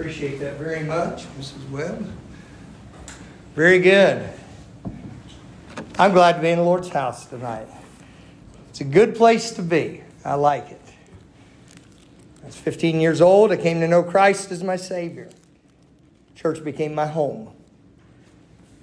Appreciate 0.00 0.38
that 0.38 0.56
very 0.56 0.82
much, 0.82 1.26
Mrs. 1.38 1.68
Webb. 1.68 2.10
Very 3.54 3.80
good. 3.80 4.30
I'm 5.98 6.12
glad 6.12 6.36
to 6.36 6.40
be 6.40 6.48
in 6.48 6.56
the 6.56 6.64
Lord's 6.64 6.88
house 6.88 7.26
tonight. 7.26 7.68
It's 8.70 8.80
a 8.80 8.84
good 8.84 9.14
place 9.14 9.50
to 9.50 9.62
be. 9.62 10.02
I 10.24 10.36
like 10.36 10.70
it. 10.70 10.80
I 12.42 12.46
was 12.46 12.56
15 12.56 12.98
years 12.98 13.20
old. 13.20 13.52
I 13.52 13.58
came 13.58 13.80
to 13.80 13.88
know 13.88 14.02
Christ 14.02 14.50
as 14.50 14.64
my 14.64 14.76
Savior. 14.76 15.28
Church 16.34 16.64
became 16.64 16.94
my 16.94 17.06
home. 17.06 17.50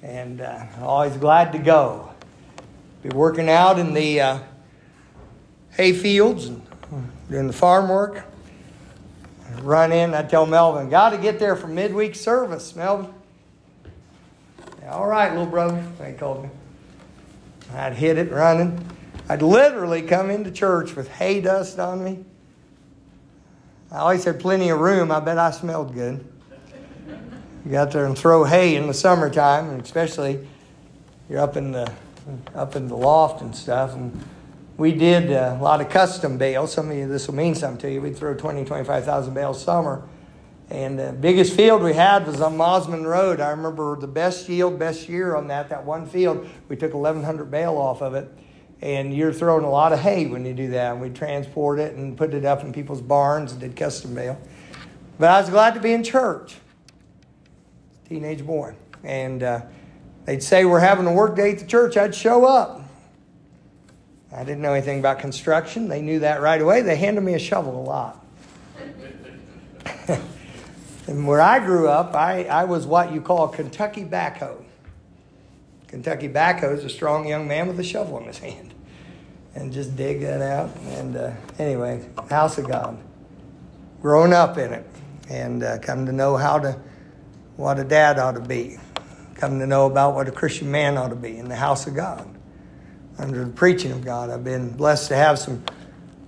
And 0.04 0.40
uh, 0.40 0.68
always 0.82 1.18
glad 1.18 1.52
to 1.54 1.58
go. 1.58 2.12
Be 3.02 3.10
working 3.10 3.50
out 3.50 3.80
in 3.80 3.96
the 3.96 4.22
uh, 4.22 4.40
hay 5.72 5.94
fields 5.94 6.46
and 6.46 6.62
doing 7.28 7.48
the 7.48 7.54
farm 7.54 7.90
work. 7.90 8.24
Run 9.62 9.92
in, 9.92 10.14
I 10.14 10.24
tell 10.24 10.46
Melvin, 10.46 10.90
got 10.90 11.12
to 11.12 11.18
get 11.18 11.40
there 11.40 11.56
for 11.56 11.68
midweek 11.68 12.16
service, 12.16 12.76
Melvin. 12.76 13.14
All 14.90 15.08
right, 15.08 15.30
little 15.30 15.46
brother, 15.46 15.84
they 16.00 16.14
called 16.14 16.44
me. 16.44 16.50
I'd 17.74 17.94
hit 17.94 18.18
it 18.18 18.32
running. 18.32 18.86
I'd 19.28 19.42
literally 19.42 20.02
come 20.02 20.30
into 20.30 20.52
church 20.52 20.96
with 20.96 21.10
hay 21.10 21.42
dust 21.42 21.80
on 21.80 22.04
me. 22.04 22.24
I 23.92 23.98
always 23.98 24.24
had 24.24 24.40
plenty 24.40 24.70
of 24.70 24.80
room. 24.80 25.12
I 25.12 25.20
bet 25.20 25.38
I 25.38 25.52
smelled 25.52 25.94
good. 25.94 26.26
You 27.66 27.72
got 27.72 27.92
there 27.92 28.06
and 28.06 28.18
throw 28.18 28.46
hay 28.46 28.76
in 28.76 28.88
the 28.88 28.94
summertime, 28.94 29.70
and 29.70 29.82
especially 29.82 30.48
you're 31.30 31.40
up 31.40 31.58
in 31.58 31.72
the 31.72 31.92
up 32.56 32.76
in 32.76 32.88
the 32.88 32.96
loft 32.96 33.42
and 33.42 33.54
stuff. 33.56 33.94
And 33.94 34.24
we 34.78 34.92
did 34.92 35.32
a 35.32 35.58
lot 35.60 35.82
of 35.82 35.90
custom 35.90 36.38
bales. 36.38 36.72
Some 36.72 36.92
of 36.92 36.98
you, 36.98 37.08
this 37.08 37.28
will 37.28 37.36
mean 37.36 37.56
something 37.56 37.80
to 37.80 37.92
you. 37.92 38.00
We'd 38.00 38.16
throw 38.16 38.36
20, 38.36 38.64
25,000 38.64 39.34
bales 39.34 39.62
summer. 39.62 40.08
And 40.70 41.00
the 41.00 41.14
biggest 41.14 41.56
field 41.56 41.82
we 41.82 41.94
had 41.94 42.28
was 42.28 42.42
on 42.42 42.58
Mosman 42.58 43.06
Road. 43.06 43.40
I 43.40 43.50
remember 43.52 43.96
the 43.96 44.08
best 44.08 44.48
yield, 44.50 44.78
best 44.78 45.10
year 45.10 45.36
on 45.36 45.48
that, 45.48 45.70
that 45.70 45.86
one 45.86 46.06
field. 46.06 46.48
We 46.68 46.76
took 46.76 46.94
1,100 46.94 47.50
bale 47.50 47.76
off 47.78 48.02
of 48.02 48.14
it. 48.14 48.30
And 48.80 49.16
you're 49.16 49.34
throwing 49.34 49.64
a 49.64 49.70
lot 49.70 49.94
of 49.94 50.00
hay 50.00 50.28
when 50.28 50.46
you 50.46 50.54
do 50.54 50.70
that. 50.70 50.92
And 50.92 51.02
we 51.02 51.10
transport 51.10 51.80
it 51.80 51.96
and 51.96 52.16
put 52.16 52.36
it 52.36 52.46
up 52.46 52.64
in 52.64 52.72
people's 52.72 53.02
barns 53.02 53.54
and 53.54 53.62
did 53.62 53.76
custom 53.76 54.14
bale. 54.14 54.40
But 55.18 55.30
I 55.30 55.42
was 55.42 55.50
glad 55.50 55.74
to 55.74 55.80
be 55.80 55.94
in 55.94 56.04
church. 56.04 56.58
Teenage 58.08 58.46
boy. 58.46 58.76
And 59.04 59.42
uh, 59.42 59.62
they'd 60.26 60.44
say 60.44 60.66
we're 60.66 60.82
having 60.82 61.08
a 61.08 61.14
work 61.14 61.36
day 61.36 61.54
at 61.54 61.60
the 61.60 61.66
church. 61.66 61.98
I'd 61.98 62.14
show 62.14 62.46
up. 62.46 62.87
I 64.32 64.44
didn't 64.44 64.62
know 64.62 64.74
anything 64.74 65.00
about 65.00 65.20
construction. 65.20 65.88
They 65.88 66.02
knew 66.02 66.20
that 66.20 66.42
right 66.42 66.62
away. 66.62 66.82
They 66.82 66.98
handed 66.98 67.22
me 67.22 67.34
a 67.34 67.40
shovel 67.40 67.80
a 67.80 67.84
lot. 67.84 68.26
and 71.08 71.26
where 71.26 71.40
I 71.40 71.60
grew 71.60 71.88
up, 71.88 72.14
I, 72.14 72.44
I 72.44 72.66
was 72.66 72.86
what 72.86 73.14
you 73.14 73.22
call 73.22 73.48
Kentucky 73.48 74.04
backhoe. 74.04 74.64
Kentucky 75.88 76.28
backhoe 76.28 76.78
is 76.78 76.84
a 76.84 76.90
strong 76.90 77.26
young 77.28 77.48
man 77.48 77.68
with 77.68 77.80
a 77.80 77.84
shovel 77.84 78.20
in 78.20 78.26
his 78.26 78.40
hand. 78.40 78.74
And 79.56 79.72
just 79.72 79.96
dig 79.96 80.22
that 80.22 80.42
out. 80.42 80.76
And 80.98 81.16
uh, 81.16 81.32
anyway, 81.58 82.06
house 82.30 82.58
of 82.58 82.68
God. 82.68 83.00
Growing 84.02 84.34
up 84.34 84.58
in 84.58 84.74
it 84.74 84.86
and 85.30 85.64
uh, 85.64 85.80
come 85.80 86.06
to 86.06 86.12
know 86.12 86.36
how 86.36 86.60
to, 86.60 86.80
what 87.56 87.80
a 87.80 87.84
dad 87.84 88.20
ought 88.20 88.34
to 88.34 88.42
be. 88.42 88.78
Come 89.36 89.60
to 89.60 89.66
know 89.66 89.86
about 89.86 90.16
what 90.16 90.28
a 90.28 90.32
Christian 90.32 90.70
man 90.70 90.98
ought 90.98 91.10
to 91.10 91.16
be 91.16 91.38
in 91.38 91.48
the 91.48 91.56
house 91.56 91.88
of 91.88 91.96
God 91.96 92.37
under 93.18 93.44
the 93.44 93.52
preaching 93.52 93.92
of 93.92 94.04
God. 94.04 94.30
I've 94.30 94.44
been 94.44 94.76
blessed 94.76 95.10
to 95.10 95.16
have 95.16 95.40
some 95.40 95.64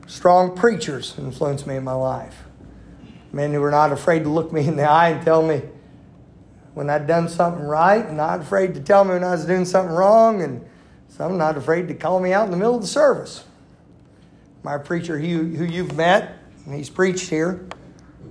strong 0.08 0.56
preachers 0.56 1.16
influence 1.18 1.66
me 1.66 1.76
in 1.76 1.84
my 1.84 1.94
life. 1.94 2.44
Men 3.32 3.54
who 3.54 3.62
were 3.62 3.72
not 3.72 3.92
afraid 3.92 4.24
to 4.24 4.30
look 4.30 4.52
me 4.52 4.68
in 4.68 4.76
the 4.76 4.84
eye 4.84 5.10
and 5.10 5.24
tell 5.24 5.46
me 5.46 5.62
when 6.74 6.90
I'd 6.90 7.08
done 7.08 7.28
something 7.28 7.64
right, 7.64 8.06
and 8.06 8.18
not 8.18 8.42
afraid 8.42 8.74
to 8.76 8.80
tell 8.80 9.04
me 9.04 9.12
when 9.12 9.24
I 9.24 9.32
was 9.32 9.46
doing 9.46 9.66
something 9.66 9.94
wrong, 9.94 10.42
and 10.42 10.66
some 11.10 11.38
not 11.38 11.58
afraid 11.58 11.88
to 11.90 11.94
call 11.94 12.20
me 12.20 12.32
out 12.32 12.46
in 12.46 12.52
the 12.52 12.58
middle 12.58 12.76
of 12.76 12.82
the 12.82 12.88
service. 12.88 13.44
My 14.64 14.78
preacher 14.78 15.20
who, 15.20 15.56
who 15.56 15.66
you've 15.66 15.96
met, 15.96 16.38
and 16.66 16.74
he's 16.74 16.90
preached 16.90 17.30
here, 17.30 17.68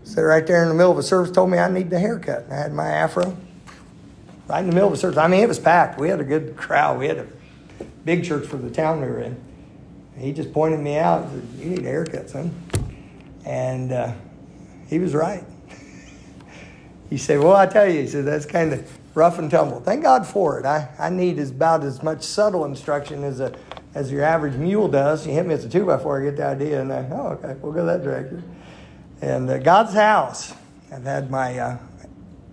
said 0.05 0.23
right 0.23 0.47
there 0.47 0.63
in 0.63 0.69
the 0.69 0.75
middle 0.75 0.93
of 0.93 0.99
a 0.99 1.03
service, 1.03 1.31
told 1.31 1.51
me 1.51 1.59
I 1.59 1.71
needed 1.71 1.93
a 1.93 1.99
haircut. 1.99 2.47
I 2.51 2.55
had 2.55 2.73
my 2.73 2.87
afro 2.87 3.37
right 4.49 4.61
in 4.61 4.67
the 4.67 4.75
middle 4.75 4.89
of 4.89 4.95
a 4.95 4.97
service. 4.97 5.19
I 5.19 5.29
mean, 5.29 5.43
it 5.43 5.49
was 5.49 5.59
packed. 5.59 6.01
We 6.01 6.09
had 6.09 6.21
a 6.21 6.25
good 6.25 6.57
crowd. 6.57 6.99
We 6.99 7.09
had 7.09 7.19
a 7.19 7.27
big 8.09 8.25
church 8.25 8.47
for 8.47 8.57
the 8.57 8.71
town 8.71 9.03
we 9.03 9.07
were 9.07 9.21
in. 9.21 9.39
He 10.17 10.33
just 10.33 10.51
pointed 10.51 10.81
me 10.81 10.97
out. 10.97 11.29
Said, 11.31 11.47
you 11.59 11.67
need 11.67 11.81
a 11.81 11.89
haircut, 11.89 12.31
son. 12.31 12.55
And 13.45 13.93
uh, 13.93 14.15
he 14.89 14.99
was 14.99 15.13
right. 15.13 15.45
he 17.11 17.19
said, 17.19 17.39
well, 17.41 17.55
I 17.55 17.67
tell 17.67 17.87
you, 17.87 18.01
he 18.01 18.07
said, 18.07 18.25
that's 18.25 18.47
kind 18.47 18.73
of 18.73 18.99
rough 19.15 19.39
and 19.39 19.51
tumble. 19.51 19.81
Thank 19.81 20.05
God 20.05 20.27
for 20.27 20.59
it. 20.59 20.65
I, 20.65 20.89
I 20.99 21.11
need 21.11 21.39
about 21.39 21.85
as 21.85 22.03
much 22.03 22.23
subtle 22.23 22.65
instruction 22.65 23.25
as 23.25 23.41
a 23.41 23.55
as 23.95 24.11
your 24.11 24.25
average 24.25 24.55
mule 24.55 24.89
does. 24.89 25.27
You 25.27 25.35
hit 25.35 25.45
me 25.45 25.55
with 25.55 25.67
a 25.67 25.69
two 25.69 25.85
by 25.85 25.99
four, 25.99 26.19
I 26.19 26.25
get 26.25 26.37
the 26.37 26.47
idea, 26.47 26.81
and 26.81 26.91
I, 26.91 27.07
oh, 27.11 27.39
okay, 27.43 27.59
we'll 27.61 27.73
go 27.73 27.85
that 27.85 28.03
direction. 28.03 28.43
And 29.21 29.51
uh, 29.51 29.59
God's 29.59 29.93
house, 29.93 30.55
I've 30.91 31.05
had 31.05 31.31
my 31.31 31.59
uh, 31.59 31.79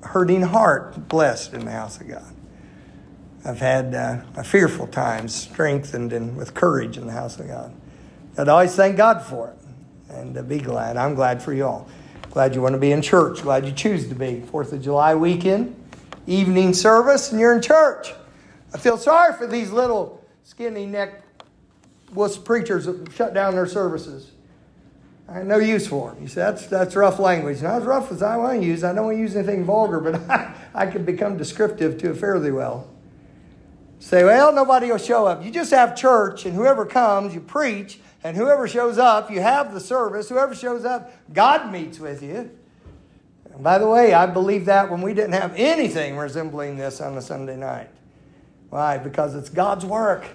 hurting 0.02 0.42
heart 0.42 1.08
blessed 1.08 1.54
in 1.54 1.64
the 1.64 1.72
house 1.72 2.02
of 2.02 2.10
God. 2.10 2.35
I've 3.46 3.60
had 3.60 3.94
uh, 3.94 4.22
a 4.36 4.44
fearful 4.44 4.88
times 4.88 5.36
strengthened 5.36 6.14
and 6.14 6.36
with 6.36 6.56
courage 6.56 6.98
in 6.98 7.06
the 7.06 7.14
house 7.14 7.40
of 7.40 7.48
God. 7.48 7.72
I'd 8.40 8.50
always 8.50 8.76
thank 8.76 8.98
God 8.98 9.22
for 9.22 9.50
it 9.50 9.58
and 10.10 10.36
uh, 10.36 10.42
be 10.42 10.58
glad. 10.58 10.98
I'm 10.98 11.14
glad 11.14 11.44
for 11.44 11.54
you 11.54 11.66
all. 11.66 11.88
Glad 12.32 12.56
you 12.56 12.62
want 12.62 12.74
to 12.74 12.80
be 12.80 12.92
in 12.92 13.04
church. 13.04 13.44
Glad 13.44 13.68
you 13.68 13.72
choose 13.72 14.08
to 14.08 14.16
be. 14.16 14.42
Fourth 14.42 14.74
of 14.74 14.82
July 14.82 15.14
weekend, 15.14 15.76
evening 16.26 16.74
service, 16.74 17.32
and 17.32 17.40
you're 17.40 17.56
in 17.56 17.62
church. 17.62 18.14
I 18.74 18.80
feel 18.80 18.98
sorry 18.98 19.34
for 19.34 19.46
these 19.46 19.72
little 19.72 20.26
skinny 20.44 20.88
neck 20.88 21.22
wuss 22.14 22.40
preachers 22.40 22.86
that 22.88 23.12
shut 23.14 23.36
down 23.36 23.54
their 23.54 23.68
services. 23.68 24.32
I 25.30 25.34
had 25.34 25.46
no 25.46 25.58
use 25.58 25.88
for 25.88 26.12
them. 26.12 26.24
You 26.24 26.28
say, 26.28 26.42
that's, 26.42 26.66
that's 26.66 26.96
rough 26.96 27.20
language. 27.20 27.62
Not 27.62 27.82
as 27.82 27.84
rough 27.84 28.12
as 28.12 28.24
I 28.24 28.38
want 28.38 28.60
to 28.60 28.66
use. 28.66 28.84
I 28.84 28.92
don't 28.94 29.06
want 29.06 29.18
to 29.18 29.22
use 29.22 29.36
anything 29.36 29.66
vulgar, 29.66 30.00
but 30.00 30.16
I, 30.30 30.56
I 30.74 30.86
can 30.88 31.06
become 31.06 31.38
descriptive 31.38 32.00
to 32.00 32.10
it 32.10 32.18
fairly 32.18 32.52
well. 32.52 32.90
Say, 34.00 34.24
well, 34.24 34.54
nobody 34.54 34.92
will 34.92 34.98
show 34.98 35.26
up. 35.26 35.44
You 35.44 35.52
just 35.52 35.72
have 35.72 35.96
church, 35.96 36.46
and 36.46 36.54
whoever 36.54 36.86
comes, 36.86 37.34
you 37.34 37.42
preach, 37.42 38.00
and 38.24 38.36
whoever 38.36 38.68
shows 38.68 38.98
up, 38.98 39.32
you 39.32 39.40
have 39.42 39.74
the 39.74 39.80
service. 39.80 40.30
Whoever 40.30 40.56
shows 40.56 40.84
up, 40.84 41.12
God 41.32 41.72
meets 41.72 42.00
with 42.00 42.22
you. 42.22 42.52
And 43.54 43.64
by 43.64 43.78
the 43.78 43.88
way, 43.88 44.14
I 44.14 44.26
believe 44.26 44.66
that 44.66 44.92
when 44.92 45.02
we 45.02 45.14
didn't 45.14 45.34
have 45.34 45.54
anything 45.56 46.18
resembling 46.18 46.76
this 46.76 47.00
on 47.02 47.18
a 47.18 47.22
Sunday 47.22 47.56
night. 47.56 47.90
Why? 48.70 48.98
Because 48.98 49.36
it's 49.36 49.50
God's 49.50 49.86
work. 49.86 50.26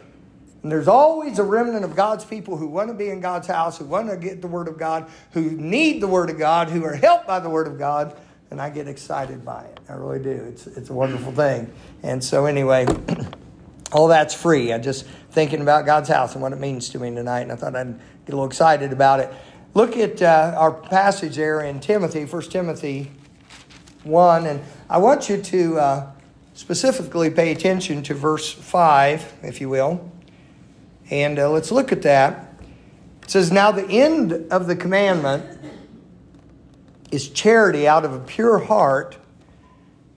And 0.63 0.71
there's 0.71 0.89
always 0.89 1.39
a 1.39 1.43
remnant 1.43 1.85
of 1.85 1.97
God's 1.97 2.25
people 2.25 2.57
who 2.57 2.67
want 2.67 2.89
to 2.89 2.95
be 2.95 3.09
in 3.09 3.21
God's 3.21 3.47
house, 3.47 3.79
who 3.79 3.87
want 3.87 4.09
to 4.09 4.17
get 4.17 4.41
the 4.41 4.49
Word 4.49 4.69
of 4.69 4.79
God, 4.79 5.11
who 5.33 5.51
need 5.51 6.01
the 6.01 6.09
Word 6.09 6.31
of 6.31 6.39
God, 6.39 6.69
who 6.69 6.85
are 6.85 6.95
helped 6.95 7.27
by 7.27 7.41
the 7.41 7.51
Word 7.51 7.67
of 7.67 7.79
God. 7.79 8.17
And 8.51 8.61
I 8.61 8.71
get 8.71 8.89
excited 8.89 9.45
by 9.45 9.65
it. 9.65 9.81
I 9.89 9.95
really 9.95 10.23
do. 10.23 10.31
It's, 10.31 10.67
it's 10.67 10.91
a 10.91 10.95
wonderful 10.95 11.33
thing. 11.33 11.73
And 12.03 12.23
so, 12.23 12.47
anyway. 12.47 12.87
all 13.93 14.09
that's 14.09 14.35
free. 14.35 14.73
I'm 14.73 14.83
just 14.83 15.07
thinking 15.31 15.61
about 15.61 15.87
God's 15.87 16.09
house 16.09 16.35
and 16.35 16.43
what 16.43 16.53
it 16.53 16.59
means 16.59 16.89
to 16.91 16.99
me 16.99 17.15
tonight, 17.15 17.41
and 17.41 17.53
I 17.53 17.57
thought 17.57 17.75
I'd 17.75 17.99
get 17.99 18.29
a 18.29 18.37
little 18.37 18.47
excited 18.47 18.93
about 18.93 19.21
it. 19.21 19.33
Look 19.75 19.97
at 19.97 20.21
uh, 20.21 20.55
our 20.57 20.73
passage 20.73 21.37
there 21.37 21.61
in 21.61 21.81
Timothy, 21.81 22.25
1 22.25 22.43
Timothy 22.43 23.11
1, 24.03 24.47
and 24.47 24.61
I 24.89 24.99
want 24.99 25.29
you 25.29 25.41
to 25.41 25.79
uh, 25.79 26.13
specifically 26.55 27.31
pay 27.31 27.53
attention 27.53 28.03
to 28.05 28.15
verse 28.15 28.53
5, 28.53 29.35
if 29.45 29.61
you 29.61 29.69
will. 29.69 30.11
And 31.09 31.39
uh, 31.39 31.51
let's 31.51 31.71
look 31.71 31.93
at 31.93 32.03
that. 32.03 32.55
It 33.23 33.31
says, 33.31 33.53
Now 33.53 33.71
the 33.71 33.87
end 33.87 34.33
of 34.51 34.67
the 34.67 34.75
commandment 34.75 35.61
is 37.13 37.29
charity 37.29 37.87
out 37.87 38.05
of 38.05 38.13
a 38.13 38.21
pure 38.21 38.59
heart 38.59 39.19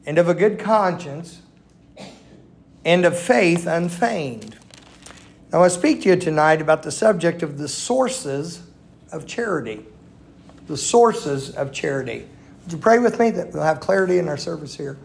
and 0.06 0.18
of 0.18 0.30
a 0.30 0.34
good 0.34 0.60
conscience 0.60 1.43
and 2.86 3.06
of 3.06 3.18
faith 3.18 3.66
unfeigned. 3.66 4.58
Now, 5.52 5.64
I 5.64 5.68
speak 5.68 6.02
to 6.02 6.10
you 6.10 6.16
tonight 6.16 6.62
about 6.62 6.84
the 6.84 6.92
subject 6.92 7.44
of 7.44 7.58
the 7.58 7.68
sources 7.68 8.64
of 9.12 9.28
charity. 9.28 9.86
The 10.68 10.78
sources 10.78 11.52
of 11.52 11.72
charity. 11.72 12.28
Would 12.64 12.72
you 12.72 12.78
pray 12.78 13.00
with 13.00 13.20
me 13.20 13.30
that 13.32 13.54
we'll 13.54 13.64
have 13.64 13.80
clarity 13.80 14.18
in 14.18 14.28
our 14.28 14.38
service 14.38 14.76
here? 14.76 14.98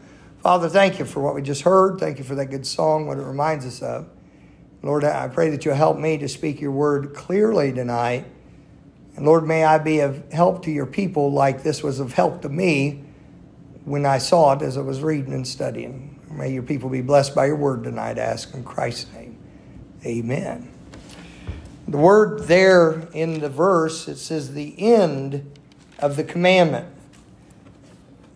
Father, 0.42 0.68
thank 0.68 0.98
you 0.98 1.04
for 1.04 1.20
what 1.20 1.34
we 1.34 1.42
just 1.42 1.62
heard. 1.62 1.98
Thank 1.98 2.18
you 2.18 2.24
for 2.24 2.36
that 2.36 2.46
good 2.46 2.66
song, 2.66 3.06
what 3.06 3.18
it 3.18 3.24
reminds 3.24 3.66
us 3.66 3.82
of. 3.82 4.08
Lord, 4.82 5.04
I 5.04 5.26
pray 5.28 5.50
that 5.50 5.64
you'll 5.64 5.74
help 5.74 5.98
me 5.98 6.16
to 6.18 6.28
speak 6.28 6.60
your 6.60 6.70
word 6.70 7.12
clearly 7.14 7.72
tonight. 7.72 8.24
And 9.16 9.26
Lord, 9.26 9.44
may 9.46 9.64
I 9.64 9.78
be 9.78 9.98
of 10.00 10.32
help 10.32 10.62
to 10.64 10.70
your 10.70 10.86
people 10.86 11.32
like 11.32 11.64
this 11.64 11.82
was 11.82 11.98
of 11.98 12.12
help 12.12 12.42
to 12.42 12.48
me 12.48 13.02
when 13.84 14.06
I 14.06 14.18
saw 14.18 14.52
it 14.52 14.62
as 14.62 14.78
I 14.78 14.82
was 14.82 15.02
reading 15.02 15.32
and 15.32 15.46
studying. 15.46 16.17
May 16.38 16.52
your 16.52 16.62
people 16.62 16.88
be 16.88 17.00
blessed 17.00 17.34
by 17.34 17.46
your 17.46 17.56
word 17.56 17.82
tonight. 17.82 18.16
I 18.16 18.22
ask 18.22 18.54
in 18.54 18.62
Christ's 18.62 19.12
name. 19.12 19.36
Amen. 20.06 20.70
The 21.88 21.96
word 21.96 22.44
there 22.44 23.08
in 23.12 23.40
the 23.40 23.48
verse, 23.48 24.06
it 24.06 24.18
says 24.18 24.54
the 24.54 24.74
end 24.78 25.52
of 25.98 26.14
the 26.14 26.22
commandment. 26.22 26.86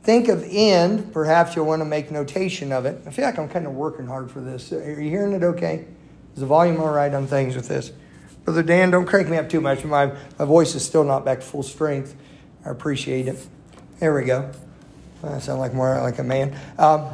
think 0.02 0.26
of 0.26 0.44
end, 0.50 1.12
perhaps 1.12 1.54
you'll 1.54 1.66
want 1.66 1.80
to 1.80 1.84
make 1.84 2.10
notation 2.10 2.72
of 2.72 2.86
it. 2.86 3.00
I 3.06 3.10
feel 3.10 3.24
like 3.24 3.38
I'm 3.38 3.48
kind 3.48 3.66
of 3.66 3.72
working 3.74 4.08
hard 4.08 4.32
for 4.32 4.40
this. 4.40 4.72
Are 4.72 5.00
you 5.00 5.08
hearing 5.08 5.32
it 5.32 5.44
okay? 5.44 5.86
Is 6.34 6.40
the 6.40 6.46
volume 6.46 6.80
all 6.80 6.92
right 6.92 7.14
on 7.14 7.28
things 7.28 7.54
with 7.54 7.68
this? 7.68 7.92
Brother 8.44 8.64
Dan, 8.64 8.90
don't 8.90 9.06
crank 9.06 9.28
me 9.28 9.36
up 9.36 9.48
too 9.48 9.60
much. 9.60 9.84
My, 9.84 10.06
my 10.40 10.44
voice 10.44 10.74
is 10.74 10.84
still 10.84 11.04
not 11.04 11.24
back 11.24 11.38
to 11.38 11.46
full 11.46 11.62
strength. 11.62 12.16
I 12.66 12.70
appreciate 12.70 13.28
it. 13.28 13.46
There 14.00 14.12
we 14.12 14.24
go. 14.24 14.50
I 15.22 15.38
sound 15.38 15.60
like 15.60 15.72
more 15.72 16.00
like 16.00 16.18
a 16.18 16.24
man. 16.24 16.58
Um, 16.78 17.12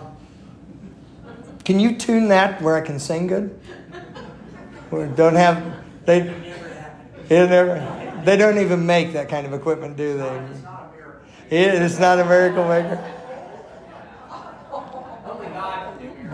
can 1.69 1.79
you 1.79 1.94
tune 1.99 2.29
that 2.29 2.62
where 2.62 2.76
I 2.76 2.81
can 2.81 2.99
sing 2.99 3.26
good? 3.26 3.61
Don't 4.91 5.35
have 5.35 5.85
they. 6.06 6.20
It 7.29 7.50
never, 7.50 8.23
they 8.25 8.38
don't 8.38 8.56
even 8.56 8.87
make 8.87 9.12
that 9.12 9.29
kind 9.29 9.47
of 9.47 9.53
equipment, 9.53 9.99
do 9.99 10.17
they? 10.17 10.43
It 11.50 11.75
is 11.75 12.00
not 12.00 12.20
a 12.20 12.25
miracle 12.25 12.67
maker. 12.67 12.99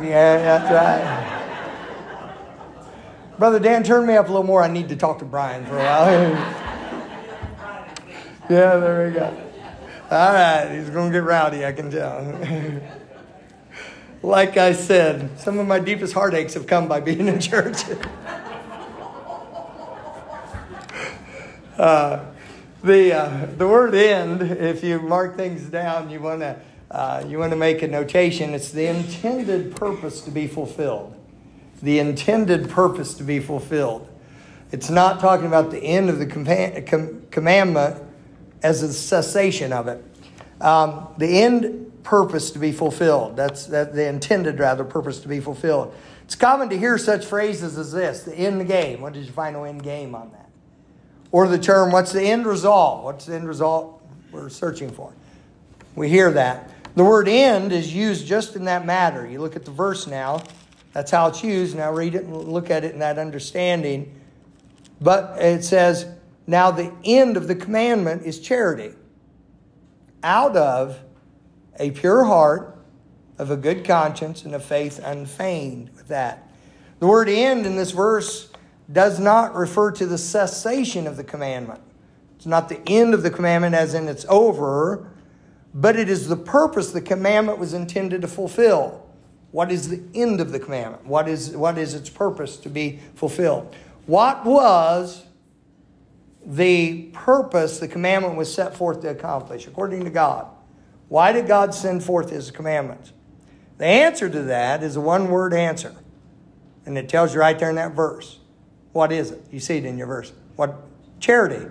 Yeah, 0.05 0.39
that's 0.39 0.71
right. 0.71 1.03
Brother 3.37 3.59
Dan, 3.59 3.83
turn 3.83 4.07
me 4.07 4.15
up 4.15 4.27
a 4.27 4.29
little 4.29 4.47
more. 4.47 4.63
I 4.63 4.69
need 4.69 4.89
to 4.91 4.97
talk 4.97 5.19
to 5.19 5.25
Brian 5.25 5.67
for 5.67 5.77
a 5.77 5.83
while. 5.83 6.13
yeah, 8.49 8.77
there 8.77 9.09
we 9.09 9.15
go. 9.15 9.37
All 10.13 10.33
right, 10.33 10.79
he's 10.79 10.91
going 10.91 11.11
to 11.11 11.13
get 11.13 11.25
rowdy, 11.25 11.67
I 11.67 11.73
can 11.73 11.91
tell. 11.91 12.93
like 14.25 14.57
I 14.57 14.73
said, 14.73 15.39
some 15.39 15.59
of 15.59 15.67
my 15.67 15.79
deepest 15.79 16.15
heartaches 16.15 16.55
have 16.55 16.67
come 16.67 16.89
by 16.89 17.01
being 17.01 17.29
in 17.29 17.39
church. 17.41 17.77
uh, 21.79 22.25
the, 22.83 23.13
uh, 23.13 23.47
the 23.59 23.69
word 23.69 23.95
end, 23.95 24.41
if 24.41 24.83
you 24.83 24.99
mark 25.01 25.37
things 25.37 25.65
down, 25.65 26.09
you 26.09 26.21
want 26.21 26.41
to 26.41 26.59
uh, 26.91 27.25
you 27.27 27.39
want 27.41 27.51
to 27.51 27.57
make 27.57 27.83
a 27.83 27.89
notation. 27.89 28.55
It's 28.55 28.71
the 28.71 28.87
intended 28.87 29.75
purpose 29.75 30.21
to 30.23 30.31
be 30.31 30.47
fulfilled. 30.47 31.19
The 31.83 31.99
intended 31.99 32.71
purpose 32.71 33.15
to 33.15 33.25
be 33.25 33.41
fulfilled. 33.41 34.09
It's 34.71 34.91
not 34.91 35.19
talking 35.19 35.47
about 35.47 35.73
the 35.73 35.81
end 35.81 36.09
of 36.09 36.21
the 36.21 36.27
com- 36.27 37.23
commandment 37.33 38.01
as 38.63 38.83
a 38.85 38.93
cessation 38.93 39.73
of 39.73 39.89
it. 39.89 40.05
Um, 40.61 41.09
the 41.19 41.43
end 41.43 41.93
purpose 42.05 42.53
to 42.53 42.61
be 42.61 42.71
fulfilled. 42.71 43.37
That's 43.37 43.67
that 43.67 43.95
the 43.95 44.07
intended 44.07 44.61
rather 44.61 44.85
purpose 44.85 45.19
to 45.21 45.29
be 45.29 45.41
fulfilled. 45.41 45.93
It's 46.25 46.37
common 46.37 46.69
to 46.69 46.79
hear 46.79 46.97
such 46.99 47.27
phrases 47.27 47.77
as 47.77 47.91
this: 47.93 48.23
the 48.23 48.35
end 48.35 48.67
game. 48.69 49.01
What 49.01 49.17
is 49.17 49.27
your 49.27 49.35
final 49.35 49.65
end 49.65 49.83
game 49.83 50.15
on 50.15 50.31
that? 50.31 50.49
Or 51.33 51.49
the 51.49 51.59
term, 51.59 51.91
what's 51.91 52.13
the 52.13 52.23
end 52.23 52.47
result? 52.47 53.03
What's 53.03 53.27
the 53.27 53.35
end 53.35 53.49
result 53.49 54.01
we're 54.31 54.49
searching 54.49 54.91
for? 54.91 55.13
We 55.97 56.09
hear 56.09 56.31
that. 56.31 56.71
The 56.95 57.03
word 57.03 57.27
end 57.27 57.73
is 57.73 57.93
used 57.93 58.25
just 58.25 58.55
in 58.55 58.67
that 58.67 58.87
matter. 58.87 59.27
You 59.27 59.41
look 59.41 59.57
at 59.57 59.65
the 59.65 59.73
verse 59.73 60.07
now. 60.07 60.45
That's 60.93 61.11
how 61.11 61.27
it's 61.27 61.43
used. 61.43 61.77
Now 61.77 61.93
read 61.93 62.15
it 62.15 62.23
and 62.23 62.37
look 62.37 62.71
at 62.71 62.85
it 62.85 62.93
in 62.93 63.01
that 63.01 63.19
understanding. 63.19 64.15
But 65.01 65.43
it 65.43 65.65
says, 65.65 66.07
now 66.47 66.71
the 66.71 66.93
end 67.05 67.37
of 67.37 67.49
the 67.49 67.57
commandment 67.57 68.23
is 68.23 68.39
charity. 68.39 68.95
Out 70.23 70.57
of 70.57 71.01
a 71.79 71.91
pure 71.91 72.25
heart, 72.25 72.79
of 73.39 73.51
a 73.51 73.57
good 73.57 73.85
conscience, 73.85 74.45
and 74.45 74.55
a 74.55 74.61
faith 74.61 75.01
unfeigned 75.03 75.91
with 75.97 76.09
that. 76.09 76.49
The 77.01 77.07
word 77.07 77.29
end 77.29 77.67
in 77.67 77.77
this 77.77 77.91
verse 77.91 78.51
does 78.91 79.19
not 79.19 79.55
refer 79.55 79.91
to 79.93 80.07
the 80.07 80.19
cessation 80.19 81.07
of 81.07 81.17
the 81.17 81.25
commandment. 81.25 81.81
It's 82.37 82.47
not 82.47 82.69
the 82.69 82.81
end 82.89 83.15
of 83.15 83.23
the 83.23 83.31
commandment 83.31 83.75
as 83.75 83.95
in 83.95 84.07
it's 84.09 84.27
over, 84.29 85.11
but 85.75 85.97
it 85.97 86.09
is 86.09 86.29
the 86.29 86.37
purpose 86.37 86.93
the 86.93 87.01
commandment 87.01 87.59
was 87.59 87.75
intended 87.75 88.23
to 88.23 88.29
fulfill. 88.29 89.05
What 89.51 89.73
is 89.73 89.89
the 89.89 90.03
end 90.15 90.41
of 90.41 90.53
the 90.53 90.61
commandment? 90.61 91.07
What 91.07 91.29
is, 91.29 91.57
what 91.57 91.79
is 91.79 91.95
its 91.95 92.11
purpose 92.11 92.57
to 92.59 92.69
be 92.69 93.01
fulfilled? 93.15 93.75
What 94.07 94.45
was 94.45 95.25
the 96.45 97.05
purpose 97.13 97.79
the 97.79 97.89
commandment 97.89 98.37
was 98.37 98.53
set 98.53 98.77
forth 98.77 99.01
to 99.03 99.09
accomplish, 99.09 99.67
according 99.67 100.05
to 100.05 100.11
God? 100.11 100.49
Why 101.15 101.31
did 101.31 101.47
God 101.47 101.73
send 101.73 102.03
forth 102.03 102.31
his 102.31 102.51
commandments? 102.51 103.13
The 103.79 103.87
answer 103.87 104.29
to 104.29 104.43
that 104.43 104.83
is 104.83 104.97
a 104.97 105.01
one 105.01 105.31
word 105.31 105.55
answer. 105.55 105.95
And 106.87 106.99
it 106.99 107.09
tells 107.09 107.33
you 107.33 107.39
right 107.39 107.57
there 107.57 107.71
in 107.71 107.77
that 107.77 107.93
verse. 107.93 108.41
What 108.93 109.13
is 109.13 109.31
it? 109.31 109.47
You 109.53 109.61
see 109.61 109.77
it 109.77 109.85
in 109.85 109.97
your 109.97 110.09
verse. 110.09 110.33
What? 110.57 110.75
Charity. 111.21 111.71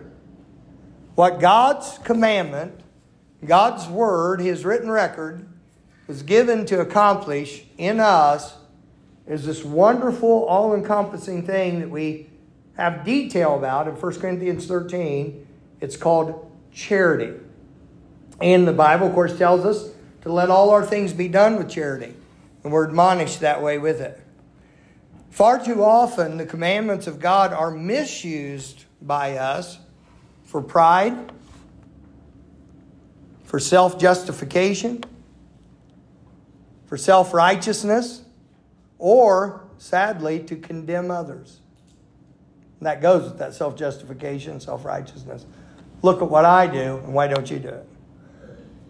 What 1.15 1.41
God's 1.41 1.97
commandment, 2.05 2.79
God's 3.45 3.85
word, 3.85 4.39
his 4.39 4.63
written 4.63 4.89
record, 4.89 5.45
was 6.07 6.23
given 6.23 6.65
to 6.67 6.79
accomplish 6.79 7.65
in 7.77 7.99
us 7.99 8.55
is 9.27 9.45
this 9.45 9.61
wonderful, 9.61 10.45
all 10.45 10.73
encompassing 10.73 11.45
thing 11.45 11.81
that 11.81 11.89
we 11.89 12.29
have 12.77 13.03
detail 13.03 13.57
about 13.57 13.89
in 13.89 13.95
1 13.95 14.19
Corinthians 14.21 14.67
13. 14.67 15.45
It's 15.81 15.97
called 15.97 16.49
charity. 16.71 17.33
And 18.43 18.67
the 18.67 18.73
Bible, 18.73 19.07
of 19.07 19.13
course, 19.13 19.37
tells 19.37 19.63
us 19.63 19.89
to 20.23 20.31
let 20.31 20.49
all 20.49 20.71
our 20.71 20.85
things 20.85 21.13
be 21.13 21.29
done 21.29 21.55
with 21.55 21.69
charity. 21.69 22.13
And 22.63 22.73
we're 22.73 22.83
admonished 22.83 23.39
that 23.39 23.61
way 23.61 23.77
with 23.77 24.01
it. 24.01 24.19
Far 25.29 25.63
too 25.63 25.81
often, 25.81 26.35
the 26.35 26.45
commandments 26.45 27.07
of 27.07 27.21
God 27.21 27.53
are 27.53 27.71
misused 27.71 28.83
by 29.01 29.37
us 29.37 29.79
for 30.43 30.61
pride, 30.61 31.31
for 33.45 33.59
self 33.61 33.97
justification, 33.97 35.05
for 36.85 36.97
self 36.97 37.33
righteousness, 37.33 38.23
or, 38.99 39.65
sadly, 39.77 40.41
to 40.41 40.57
condemn 40.57 41.11
others. 41.11 41.61
And 42.81 42.87
that 42.87 43.01
goes 43.01 43.23
with 43.23 43.39
that 43.39 43.53
self 43.53 43.77
justification, 43.77 44.59
self 44.59 44.83
righteousness. 44.83 45.45
Look 46.01 46.21
at 46.21 46.29
what 46.29 46.43
I 46.43 46.67
do, 46.67 46.97
and 46.97 47.13
why 47.13 47.29
don't 47.29 47.49
you 47.49 47.57
do 47.57 47.69
it? 47.69 47.87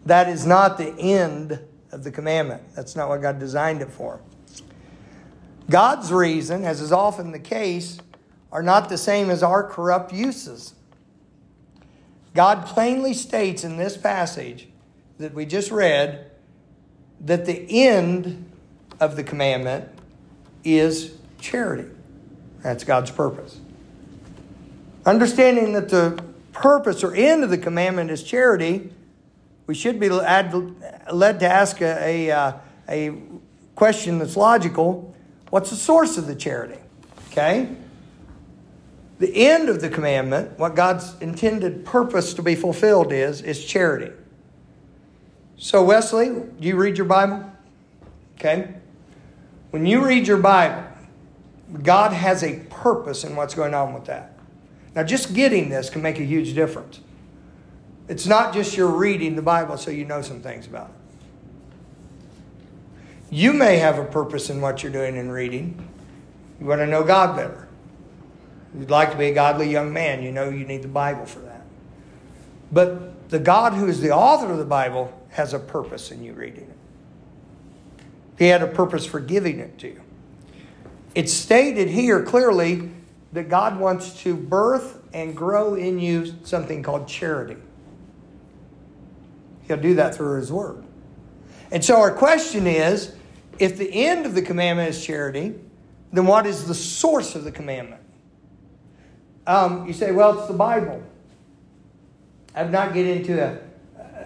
That 0.05 0.27
is 0.29 0.45
not 0.45 0.77
the 0.77 0.93
end 0.99 1.59
of 1.91 2.03
the 2.03 2.11
commandment. 2.11 2.63
That's 2.75 2.95
not 2.95 3.09
what 3.09 3.21
God 3.21 3.39
designed 3.39 3.81
it 3.81 3.91
for. 3.91 4.21
God's 5.69 6.11
reason, 6.11 6.65
as 6.65 6.81
is 6.81 6.91
often 6.91 7.31
the 7.31 7.39
case, 7.39 7.99
are 8.51 8.63
not 8.63 8.89
the 8.89 8.97
same 8.97 9.29
as 9.29 9.41
our 9.41 9.63
corrupt 9.63 10.13
uses. 10.13 10.73
God 12.35 12.65
plainly 12.65 13.13
states 13.13 13.63
in 13.63 13.77
this 13.77 13.95
passage 13.95 14.67
that 15.19 15.33
we 15.33 15.45
just 15.45 15.71
read 15.71 16.31
that 17.21 17.45
the 17.45 17.65
end 17.69 18.51
of 18.99 19.15
the 19.15 19.23
commandment 19.23 19.89
is 20.63 21.15
charity. 21.39 21.89
That's 22.61 22.83
God's 22.83 23.11
purpose. 23.11 23.59
Understanding 25.05 25.73
that 25.73 25.89
the 25.89 26.23
purpose 26.53 27.03
or 27.03 27.13
end 27.13 27.43
of 27.43 27.49
the 27.49 27.57
commandment 27.57 28.09
is 28.09 28.23
charity, 28.23 28.91
we 29.67 29.75
should 29.75 29.99
be 29.99 30.09
led 30.09 30.51
to 31.39 31.47
ask 31.49 31.81
a, 31.81 32.29
a, 32.29 32.31
uh, 32.31 32.53
a 32.89 33.17
question 33.75 34.19
that's 34.19 34.35
logical 34.35 35.13
What's 35.53 35.69
the 35.69 35.75
source 35.75 36.17
of 36.17 36.25
the 36.25 36.33
charity? 36.33 36.79
Okay? 37.29 37.69
The 39.19 39.45
end 39.45 39.69
of 39.69 39.81
the 39.81 39.89
commandment, 39.89 40.57
what 40.57 40.75
God's 40.75 41.13
intended 41.21 41.85
purpose 41.85 42.33
to 42.33 42.41
be 42.41 42.55
fulfilled 42.55 43.13
is, 43.13 43.39
is 43.43 43.63
charity. 43.63 44.11
So, 45.57 45.83
Wesley, 45.83 46.29
do 46.29 46.67
you 46.67 46.75
read 46.75 46.97
your 46.97 47.05
Bible? 47.05 47.51
Okay? 48.39 48.73
When 49.69 49.85
you 49.85 50.03
read 50.03 50.27
your 50.27 50.37
Bible, 50.37 50.85
God 51.83 52.13
has 52.13 52.43
a 52.43 52.61
purpose 52.71 53.23
in 53.23 53.35
what's 53.35 53.53
going 53.53 53.75
on 53.75 53.93
with 53.93 54.05
that. 54.05 54.35
Now, 54.95 55.03
just 55.03 55.35
getting 55.35 55.69
this 55.69 55.91
can 55.91 56.01
make 56.01 56.17
a 56.17 56.23
huge 56.23 56.55
difference. 56.55 56.99
It's 58.07 58.27
not 58.27 58.53
just 58.53 58.75
you're 58.75 58.87
reading 58.87 59.35
the 59.35 59.41
Bible 59.41 59.77
so 59.77 59.91
you 59.91 60.05
know 60.05 60.21
some 60.21 60.41
things 60.41 60.67
about 60.67 60.89
it. 60.89 60.95
You 63.29 63.53
may 63.53 63.77
have 63.77 63.97
a 63.97 64.05
purpose 64.05 64.49
in 64.49 64.61
what 64.61 64.83
you're 64.83 64.91
doing 64.91 65.17
and 65.17 65.31
reading. 65.31 65.87
You 66.59 66.67
want 66.67 66.81
to 66.81 66.87
know 66.87 67.03
God 67.03 67.35
better. 67.35 67.67
You'd 68.77 68.91
like 68.91 69.11
to 69.11 69.17
be 69.17 69.27
a 69.27 69.33
godly 69.33 69.69
young 69.69 69.93
man. 69.93 70.21
You 70.21 70.31
know 70.31 70.49
you 70.49 70.65
need 70.65 70.81
the 70.81 70.87
Bible 70.87 71.25
for 71.25 71.39
that. 71.39 71.61
But 72.71 73.29
the 73.29 73.39
God 73.39 73.73
who 73.73 73.87
is 73.87 74.01
the 74.01 74.11
author 74.11 74.51
of 74.51 74.57
the 74.57 74.65
Bible 74.65 75.19
has 75.29 75.53
a 75.53 75.59
purpose 75.59 76.11
in 76.11 76.23
you 76.23 76.33
reading 76.33 76.63
it. 76.63 76.77
He 78.37 78.47
had 78.47 78.61
a 78.61 78.67
purpose 78.67 79.05
for 79.05 79.19
giving 79.19 79.59
it 79.59 79.77
to 79.79 79.87
you. 79.87 80.01
It's 81.15 81.33
stated 81.33 81.89
here 81.89 82.23
clearly 82.23 82.91
that 83.31 83.49
God 83.49 83.79
wants 83.79 84.21
to 84.23 84.35
birth 84.35 84.99
and 85.13 85.35
grow 85.35 85.75
in 85.75 85.99
you 85.99 86.33
something 86.43 86.83
called 86.83 87.07
charity. 87.07 87.57
He'll 89.67 89.77
do 89.77 89.95
that 89.95 90.15
through 90.15 90.39
His 90.39 90.51
Word. 90.51 90.83
And 91.71 91.83
so 91.83 91.99
our 91.99 92.11
question 92.11 92.67
is 92.67 93.15
if 93.59 93.77
the 93.77 93.91
end 93.91 94.25
of 94.25 94.35
the 94.35 94.41
commandment 94.41 94.89
is 94.89 95.03
charity, 95.03 95.55
then 96.11 96.27
what 96.27 96.45
is 96.45 96.67
the 96.67 96.75
source 96.75 97.35
of 97.35 97.43
the 97.43 97.51
commandment? 97.51 98.01
Um, 99.47 99.87
you 99.87 99.93
say, 99.93 100.11
well, 100.11 100.37
it's 100.37 100.47
the 100.47 100.53
Bible. 100.53 101.01
I've 102.55 102.71
not 102.71 102.93
get 102.93 103.07
into 103.07 103.43
a, 103.43 103.59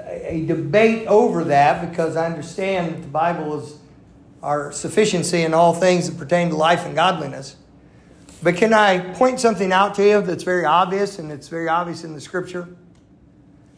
a 0.07 0.45
debate 0.45 1.07
over 1.07 1.45
that 1.45 1.89
because 1.89 2.15
I 2.15 2.25
understand 2.25 2.93
that 2.93 3.01
the 3.01 3.07
Bible 3.07 3.61
is 3.61 3.77
our 4.43 4.71
sufficiency 4.71 5.41
in 5.41 5.53
all 5.53 5.73
things 5.73 6.09
that 6.09 6.17
pertain 6.17 6.49
to 6.49 6.55
life 6.55 6.85
and 6.85 6.93
godliness. 6.93 7.55
But 8.43 8.55
can 8.55 8.73
I 8.73 8.99
point 9.13 9.39
something 9.39 9.71
out 9.71 9.95
to 9.95 10.05
you 10.05 10.21
that's 10.21 10.43
very 10.43 10.65
obvious 10.65 11.17
and 11.17 11.31
it's 11.31 11.47
very 11.47 11.67
obvious 11.67 12.03
in 12.03 12.13
the 12.13 12.21
scripture? 12.21 12.67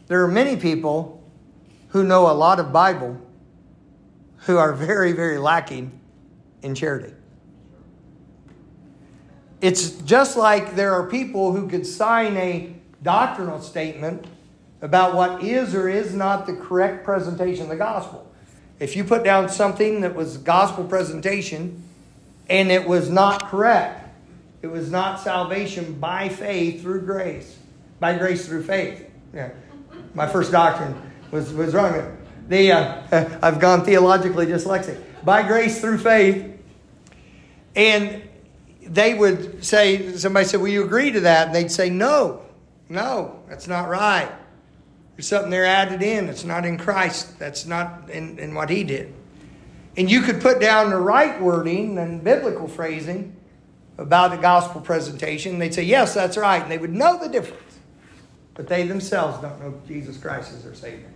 There 0.08 0.24
are 0.24 0.28
many 0.28 0.58
people 0.58 1.19
who 1.90 2.04
know 2.04 2.30
a 2.30 2.34
lot 2.34 2.60
of 2.60 2.72
Bible 2.72 3.20
who 4.46 4.58
are 4.58 4.74
very, 4.74 5.12
very 5.12 5.38
lacking 5.38 6.00
in 6.62 6.76
charity. 6.76 7.14
It's 9.62 9.92
just 10.02 10.38
like 10.38 10.76
there 10.76 10.94
are 10.94 11.08
people 11.08 11.52
who 11.52 11.68
could 11.68 11.86
sign 11.86 12.38
a 12.38 12.74
doctrinal 13.04 13.62
statement 13.62 14.26
about 14.82 15.14
what 15.14 15.44
is 15.44 15.76
or 15.76 15.90
is 15.90 16.14
not 16.14 16.46
the 16.46 16.54
correct 16.54 17.04
presentation 17.04 17.64
of 17.64 17.70
the 17.70 17.76
gospel. 17.76 18.32
If 18.80 18.96
you 18.96 19.04
put 19.04 19.26
down 19.26 19.50
something 19.50 20.02
that 20.02 20.16
was 20.16 20.38
gospel 20.38 20.86
presentation 20.86 21.84
and 22.50 22.72
it 22.72 22.88
was 22.88 23.10
not 23.10 23.50
correct, 23.50 24.08
it 24.62 24.68
was 24.68 24.90
not 24.90 25.20
salvation 25.20 26.00
by 26.00 26.30
faith 26.30 26.82
through 26.82 27.02
grace, 27.02 27.58
by 28.00 28.18
grace 28.18 28.46
through 28.46 28.64
faith. 28.64 29.10
Yeah. 29.34 29.52
My 30.14 30.28
first 30.28 30.52
doctrine 30.52 31.09
was, 31.32 31.54
was 31.54 31.74
wrong. 31.74 32.18
The, 32.48 32.72
uh, 32.72 33.40
I've 33.42 33.60
gone 33.60 33.86
theologically 33.86 34.46
dyslexic. 34.46 35.02
By 35.24 35.44
grace 35.44 35.80
through 35.80 36.00
faith. 36.00 36.58
And 37.76 38.24
they 38.82 39.14
would 39.14 39.64
say, 39.64 40.14
somebody 40.18 40.46
said, 40.46 40.60
Will 40.60 40.70
you 40.70 40.84
agree 40.84 41.12
to 41.12 41.22
that? 41.22 41.48
And 41.48 41.56
they'd 41.56 41.72
say, 41.72 41.90
No, 41.90 42.42
no, 42.88 43.44
that's 43.48 43.68
not 43.68 43.88
right. 43.88 44.32
There's 45.16 45.28
something 45.28 45.52
there 45.52 45.66
added 45.66 46.02
in. 46.02 46.30
It's 46.30 46.46
not 46.46 46.66
in 46.66 46.78
Christ. 46.78 47.38
That's 47.38 47.66
not 47.66 48.10
in, 48.10 48.40
in 48.40 48.56
what 48.56 48.70
He 48.70 48.84
did. 48.84 49.14
And 49.98 50.10
you 50.10 50.22
could 50.22 50.42
put 50.42 50.60
down 50.60 50.90
the 50.90 50.98
right 50.98 51.40
wording 51.42 51.98
and 51.98 52.24
biblical 52.24 52.68
phrasing 52.68 53.36
about 53.98 54.32
the 54.32 54.38
gospel 54.38 54.82
presentation. 54.82 55.60
They'd 55.60 55.74
say, 55.74 55.84
Yes, 55.84 56.14
that's 56.14 56.38
right. 56.38 56.62
And 56.62 56.72
they 56.72 56.78
would 56.78 56.94
know 56.94 57.20
the 57.20 57.30
difference. 57.30 57.64
But 58.56 58.68
they 58.68 58.88
themselves 58.88 59.42
don't 59.42 59.60
know 59.62 59.80
Jesus 59.88 60.18
Christ 60.18 60.54
as 60.54 60.64
their 60.64 60.74
Savior. 60.74 61.12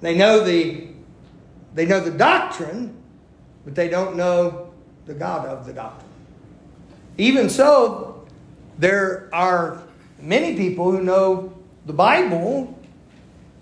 They 0.00 0.16
know 0.16 0.44
the, 0.44 0.88
they 1.74 1.86
know 1.86 2.00
the 2.00 2.10
doctrine, 2.10 2.96
but 3.64 3.74
they 3.74 3.88
don't 3.88 4.16
know 4.16 4.72
the 5.06 5.14
God 5.14 5.46
of 5.46 5.66
the 5.66 5.72
doctrine. 5.72 6.10
Even 7.16 7.48
so, 7.48 8.26
there 8.78 9.28
are 9.32 9.82
many 10.20 10.56
people 10.56 10.90
who 10.90 11.02
know 11.02 11.52
the 11.86 11.92
Bible, 11.92 12.78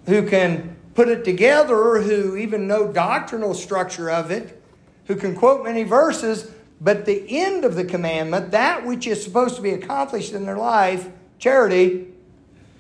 who 0.07 0.29
can 0.29 0.77
put 0.95 1.09
it 1.09 1.25
together, 1.25 2.01
who 2.01 2.37
even 2.37 2.67
know 2.67 2.93
doctrinal 2.93 3.55
structure 3.55 4.11
of 4.11 4.31
it, 4.31 4.63
who 5.07 5.17
can 5.17 5.35
quote 5.35 5.65
many 5.65 5.83
verses, 5.83 6.51
but 6.81 7.05
the 7.05 7.25
end 7.29 7.65
of 7.65 7.75
the 7.75 7.85
commandment, 7.85 8.51
that 8.51 8.85
which 8.85 9.07
is 9.07 9.23
supposed 9.23 9.57
to 9.57 9.63
be 9.63 9.71
accomplished 9.71 10.33
in 10.33 10.45
their 10.47 10.57
life, 10.57 11.09
charity, 11.39 12.09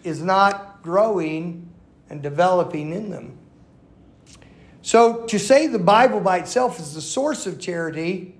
is 0.05 0.21
not 0.21 0.83
growing 0.83 1.69
and 2.11 2.23
developing 2.23 2.93
in 2.93 3.11
them. 3.11 3.39
So 4.83 5.25
to 5.27 5.39
say 5.39 5.69
the 5.69 5.79
Bible 5.79 6.21
by 6.21 6.39
itself 6.39 6.81
is 6.81 6.95
the 6.95 7.01
source 7.01 7.47
of 7.47 7.61
charity, 7.61 8.35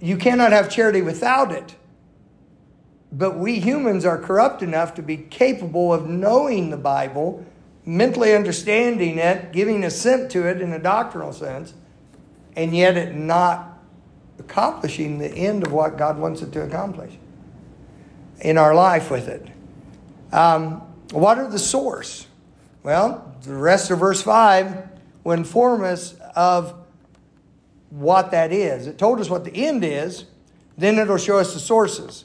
you 0.00 0.16
cannot 0.16 0.52
have 0.52 0.70
charity 0.70 1.02
without 1.02 1.52
it. 1.52 1.76
But 3.12 3.38
we 3.38 3.60
humans 3.60 4.06
are 4.06 4.18
corrupt 4.18 4.62
enough 4.62 4.94
to 4.94 5.02
be 5.02 5.18
capable 5.18 5.92
of 5.92 6.08
knowing 6.08 6.70
the 6.70 6.78
Bible, 6.78 7.44
mentally 7.84 8.34
understanding 8.34 9.18
it, 9.18 9.52
giving 9.52 9.84
assent 9.84 10.30
to 10.32 10.48
it 10.48 10.62
in 10.62 10.72
a 10.72 10.78
doctrinal 10.78 11.34
sense, 11.34 11.74
and 12.56 12.74
yet 12.74 12.96
it 12.96 13.14
not 13.14 13.78
accomplishing 14.38 15.18
the 15.18 15.28
end 15.28 15.66
of 15.66 15.72
what 15.72 15.98
God 15.98 16.18
wants 16.18 16.40
it 16.40 16.52
to 16.52 16.62
accomplish 16.62 17.12
in 18.40 18.56
our 18.56 18.74
life 18.74 19.10
with 19.10 19.28
it. 19.28 19.46
Um, 20.32 20.80
what 21.12 21.38
are 21.38 21.48
the 21.48 21.58
source? 21.58 22.26
Well, 22.82 23.36
the 23.42 23.54
rest 23.54 23.90
of 23.90 24.00
verse 24.00 24.22
5 24.22 24.88
will 25.24 25.32
inform 25.32 25.84
us 25.84 26.14
of 26.34 26.74
what 27.90 28.30
that 28.30 28.52
is. 28.52 28.86
It 28.86 28.98
told 28.98 29.20
us 29.20 29.30
what 29.30 29.44
the 29.44 29.54
end 29.54 29.84
is, 29.84 30.24
then 30.76 30.98
it'll 30.98 31.18
show 31.18 31.38
us 31.38 31.54
the 31.54 31.60
sources. 31.60 32.24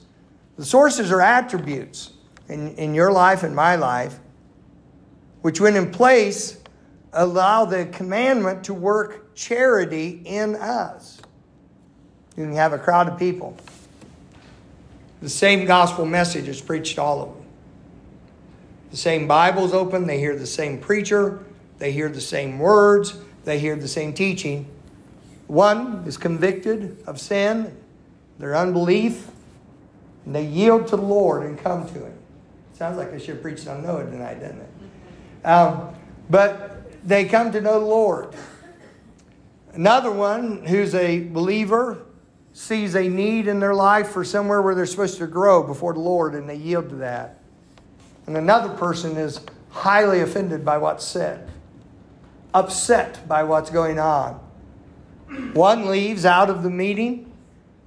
The 0.57 0.65
sources 0.65 1.11
are 1.11 1.21
attributes 1.21 2.13
in, 2.49 2.75
in 2.75 2.95
your 2.95 3.11
life 3.11 3.43
and 3.43 3.55
my 3.55 3.75
life, 3.75 4.19
which, 5.41 5.59
when 5.59 5.75
in 5.75 5.91
place, 5.91 6.57
allow 7.13 7.65
the 7.65 7.85
commandment 7.85 8.63
to 8.65 8.73
work 8.73 9.35
charity 9.35 10.21
in 10.25 10.55
us. 10.55 11.21
You 12.35 12.45
can 12.45 12.53
have 12.53 12.73
a 12.73 12.79
crowd 12.79 13.07
of 13.07 13.19
people. 13.19 13.57
The 15.21 15.29
same 15.29 15.65
gospel 15.65 16.05
message 16.05 16.47
is 16.47 16.61
preached 16.61 16.95
to 16.95 17.01
all 17.01 17.21
of 17.21 17.33
them. 17.35 17.46
The 18.91 18.97
same 18.97 19.27
Bible's 19.27 19.73
open, 19.73 20.07
they 20.07 20.19
hear 20.19 20.35
the 20.35 20.47
same 20.47 20.79
preacher, 20.79 21.43
they 21.77 21.91
hear 21.91 22.09
the 22.09 22.21
same 22.21 22.59
words, 22.59 23.17
they 23.43 23.59
hear 23.59 23.75
the 23.75 23.87
same 23.87 24.13
teaching. 24.13 24.69
One 25.47 26.03
is 26.05 26.17
convicted 26.17 27.03
of 27.05 27.19
sin, 27.19 27.75
their 28.39 28.55
unbelief, 28.55 29.27
and 30.25 30.35
they 30.35 30.45
yield 30.45 30.87
to 30.87 30.97
the 30.97 31.01
Lord 31.01 31.43
and 31.43 31.57
come 31.57 31.87
to 31.87 32.05
Him. 32.05 32.13
Sounds 32.73 32.97
like 32.97 33.13
I 33.13 33.17
should 33.17 33.29
have 33.35 33.41
preached 33.41 33.67
on 33.67 33.83
Noah 33.83 34.05
tonight, 34.05 34.39
doesn't 34.39 34.59
it? 34.59 35.45
Um, 35.45 35.95
but 36.29 37.07
they 37.07 37.25
come 37.25 37.51
to 37.53 37.61
know 37.61 37.79
the 37.79 37.85
Lord. 37.85 38.35
Another 39.73 40.11
one 40.11 40.65
who's 40.65 40.93
a 40.93 41.21
believer 41.21 42.05
sees 42.51 42.95
a 42.95 43.07
need 43.07 43.47
in 43.47 43.59
their 43.59 43.75
life 43.75 44.09
for 44.09 44.23
somewhere 44.23 44.61
where 44.61 44.75
they're 44.75 44.85
supposed 44.85 45.17
to 45.19 45.27
grow 45.27 45.63
before 45.63 45.93
the 45.93 45.99
Lord 45.99 46.33
and 46.33 46.49
they 46.49 46.55
yield 46.55 46.89
to 46.89 46.95
that. 46.95 47.39
And 48.27 48.35
another 48.35 48.69
person 48.75 49.15
is 49.15 49.39
highly 49.69 50.19
offended 50.19 50.65
by 50.65 50.77
what's 50.77 51.05
said, 51.05 51.49
upset 52.53 53.25
by 53.27 53.43
what's 53.43 53.69
going 53.69 53.99
on. 53.99 54.33
One 55.53 55.87
leaves 55.87 56.25
out 56.25 56.49
of 56.49 56.61
the 56.61 56.69
meeting 56.69 57.31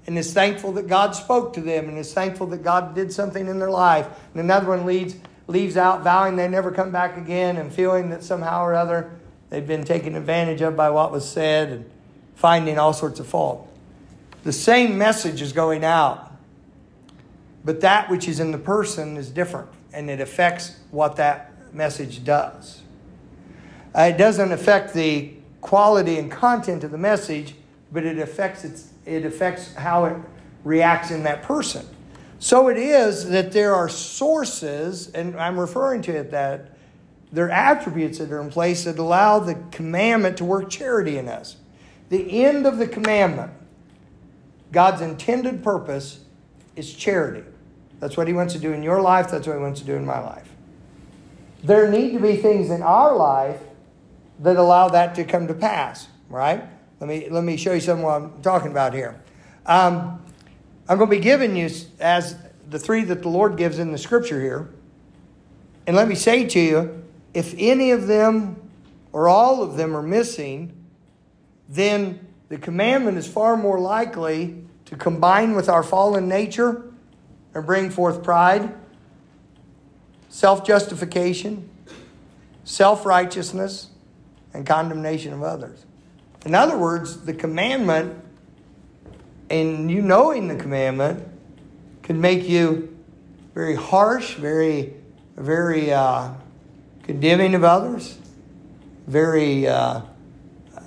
and 0.07 0.19
is 0.19 0.33
thankful 0.33 0.73
that 0.73 0.89
God 0.89 1.15
spoke 1.15 1.53
to 1.55 1.61
them 1.61 1.89
and 1.89 1.99
is 1.99 2.13
thankful 2.13 2.47
that 2.49 2.63
God 2.63 2.95
did 2.95 3.13
something 3.13 3.47
in 3.47 3.59
their 3.59 3.71
life. 3.71 4.07
And 4.33 4.41
another 4.41 4.69
one 4.69 4.87
leaves, 4.87 5.15
leaves 5.47 5.77
out 5.77 6.03
vowing 6.03 6.37
they 6.37 6.49
never 6.49 6.71
come 6.71 6.91
back 6.91 7.17
again 7.17 7.57
and 7.57 7.73
feeling 7.73 8.11
that 8.11 8.25
somehow 8.25 8.65
or 8.65 8.75
other 8.75 9.11
they've 9.51 9.67
been 9.67 9.85
taken 9.85 10.17
advantage 10.17 10.63
of 10.63 10.77
by 10.77 10.91
what 10.91 11.13
was 11.13 11.29
said 11.29 11.71
and 11.71 11.91
finding 12.35 12.79
all 12.79 12.93
sorts 12.93 13.21
of 13.21 13.27
fault. 13.27 13.67
The 14.43 14.53
same 14.53 14.97
message 14.97 15.43
is 15.43 15.53
going 15.53 15.85
out, 15.85 16.33
but 17.63 17.83
that 17.83 18.09
which 18.11 18.27
is 18.27 18.41
in 18.41 18.53
the 18.53 18.59
person 18.59 19.19
is 19.19 19.29
different 19.29 19.69
and 19.93 20.11
it 20.11 20.21
affects 20.21 20.77
what 20.91 21.17
that 21.17 21.53
message 21.75 22.25
does. 22.25 22.83
Uh, 23.97 24.03
it 24.03 24.19
doesn't 24.19 24.53
affect 24.53 24.95
the 24.95 25.33
quality 25.61 26.19
and 26.19 26.31
content 26.31 26.85
of 26.85 26.91
the 26.91 26.99
message, 26.99 27.55
but 27.93 28.05
it 28.05 28.19
affects 28.19 28.65
its, 28.65 28.91
it 29.05 29.25
affects 29.25 29.75
how 29.75 30.05
it 30.05 30.17
reacts 30.65 31.11
in 31.11 31.23
that 31.25 31.43
person. 31.43 31.87
So 32.39 32.69
it 32.69 32.79
is 32.79 33.29
that 33.29 33.53
there 33.53 33.75
are 33.75 33.89
sources, 33.89 35.09
and 35.09 35.39
I'm 35.39 35.59
referring 35.59 36.03
to 36.03 36.17
it 36.17 36.31
that 36.31 36.77
there 37.33 37.47
are 37.47 37.51
attributes 37.51 38.19
that 38.19 38.33
are 38.33 38.41
in 38.41 38.51
place 38.51 38.85
that 38.85 38.99
allow 38.99 39.39
the 39.39 39.57
commandment 39.71 40.39
to 40.39 40.45
work 40.45 40.71
charity 40.71 41.19
in 41.19 41.29
us. 41.29 41.57
The 42.09 42.45
end 42.45 42.67
of 42.67 42.79
the 42.79 42.87
commandment, 42.87 43.53
God's 44.73 45.01
intended 45.01 45.63
purpose, 45.63 46.21
is 46.77 46.93
charity. 46.93 47.45
That's 48.01 48.17
what 48.17 48.27
He 48.27 48.33
wants 48.33 48.55
to 48.55 48.59
do 48.59 48.73
in 48.73 48.83
your 48.83 49.01
life. 49.01 49.31
That's 49.31 49.47
what 49.47 49.57
He 49.57 49.63
wants 49.63 49.81
to 49.81 49.87
do 49.87 49.95
in 49.95 50.05
my 50.05 50.19
life. 50.19 50.49
There 51.63 51.91
need 51.91 52.13
to 52.13 52.21
be 52.21 52.37
things 52.37 52.71
in 52.71 52.83
our 52.83 53.15
life 53.15 53.61
that 54.41 54.57
allow 54.57 54.89
that 54.89 55.15
to 55.17 55.25
come 55.25 55.47
to 55.47 55.55
pass, 55.55 56.09
right? 56.31 56.65
Let 56.99 57.09
me, 57.09 57.29
let 57.29 57.45
me 57.45 57.57
show 57.57 57.75
you 57.75 57.81
something 57.81 58.07
I'm 58.07 58.41
talking 58.43 58.71
about 58.71 58.95
here. 58.95 59.23
Um, 59.67 60.23
I'm 60.89 60.99
going 60.99 61.11
to 61.11 61.17
be 61.17 61.23
giving 61.23 61.55
you 61.55 61.71
as 62.01 62.37
the 62.69 62.79
three 62.79 63.05
that 63.05 63.23
the 63.23 63.29
Lord 63.29 63.57
gives 63.57 63.79
in 63.79 63.93
the 63.93 63.99
scripture 63.99 64.41
here. 64.41 64.71
And 65.87 65.95
let 65.95 66.09
me 66.09 66.15
say 66.15 66.47
to 66.47 66.61
you 66.61 67.05
if 67.35 67.55
any 67.59 67.91
of 67.91 68.07
them 68.07 68.71
or 69.13 69.29
all 69.29 69.63
of 69.63 69.77
them 69.77 69.97
are 69.97 70.03
missing, 70.03 70.73
then 71.69 72.27
the 72.49 72.59
commandment 72.59 73.19
is 73.19 73.27
far 73.27 73.57
more 73.57 73.79
likely 73.79 74.63
to 74.87 74.97
combine 74.97 75.55
with 75.55 75.69
our 75.69 75.83
fallen 75.83 76.29
nature 76.29 76.90
and 77.55 77.67
bring 77.67 77.91
forth 77.91 78.23
pride, 78.23 78.75
self 80.29 80.67
justification, 80.67 81.69
self 82.65 83.05
righteousness, 83.05 83.91
and 84.55 84.67
condemnation 84.67 85.33
of 85.33 85.43
others. 85.43 85.85
In 86.47 86.55
other 86.55 86.79
words, 86.79 87.23
the 87.23 87.35
commandment 87.35 88.25
and 89.51 89.91
you 89.91 90.01
knowing 90.01 90.49
the 90.49 90.57
commandment 90.57 91.27
can 92.03 92.21
make 92.21 92.49
you 92.49 92.97
very 93.55 93.75
harsh, 93.75 94.35
very 94.35 94.95
very 95.37 95.93
uh, 95.93 96.33
condemning 97.03 97.55
of 97.55 97.65
others, 97.65 98.19
very 99.07 99.67
uh, 99.67 100.03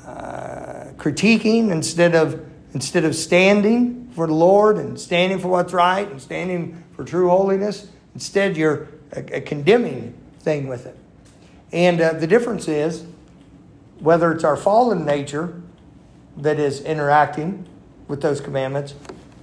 uh, 0.06 0.86
critiquing 0.98 1.72
instead 1.72 2.16
of 2.16 2.46
instead 2.74 3.04
of 3.04 3.16
standing 3.16 4.03
for 4.14 4.28
the 4.28 4.34
Lord 4.34 4.78
and 4.78 5.00
standing 5.00 5.40
for 5.40 5.48
what's 5.48 5.74
right 5.74 6.10
and 6.10 6.22
standing 6.22 6.84
for 6.96 7.04
true 7.04 7.30
holiness. 7.30 7.90
Instead, 8.14 8.56
you're 8.58 8.90
a, 9.12 9.38
a 9.38 9.42
condemning 9.42 10.14
thing 10.40 10.68
with 10.68 10.86
it. 10.86 10.98
And 11.72 12.00
uh, 12.00 12.14
the 12.14 12.28
difference 12.28 12.68
is 12.68 13.06
whether 14.00 14.32
it's 14.32 14.44
our 14.44 14.58
fallen 14.58 15.06
nature 15.06 15.62
that 16.38 16.60
is 16.60 16.82
interacting 16.82 17.66
with 18.08 18.22
those 18.22 18.42
commandments, 18.42 18.96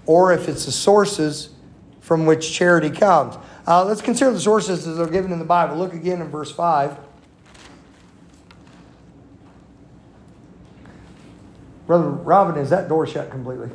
or 0.07 0.33
if 0.33 0.49
it's 0.49 0.67
the 0.67 0.73
sources 0.73 1.51
from 2.01 2.27
which 2.27 2.53
charity 2.53 2.91
comes. 2.91 3.37
Uh, 3.67 3.85
let's 3.85 4.03
consider 4.03 4.33
the 4.33 4.41
sources 4.41 4.85
that 4.85 5.01
are 5.01 5.11
given 5.11 5.33
in 5.33 5.39
the 5.39 5.45
Bible. 5.45 5.77
Look 5.77 5.95
again 5.95 6.21
in 6.21 6.29
verse 6.29 6.51
5. 6.51 6.97
Brother 11.87 12.09
Robin, 12.09 12.57
is 12.61 12.71
that 12.71 12.89
door 12.89 13.07
shut 13.07 13.31
completely? 13.31 13.71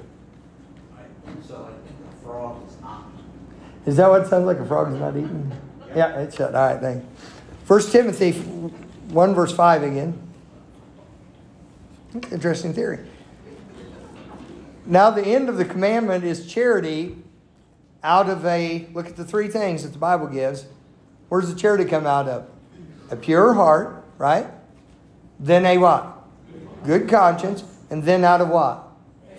I 0.98 1.04
think 1.26 1.44
so. 1.46 1.68
I 1.70 1.88
think 1.88 2.22
the 2.22 2.25
frog 2.36 2.68
is 2.68 2.82
not. 2.82 3.04
Is 3.86 3.96
that 3.98 4.10
what 4.10 4.22
it 4.22 4.28
sounds 4.28 4.46
like? 4.46 4.58
A 4.58 4.66
frog 4.66 4.92
is 4.92 5.00
not 5.00 5.16
eating? 5.16 5.52
Yeah, 5.96 6.20
it's 6.20 6.36
shut. 6.36 6.54
All 6.54 6.68
right, 6.68 6.82
thanks. 6.82 7.06
First 7.64 7.92
Timothy 7.92 8.34
1, 8.34 9.34
verse 9.34 9.54
5 9.54 9.84
again. 9.84 10.22
Interesting 12.32 12.74
theory. 12.74 13.00
Now, 14.86 15.10
the 15.10 15.26
end 15.26 15.50
of 15.50 15.58
the 15.58 15.66
commandment 15.66 16.24
is 16.24 16.46
charity 16.46 17.18
out 18.04 18.30
of 18.30 18.46
a, 18.46 18.88
look 18.94 19.08
at 19.08 19.16
the 19.16 19.26
three 19.26 19.48
things 19.48 19.84
that 19.84 19.94
the 19.94 19.98
Bible 19.98 20.28
gives. 20.28 20.66
Where 21.30 21.42
does 21.42 21.54
the 21.54 21.60
charity 21.60 21.86
come 21.86 22.06
out 22.06 22.28
of? 22.28 22.48
A 23.10 23.16
pure 23.16 23.54
heart, 23.54 24.04
right? 24.18 24.48
Then 25.40 25.66
a 25.66 25.78
what? 25.78 26.22
Good 26.86 27.10
conscience. 27.10 27.64
And 27.90 28.04
then 28.04 28.24
out 28.24 28.42
of 28.42 28.50
what? 28.50 28.88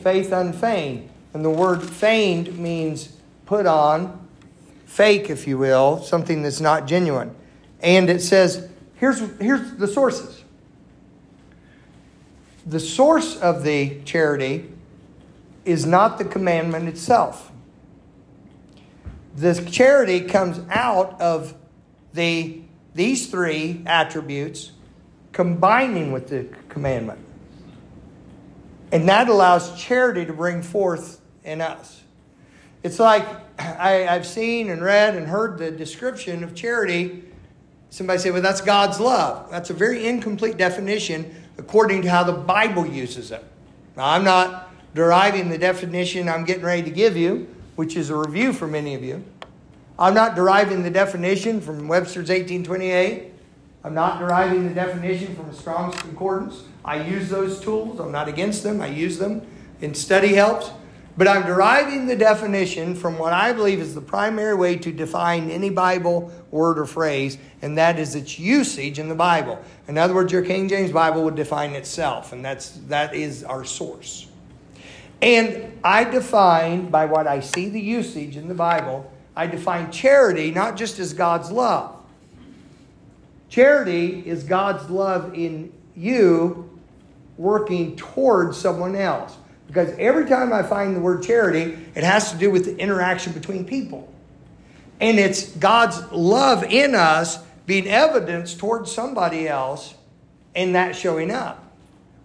Faith 0.02 0.32
unfeigned. 0.32 1.10
And 1.36 1.44
the 1.44 1.50
word 1.50 1.82
feigned 1.82 2.58
means 2.58 3.12
put 3.44 3.66
on, 3.66 4.26
fake, 4.86 5.28
if 5.28 5.46
you 5.46 5.58
will, 5.58 6.02
something 6.02 6.42
that's 6.42 6.62
not 6.62 6.86
genuine. 6.86 7.36
And 7.82 8.08
it 8.08 8.22
says, 8.22 8.70
here's, 8.94 9.20
here's 9.38 9.72
the 9.72 9.86
sources. 9.86 10.42
The 12.64 12.80
source 12.80 13.36
of 13.36 13.64
the 13.64 14.00
charity 14.06 14.72
is 15.66 15.84
not 15.84 16.16
the 16.16 16.24
commandment 16.24 16.88
itself. 16.88 17.52
The 19.34 19.62
charity 19.70 20.22
comes 20.22 20.58
out 20.70 21.20
of 21.20 21.54
the, 22.14 22.62
these 22.94 23.30
three 23.30 23.82
attributes 23.84 24.72
combining 25.32 26.12
with 26.12 26.30
the 26.30 26.46
commandment. 26.70 27.20
And 28.90 29.06
that 29.10 29.28
allows 29.28 29.78
charity 29.78 30.24
to 30.24 30.32
bring 30.32 30.62
forth 30.62 31.20
in 31.46 31.60
us. 31.60 32.02
It's 32.82 32.98
like 32.98 33.26
I, 33.58 34.06
I've 34.06 34.26
seen 34.26 34.68
and 34.68 34.82
read 34.82 35.16
and 35.16 35.26
heard 35.26 35.58
the 35.58 35.70
description 35.70 36.44
of 36.44 36.54
charity. 36.54 37.24
Somebody 37.90 38.18
say, 38.18 38.30
well, 38.30 38.42
that's 38.42 38.60
God's 38.60 39.00
love. 39.00 39.50
That's 39.50 39.70
a 39.70 39.74
very 39.74 40.06
incomplete 40.06 40.58
definition 40.58 41.34
according 41.56 42.02
to 42.02 42.10
how 42.10 42.24
the 42.24 42.32
Bible 42.32 42.86
uses 42.86 43.30
it. 43.30 43.42
Now, 43.96 44.10
I'm 44.10 44.24
not 44.24 44.70
deriving 44.94 45.48
the 45.48 45.58
definition 45.58 46.28
I'm 46.28 46.44
getting 46.44 46.64
ready 46.64 46.82
to 46.82 46.90
give 46.90 47.16
you, 47.16 47.48
which 47.76 47.96
is 47.96 48.10
a 48.10 48.16
review 48.16 48.52
for 48.52 48.66
many 48.66 48.94
of 48.94 49.02
you. 49.02 49.24
I'm 49.98 50.12
not 50.12 50.34
deriving 50.34 50.82
the 50.82 50.90
definition 50.90 51.60
from 51.60 51.88
Webster's 51.88 52.28
1828. 52.28 53.32
I'm 53.84 53.94
not 53.94 54.18
deriving 54.18 54.68
the 54.68 54.74
definition 54.74 55.34
from 55.34 55.48
a 55.48 55.54
Strong's 55.54 55.96
Concordance. 55.96 56.64
I 56.84 57.02
use 57.02 57.30
those 57.30 57.60
tools. 57.60 58.00
I'm 58.00 58.12
not 58.12 58.28
against 58.28 58.62
them. 58.62 58.82
I 58.82 58.88
use 58.88 59.18
them 59.18 59.46
in 59.80 59.94
study 59.94 60.34
helps. 60.34 60.70
But 61.18 61.28
I'm 61.28 61.46
deriving 61.46 62.06
the 62.06 62.16
definition 62.16 62.94
from 62.94 63.18
what 63.18 63.32
I 63.32 63.54
believe 63.54 63.80
is 63.80 63.94
the 63.94 64.02
primary 64.02 64.54
way 64.54 64.76
to 64.76 64.92
define 64.92 65.50
any 65.50 65.70
Bible 65.70 66.30
word 66.50 66.78
or 66.78 66.84
phrase, 66.84 67.38
and 67.62 67.78
that 67.78 67.98
is 67.98 68.14
its 68.14 68.38
usage 68.38 68.98
in 68.98 69.08
the 69.08 69.14
Bible. 69.14 69.58
In 69.88 69.96
other 69.96 70.14
words, 70.14 70.30
your 70.30 70.42
King 70.42 70.68
James 70.68 70.92
Bible 70.92 71.24
would 71.24 71.34
define 71.34 71.70
itself, 71.70 72.32
and 72.32 72.44
that's 72.44 72.70
that 72.88 73.14
is 73.14 73.44
our 73.44 73.64
source. 73.64 74.26
And 75.22 75.78
I 75.82 76.04
define 76.04 76.90
by 76.90 77.06
what 77.06 77.26
I 77.26 77.40
see 77.40 77.70
the 77.70 77.80
usage 77.80 78.36
in 78.36 78.48
the 78.48 78.54
Bible, 78.54 79.10
I 79.34 79.46
define 79.46 79.90
charity 79.90 80.50
not 80.50 80.76
just 80.76 80.98
as 80.98 81.14
God's 81.14 81.50
love. 81.50 81.96
Charity 83.48 84.22
is 84.26 84.44
God's 84.44 84.90
love 84.90 85.34
in 85.34 85.72
you 85.94 86.78
working 87.38 87.96
towards 87.96 88.58
someone 88.58 88.94
else. 88.94 89.36
Because 89.76 89.94
every 89.98 90.24
time 90.24 90.54
I 90.54 90.62
find 90.62 90.96
the 90.96 91.00
word 91.00 91.22
charity, 91.22 91.76
it 91.94 92.02
has 92.02 92.32
to 92.32 92.38
do 92.38 92.50
with 92.50 92.64
the 92.64 92.78
interaction 92.78 93.34
between 93.34 93.66
people. 93.66 94.10
And 95.00 95.18
it's 95.18 95.54
God's 95.54 96.00
love 96.10 96.64
in 96.64 96.94
us 96.94 97.38
being 97.66 97.86
evidenced 97.86 98.58
towards 98.58 98.90
somebody 98.90 99.46
else 99.46 99.94
and 100.54 100.74
that 100.74 100.96
showing 100.96 101.30
up. 101.30 101.62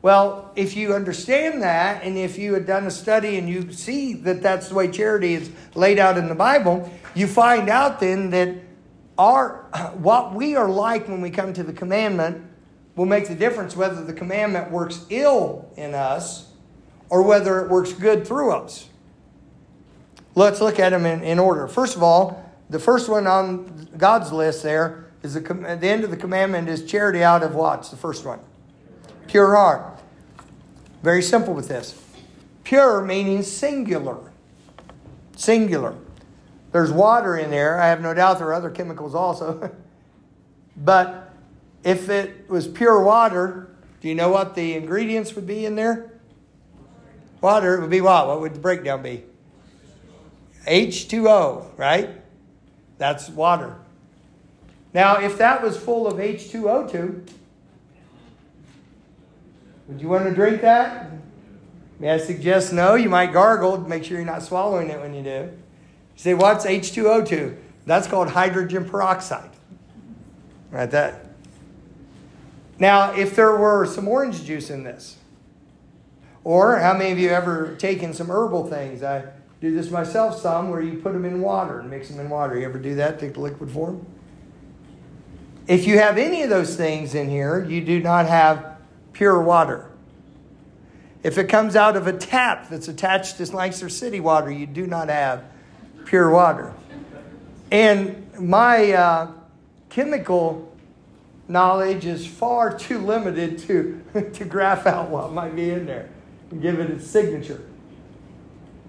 Well, 0.01 0.49
if 0.55 0.77
you 0.77 0.93
understand 0.93 1.61
that, 1.61 2.05
and 2.05 2.17
if 2.17 2.37
you 2.37 2.53
had 2.53 2.65
done 2.65 2.87
a 2.87 2.91
study 2.91 3.37
and 3.37 3.49
you 3.49 3.73
see 3.73 4.13
that 4.13 4.41
that's 4.41 4.69
the 4.69 4.75
way 4.75 4.89
charity 4.89 5.33
is 5.33 5.51
laid 5.75 5.99
out 5.99 6.17
in 6.17 6.29
the 6.29 6.35
Bible, 6.35 6.89
you 7.15 7.27
find 7.27 7.67
out 7.67 7.99
then 7.99 8.29
that 8.29 8.55
our 9.17 9.65
what 9.95 10.33
we 10.33 10.55
are 10.55 10.69
like 10.69 11.09
when 11.09 11.19
we 11.19 11.29
come 11.29 11.51
to 11.51 11.63
the 11.63 11.73
commandment 11.73 12.45
will 12.95 13.05
make 13.05 13.27
the 13.27 13.35
difference 13.35 13.75
whether 13.75 14.05
the 14.05 14.13
commandment 14.13 14.71
works 14.71 15.05
ill 15.09 15.69
in 15.75 15.93
us 15.93 16.47
or 17.11 17.21
whether 17.21 17.59
it 17.59 17.69
works 17.69 17.91
good 17.91 18.25
through 18.25 18.53
us. 18.53 18.87
Let's 20.33 20.61
look 20.61 20.79
at 20.79 20.91
them 20.91 21.05
in, 21.05 21.21
in 21.21 21.39
order. 21.39 21.67
First 21.67 21.97
of 21.97 22.01
all, 22.01 22.49
the 22.69 22.79
first 22.79 23.09
one 23.09 23.27
on 23.27 23.89
God's 23.97 24.31
list 24.31 24.63
there 24.63 25.11
is 25.21 25.33
the, 25.33 25.41
the 25.41 25.87
end 25.89 26.05
of 26.05 26.09
the 26.09 26.15
commandment 26.15 26.69
is 26.69 26.85
charity 26.85 27.21
out 27.21 27.43
of 27.43 27.53
what's 27.53 27.89
the 27.89 27.97
first 27.97 28.25
one? 28.25 28.39
Pure 29.27 29.55
heart. 29.55 29.99
Very 31.03 31.21
simple 31.21 31.53
with 31.53 31.67
this. 31.67 32.01
Pure 32.63 33.01
meaning 33.01 33.43
singular. 33.43 34.31
Singular. 35.35 35.95
There's 36.71 36.93
water 36.93 37.35
in 37.35 37.51
there. 37.51 37.77
I 37.81 37.87
have 37.87 37.99
no 37.99 38.13
doubt 38.13 38.39
there 38.39 38.47
are 38.47 38.53
other 38.53 38.69
chemicals 38.69 39.13
also. 39.13 39.75
but 40.77 41.33
if 41.83 42.07
it 42.07 42.49
was 42.49 42.69
pure 42.69 43.03
water, 43.03 43.69
do 43.99 44.07
you 44.07 44.15
know 44.15 44.29
what 44.29 44.55
the 44.55 44.75
ingredients 44.75 45.35
would 45.35 45.45
be 45.45 45.65
in 45.65 45.75
there? 45.75 46.10
Water 47.41 47.75
it 47.75 47.81
would 47.81 47.89
be 47.89 48.01
what? 48.01 48.27
What 48.27 48.39
would 48.39 48.53
the 48.53 48.59
breakdown 48.59 49.01
be? 49.01 49.23
H2O, 50.67 51.77
right? 51.77 52.09
That's 52.99 53.29
water. 53.29 53.75
Now, 54.93 55.19
if 55.19 55.37
that 55.39 55.63
was 55.63 55.75
full 55.75 56.05
of 56.05 56.17
H2O2, 56.17 57.27
would 59.87 60.01
you 60.01 60.07
want 60.07 60.25
to 60.25 60.33
drink 60.33 60.61
that? 60.61 61.11
May 61.99 62.11
I 62.11 62.17
suggest 62.17 62.73
no? 62.73 62.95
You 62.95 63.09
might 63.09 63.33
gargle. 63.33 63.77
Make 63.77 64.03
sure 64.03 64.17
you're 64.17 64.25
not 64.25 64.43
swallowing 64.43 64.89
it 64.89 64.99
when 64.99 65.13
you 65.13 65.23
do. 65.23 65.29
You 65.29 65.51
say, 66.15 66.33
what's 66.33 66.65
H2O2? 66.65 67.57
That's 67.85 68.07
called 68.07 68.29
hydrogen 68.29 68.85
peroxide. 68.85 69.49
Right, 70.69 70.89
that. 70.91 71.25
Now, 72.79 73.13
if 73.13 73.35
there 73.35 73.55
were 73.55 73.85
some 73.85 74.07
orange 74.07 74.43
juice 74.43 74.69
in 74.69 74.83
this, 74.83 75.17
or 76.43 76.79
how 76.79 76.93
many 76.93 77.11
of 77.11 77.19
you 77.19 77.29
ever 77.29 77.75
taken 77.75 78.13
some 78.13 78.29
herbal 78.29 78.67
things? 78.67 79.03
I 79.03 79.25
do 79.59 79.73
this 79.73 79.91
myself 79.91 80.39
some 80.39 80.69
where 80.69 80.81
you 80.81 80.97
put 80.97 81.13
them 81.13 81.23
in 81.23 81.39
water 81.41 81.79
and 81.79 81.89
mix 81.89 82.09
them 82.09 82.19
in 82.19 82.29
water. 82.29 82.57
You 82.57 82.65
ever 82.65 82.79
do 82.79 82.95
that? 82.95 83.19
Take 83.19 83.35
the 83.35 83.41
liquid 83.41 83.69
form? 83.69 84.05
If 85.67 85.85
you 85.85 85.99
have 85.99 86.17
any 86.17 86.41
of 86.41 86.49
those 86.49 86.75
things 86.75 87.13
in 87.13 87.29
here, 87.29 87.63
you 87.63 87.81
do 87.81 88.01
not 88.01 88.25
have 88.25 88.77
pure 89.13 89.39
water. 89.39 89.91
If 91.21 91.37
it 91.37 91.47
comes 91.47 91.75
out 91.75 91.95
of 91.95 92.07
a 92.07 92.13
tap 92.13 92.69
that's 92.69 92.87
attached 92.87 93.37
to 93.37 93.55
Lancaster 93.55 93.89
City 93.89 94.19
water, 94.19 94.49
you 94.49 94.65
do 94.65 94.87
not 94.87 95.09
have 95.09 95.43
pure 96.05 96.31
water. 96.31 96.73
And 97.69 98.27
my 98.39 98.91
uh, 98.91 99.31
chemical 99.89 100.75
knowledge 101.47 102.05
is 102.05 102.25
far 102.25 102.75
too 102.75 102.97
limited 102.97 103.59
to, 103.59 104.01
to 104.33 104.43
graph 104.43 104.87
out 104.87 105.09
what 105.09 105.31
might 105.31 105.55
be 105.55 105.69
in 105.69 105.85
there 105.85 106.09
give 106.59 106.79
it 106.79 106.89
its 106.89 107.07
signature. 107.07 107.63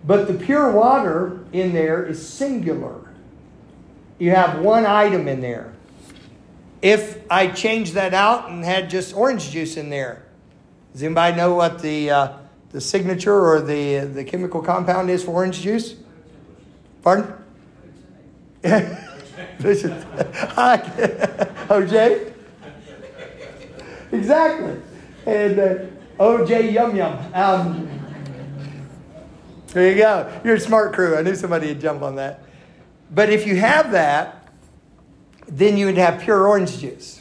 But 0.05 0.27
the 0.27 0.35
pure 0.35 0.73
water 0.73 1.41
in 1.53 1.73
there 1.73 2.05
is 2.05 2.27
singular. 2.27 3.01
You 4.19 4.31
have 4.33 4.61
one 4.61 4.87
item 4.87 5.29
in 5.29 5.41
there. 5.41 5.73
If 6.81 7.21
I 7.31 7.47
changed 7.49 7.95
that 7.95 8.13
out 8.15 8.51
and 8.51 8.65
had 8.65 8.91
just 8.91 9.15
orange 9.15 9.51
juice 9.51 9.77
in 9.77 9.91
there, 9.91 10.25
does 10.93 11.03
anybody 11.03 11.37
know 11.37 11.55
what 11.55 11.81
the, 11.81 12.11
uh, 12.11 12.33
the 12.71 12.81
signature 12.81 13.41
or 13.41 13.61
the, 13.61 14.01
the 14.01 14.25
chemical 14.25 14.61
compound 14.61 15.09
is 15.09 15.23
for 15.23 15.31
orange 15.31 15.61
juice? 15.61 15.95
Pardon? 17.03 17.33
OJ? 21.69 22.29
Exactly. 24.13 24.77
And 25.25 25.59
uh, 25.59 25.79
OJ 26.19 26.73
Yum 26.73 26.97
Yum. 26.97 27.19
Um, 27.35 28.01
there 29.69 29.91
you 29.91 29.97
go. 29.97 30.41
You're 30.45 30.57
a 30.57 30.61
smart 30.61 30.93
crew. 30.93 31.17
I 31.17 31.23
knew 31.23 31.35
somebody 31.35 31.69
would 31.69 31.81
jump 31.81 32.03
on 32.03 32.17
that. 32.17 32.45
But 33.11 33.31
if 33.31 33.47
you 33.47 33.57
have 33.57 33.93
that, 33.93 34.49
then 35.47 35.77
you 35.77 35.87
would 35.87 35.97
have 35.97 36.21
pure 36.21 36.47
orange 36.47 36.79
juice. 36.79 37.21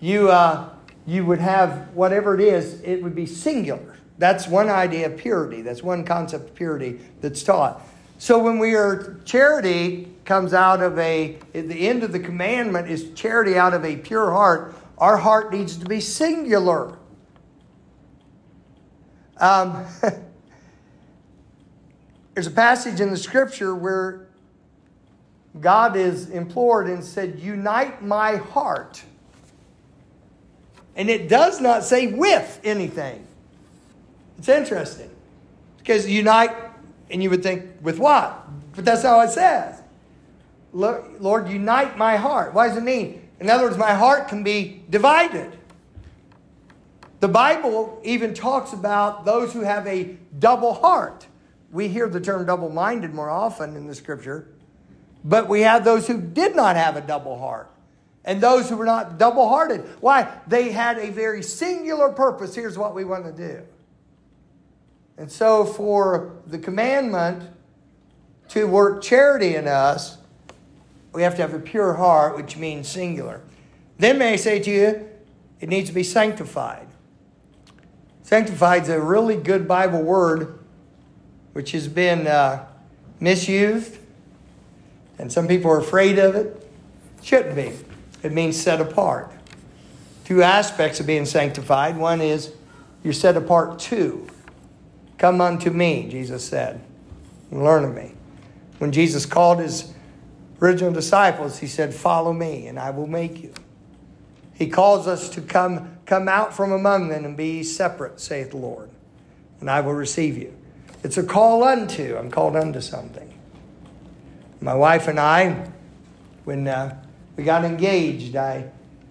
You, 0.00 0.30
uh, 0.30 0.70
you 1.06 1.24
would 1.24 1.40
have 1.40 1.94
whatever 1.94 2.34
it 2.34 2.40
is, 2.40 2.80
it 2.82 3.02
would 3.02 3.14
be 3.14 3.26
singular. 3.26 3.96
That's 4.18 4.48
one 4.48 4.68
idea 4.68 5.06
of 5.06 5.16
purity. 5.16 5.62
That's 5.62 5.82
one 5.82 6.04
concept 6.04 6.50
of 6.50 6.54
purity 6.54 7.00
that's 7.20 7.42
taught. 7.42 7.82
So 8.18 8.38
when 8.40 8.58
we 8.58 8.74
are 8.74 9.20
charity 9.24 10.08
comes 10.24 10.52
out 10.52 10.82
of 10.82 10.98
a 10.98 11.38
the 11.52 11.88
end 11.88 12.02
of 12.02 12.10
the 12.10 12.18
commandment 12.18 12.90
is 12.90 13.12
charity 13.14 13.56
out 13.56 13.74
of 13.74 13.84
a 13.84 13.96
pure 13.96 14.32
heart. 14.32 14.74
Our 14.98 15.16
heart 15.16 15.52
needs 15.52 15.76
to 15.76 15.86
be 15.86 16.00
singular. 16.00 16.97
Um, 19.40 19.84
there's 22.34 22.46
a 22.46 22.52
passage 22.52 23.00
in 23.00 23.10
the 23.10 23.16
scripture 23.16 23.74
where 23.74 24.28
God 25.60 25.96
is 25.96 26.30
implored 26.30 26.88
and 26.88 27.02
said, 27.02 27.38
Unite 27.38 28.02
my 28.02 28.36
heart. 28.36 29.02
And 30.96 31.08
it 31.08 31.28
does 31.28 31.60
not 31.60 31.84
say 31.84 32.08
with 32.08 32.60
anything. 32.64 33.24
It's 34.38 34.48
interesting. 34.48 35.10
Because 35.78 36.08
unite, 36.08 36.50
and 37.10 37.22
you 37.22 37.30
would 37.30 37.42
think, 37.42 37.64
with 37.82 37.98
what? 37.98 38.46
But 38.74 38.84
that's 38.84 39.02
how 39.02 39.20
it 39.20 39.30
says. 39.30 39.80
Lord, 40.72 41.48
unite 41.48 41.96
my 41.96 42.16
heart. 42.16 42.52
What 42.52 42.68
does 42.68 42.76
it 42.76 42.82
mean? 42.82 43.28
In 43.40 43.48
other 43.48 43.64
words, 43.64 43.78
my 43.78 43.94
heart 43.94 44.28
can 44.28 44.42
be 44.42 44.82
divided. 44.90 45.56
The 47.20 47.28
Bible 47.28 48.00
even 48.04 48.32
talks 48.32 48.72
about 48.72 49.24
those 49.24 49.52
who 49.52 49.60
have 49.60 49.86
a 49.86 50.16
double 50.38 50.74
heart. 50.74 51.26
We 51.72 51.88
hear 51.88 52.08
the 52.08 52.20
term 52.20 52.46
double 52.46 52.70
minded 52.70 53.12
more 53.12 53.28
often 53.28 53.76
in 53.76 53.86
the 53.86 53.94
scripture, 53.94 54.48
but 55.24 55.48
we 55.48 55.62
have 55.62 55.84
those 55.84 56.06
who 56.06 56.20
did 56.20 56.54
not 56.54 56.76
have 56.76 56.96
a 56.96 57.00
double 57.00 57.38
heart 57.38 57.70
and 58.24 58.40
those 58.40 58.68
who 58.68 58.76
were 58.76 58.84
not 58.84 59.18
double 59.18 59.48
hearted. 59.48 59.80
Why? 60.00 60.28
They 60.46 60.70
had 60.70 60.98
a 60.98 61.10
very 61.10 61.42
singular 61.42 62.10
purpose. 62.10 62.54
Here's 62.54 62.78
what 62.78 62.94
we 62.94 63.04
want 63.04 63.24
to 63.24 63.32
do. 63.32 63.62
And 65.16 65.30
so, 65.30 65.64
for 65.64 66.36
the 66.46 66.58
commandment 66.58 67.50
to 68.50 68.66
work 68.66 69.02
charity 69.02 69.56
in 69.56 69.66
us, 69.66 70.18
we 71.12 71.22
have 71.22 71.34
to 71.36 71.42
have 71.42 71.54
a 71.54 71.58
pure 71.58 71.94
heart, 71.94 72.36
which 72.36 72.56
means 72.56 72.86
singular. 72.86 73.40
Then, 73.98 74.18
may 74.18 74.34
I 74.34 74.36
say 74.36 74.60
to 74.60 74.70
you, 74.70 75.08
it 75.60 75.68
needs 75.68 75.88
to 75.88 75.94
be 75.94 76.04
sanctified. 76.04 76.86
Sanctified 78.28 78.82
is 78.82 78.90
a 78.90 79.00
really 79.00 79.36
good 79.36 79.66
Bible 79.66 80.02
word 80.02 80.58
which 81.54 81.72
has 81.72 81.88
been 81.88 82.26
uh, 82.26 82.66
misused, 83.20 83.96
and 85.18 85.32
some 85.32 85.48
people 85.48 85.70
are 85.70 85.78
afraid 85.78 86.18
of 86.18 86.34
it. 86.34 86.70
Shouldn't 87.22 87.56
be. 87.56 87.72
It 88.22 88.32
means 88.32 88.60
set 88.60 88.82
apart. 88.82 89.32
Two 90.26 90.42
aspects 90.42 91.00
of 91.00 91.06
being 91.06 91.24
sanctified. 91.24 91.96
One 91.96 92.20
is 92.20 92.52
you're 93.02 93.14
set 93.14 93.34
apart 93.34 93.78
to 93.78 94.28
Come 95.16 95.40
unto 95.40 95.70
me, 95.70 96.06
Jesus 96.10 96.46
said, 96.46 96.82
and 97.50 97.64
learn 97.64 97.82
of 97.82 97.94
me. 97.94 98.12
When 98.76 98.92
Jesus 98.92 99.24
called 99.24 99.58
his 99.58 99.90
original 100.60 100.92
disciples, 100.92 101.60
he 101.60 101.66
said, 101.66 101.94
Follow 101.94 102.34
me, 102.34 102.66
and 102.66 102.78
I 102.78 102.90
will 102.90 103.06
make 103.06 103.42
you. 103.42 103.54
He 104.58 104.68
calls 104.68 105.06
us 105.06 105.28
to 105.30 105.40
come, 105.40 105.98
come 106.04 106.28
out 106.28 106.52
from 106.52 106.72
among 106.72 107.08
them 107.08 107.24
and 107.24 107.36
be 107.36 107.62
separate, 107.62 108.18
saith 108.18 108.50
the 108.50 108.56
Lord, 108.56 108.90
and 109.60 109.70
I 109.70 109.80
will 109.80 109.94
receive 109.94 110.36
you. 110.36 110.52
It's 111.04 111.16
a 111.16 111.22
call 111.22 111.62
unto. 111.62 112.16
I'm 112.16 112.28
called 112.28 112.56
unto 112.56 112.80
something. 112.80 113.32
My 114.60 114.74
wife 114.74 115.06
and 115.06 115.20
I, 115.20 115.70
when 116.44 116.66
uh, 116.66 117.00
we 117.36 117.44
got 117.44 117.64
engaged, 117.64 118.34
I 118.34 118.68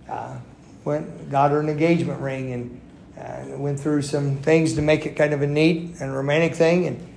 uh, 0.10 0.38
went 0.84 1.32
got 1.32 1.52
her 1.52 1.62
an 1.62 1.70
engagement 1.70 2.20
ring 2.20 2.52
and 2.52 2.82
and 3.18 3.60
went 3.62 3.80
through 3.80 4.02
some 4.04 4.38
things 4.38 4.74
to 4.74 4.82
make 4.82 5.06
it 5.06 5.16
kind 5.16 5.34
of 5.34 5.42
a 5.42 5.48
neat 5.48 5.96
and 6.00 6.14
romantic 6.14 6.56
thing. 6.56 6.88
And 6.88 7.08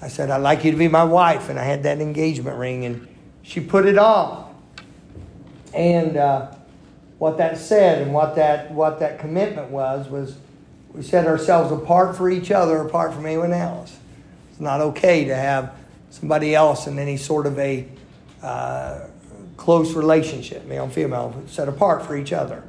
I 0.00 0.08
said, 0.08 0.30
I'd 0.30 0.38
like 0.38 0.64
you 0.64 0.70
to 0.70 0.76
be 0.76 0.88
my 0.88 1.04
wife. 1.04 1.48
And 1.48 1.58
I 1.58 1.64
had 1.64 1.82
that 1.82 2.00
engagement 2.00 2.56
ring, 2.56 2.84
and 2.84 3.06
she 3.42 3.60
put 3.60 3.86
it 3.86 3.98
on. 3.98 4.54
And 5.74 6.16
uh, 6.16 6.55
what 7.18 7.38
that 7.38 7.58
said 7.58 8.02
and 8.02 8.12
what 8.12 8.36
that, 8.36 8.70
what 8.70 8.98
that 9.00 9.18
commitment 9.18 9.70
was, 9.70 10.08
was 10.08 10.36
we 10.92 11.02
set 11.02 11.26
ourselves 11.26 11.72
apart 11.72 12.16
for 12.16 12.30
each 12.30 12.50
other, 12.50 12.78
apart 12.78 13.14
from 13.14 13.26
anyone 13.26 13.52
else. 13.52 13.96
It's 14.50 14.60
not 14.60 14.80
okay 14.80 15.24
to 15.24 15.34
have 15.34 15.74
somebody 16.10 16.54
else 16.54 16.86
in 16.86 16.98
any 16.98 17.16
sort 17.16 17.46
of 17.46 17.58
a 17.58 17.86
uh, 18.42 19.00
close 19.56 19.94
relationship, 19.94 20.64
male 20.66 20.84
and 20.84 20.92
female, 20.92 21.42
set 21.46 21.68
apart 21.68 22.04
for 22.04 22.16
each 22.16 22.32
other. 22.32 22.62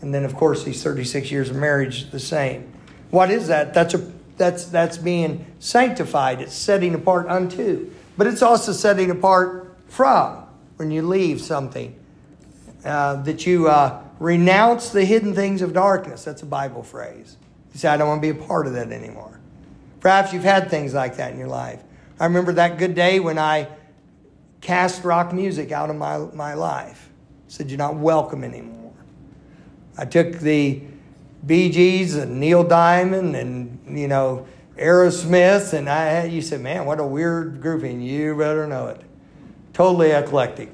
And 0.00 0.14
then, 0.14 0.24
of 0.24 0.34
course, 0.34 0.64
these 0.64 0.82
36 0.82 1.30
years 1.30 1.50
of 1.50 1.56
marriage, 1.56 2.10
the 2.10 2.20
same. 2.20 2.72
What 3.10 3.30
is 3.30 3.48
that? 3.48 3.74
That's, 3.74 3.94
a, 3.94 4.12
that's, 4.36 4.66
that's 4.66 4.96
being 4.96 5.44
sanctified. 5.58 6.40
It's 6.40 6.54
setting 6.54 6.94
apart 6.94 7.28
unto. 7.28 7.90
But 8.16 8.26
it's 8.26 8.42
also 8.42 8.72
setting 8.72 9.10
apart 9.10 9.76
from 9.88 10.44
when 10.76 10.90
you 10.90 11.02
leave 11.02 11.40
something. 11.40 11.97
Uh, 12.84 13.16
that 13.22 13.46
you 13.46 13.68
uh, 13.68 14.02
renounce 14.18 14.90
the 14.90 15.04
hidden 15.04 15.34
things 15.34 15.62
of 15.62 15.72
darkness. 15.72 16.24
That's 16.24 16.42
a 16.42 16.46
Bible 16.46 16.82
phrase. 16.82 17.36
You 17.72 17.80
say, 17.80 17.88
I 17.88 17.96
don't 17.96 18.08
want 18.08 18.22
to 18.22 18.32
be 18.32 18.38
a 18.38 18.46
part 18.46 18.66
of 18.66 18.74
that 18.74 18.92
anymore. 18.92 19.40
Perhaps 20.00 20.32
you've 20.32 20.44
had 20.44 20.70
things 20.70 20.94
like 20.94 21.16
that 21.16 21.32
in 21.32 21.38
your 21.38 21.48
life. 21.48 21.82
I 22.20 22.24
remember 22.24 22.52
that 22.52 22.78
good 22.78 22.94
day 22.94 23.20
when 23.20 23.38
I 23.38 23.68
cast 24.60 25.04
rock 25.04 25.32
music 25.32 25.72
out 25.72 25.90
of 25.90 25.96
my, 25.96 26.18
my 26.18 26.54
life. 26.54 27.08
Said, 27.48 27.70
You're 27.70 27.78
not 27.78 27.96
welcome 27.96 28.44
anymore. 28.44 28.92
I 29.96 30.04
took 30.04 30.34
the 30.38 30.82
Gees 31.46 32.14
and 32.14 32.38
Neil 32.38 32.62
Diamond 32.62 33.34
and, 33.34 33.98
you 33.98 34.06
know, 34.06 34.46
Aerosmith, 34.78 35.72
and 35.72 35.88
I 35.88 36.24
you 36.26 36.40
said, 36.40 36.60
man, 36.60 36.86
what 36.86 37.00
a 37.00 37.06
weird 37.06 37.60
grouping. 37.60 38.00
You 38.00 38.36
better 38.36 38.66
know 38.66 38.86
it. 38.88 39.00
Totally 39.72 40.12
eclectic. 40.12 40.70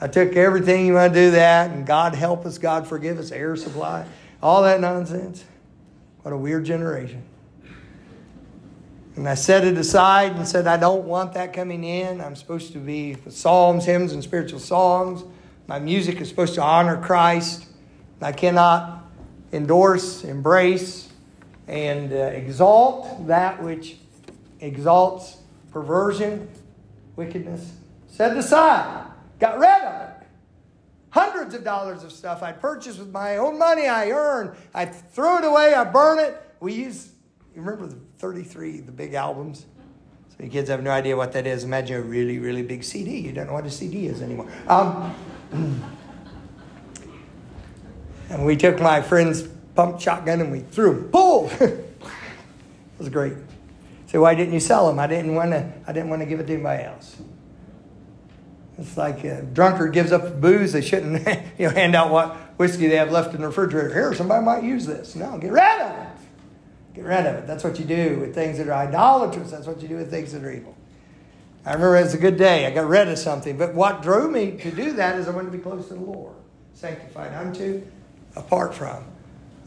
I 0.00 0.08
took 0.08 0.34
everything 0.34 0.86
you 0.86 0.94
want 0.94 1.12
to 1.12 1.20
do 1.20 1.30
that, 1.32 1.70
and 1.70 1.86
God 1.86 2.14
help 2.14 2.46
us, 2.46 2.56
God 2.56 2.86
forgive 2.86 3.18
us, 3.18 3.32
air 3.32 3.54
supply, 3.56 4.06
all 4.42 4.62
that 4.62 4.80
nonsense. 4.80 5.44
What 6.22 6.32
a 6.32 6.36
weird 6.36 6.64
generation. 6.64 7.22
And 9.16 9.28
I 9.28 9.34
set 9.34 9.64
it 9.64 9.76
aside 9.76 10.32
and 10.36 10.48
said, 10.48 10.66
I 10.66 10.78
don't 10.78 11.04
want 11.04 11.34
that 11.34 11.52
coming 11.52 11.84
in. 11.84 12.20
I'm 12.20 12.36
supposed 12.36 12.72
to 12.72 12.78
be 12.78 13.16
psalms, 13.28 13.84
hymns, 13.84 14.12
and 14.12 14.22
spiritual 14.22 14.60
songs. 14.60 15.22
My 15.66 15.78
music 15.78 16.20
is 16.20 16.28
supposed 16.28 16.54
to 16.54 16.62
honor 16.62 16.96
Christ. 16.96 17.66
I 18.22 18.32
cannot 18.32 19.04
endorse, 19.52 20.24
embrace, 20.24 21.10
and 21.68 22.12
uh, 22.12 22.16
exalt 22.16 23.26
that 23.26 23.62
which 23.62 23.96
exalts 24.60 25.36
perversion, 25.70 26.48
wickedness. 27.16 27.72
Set 28.08 28.36
aside, 28.36 29.09
got 29.40 29.58
rid 29.58 29.82
of 29.82 30.08
it. 30.08 30.26
Hundreds 31.10 31.54
of 31.54 31.64
dollars 31.64 32.04
of 32.04 32.12
stuff 32.12 32.42
I 32.42 32.52
purchased 32.52 33.00
with 33.00 33.10
my 33.10 33.38
own 33.38 33.58
money 33.58 33.88
I 33.88 34.10
earned. 34.10 34.56
I 34.72 34.84
threw 34.84 35.38
it 35.38 35.44
away, 35.44 35.74
I 35.74 35.82
burn 35.84 36.20
it. 36.20 36.40
We 36.60 36.74
use, 36.74 37.10
you 37.54 37.62
remember 37.62 37.86
the 37.86 37.98
33, 38.18 38.80
the 38.80 38.92
big 38.92 39.14
albums? 39.14 39.66
So 40.28 40.44
you 40.44 40.50
kids 40.50 40.70
have 40.70 40.84
no 40.84 40.90
idea 40.90 41.16
what 41.16 41.32
that 41.32 41.46
is. 41.46 41.64
Imagine 41.64 41.96
a 41.96 42.02
really, 42.02 42.38
really 42.38 42.62
big 42.62 42.84
CD. 42.84 43.18
You 43.18 43.32
don't 43.32 43.48
know 43.48 43.54
what 43.54 43.66
a 43.66 43.70
CD 43.70 44.06
is 44.06 44.22
anymore. 44.22 44.48
Um, 44.68 45.14
And 48.30 48.46
we 48.46 48.56
took 48.56 48.80
my 48.80 49.02
friend's 49.02 49.42
pump 49.74 50.00
shotgun 50.00 50.40
and 50.40 50.52
we 50.52 50.60
threw 50.60 50.94
them. 50.94 51.04
Pull! 51.10 51.50
it 51.60 51.92
was 52.96 53.08
great. 53.08 53.34
So 54.06 54.22
why 54.22 54.36
didn't 54.36 54.54
you 54.54 54.60
sell 54.60 54.86
them? 54.86 55.00
I 55.00 55.08
didn't 55.08 55.34
want 55.34 55.50
to. 55.50 55.72
I 55.86 55.92
didn't 55.92 56.10
want 56.10 56.22
to 56.22 56.26
give 56.26 56.38
it 56.38 56.46
to 56.46 56.54
anybody 56.54 56.84
else. 56.84 57.16
It's 58.80 58.96
like 58.96 59.24
a 59.24 59.42
drunkard 59.42 59.92
gives 59.92 60.10
up 60.10 60.40
booze. 60.40 60.72
They 60.72 60.80
shouldn't, 60.80 61.26
you 61.58 61.68
know, 61.68 61.74
hand 61.74 61.94
out 61.94 62.10
what 62.10 62.34
whiskey 62.56 62.88
they 62.88 62.96
have 62.96 63.12
left 63.12 63.34
in 63.34 63.42
the 63.42 63.48
refrigerator. 63.48 63.92
Here, 63.92 64.14
somebody 64.14 64.44
might 64.44 64.62
use 64.62 64.86
this. 64.86 65.14
No, 65.14 65.36
get 65.38 65.52
rid 65.52 65.80
of 65.80 65.96
it. 65.98 66.08
Get 66.94 67.04
rid 67.04 67.26
of 67.26 67.34
it. 67.36 67.46
That's 67.46 67.62
what 67.62 67.78
you 67.78 67.84
do 67.84 68.18
with 68.18 68.34
things 68.34 68.58
that 68.58 68.68
are 68.68 68.72
idolatrous. 68.72 69.50
That's 69.50 69.66
what 69.66 69.80
you 69.82 69.88
do 69.88 69.96
with 69.96 70.10
things 70.10 70.32
that 70.32 70.42
are 70.42 70.50
evil. 70.50 70.74
I 71.64 71.74
remember 71.74 71.96
it 71.98 72.04
was 72.04 72.14
a 72.14 72.18
good 72.18 72.38
day. 72.38 72.66
I 72.66 72.70
got 72.70 72.88
rid 72.88 73.08
of 73.08 73.18
something. 73.18 73.58
But 73.58 73.74
what 73.74 74.02
drove 74.02 74.30
me 74.30 74.52
to 74.52 74.70
do 74.70 74.92
that 74.94 75.16
is 75.16 75.28
I 75.28 75.32
wanted 75.32 75.52
to 75.52 75.58
be 75.58 75.62
close 75.62 75.88
to 75.88 75.94
the 75.94 76.00
Lord, 76.00 76.34
sanctified 76.72 77.34
unto 77.34 77.82
apart 78.34 78.74
from. 78.74 79.04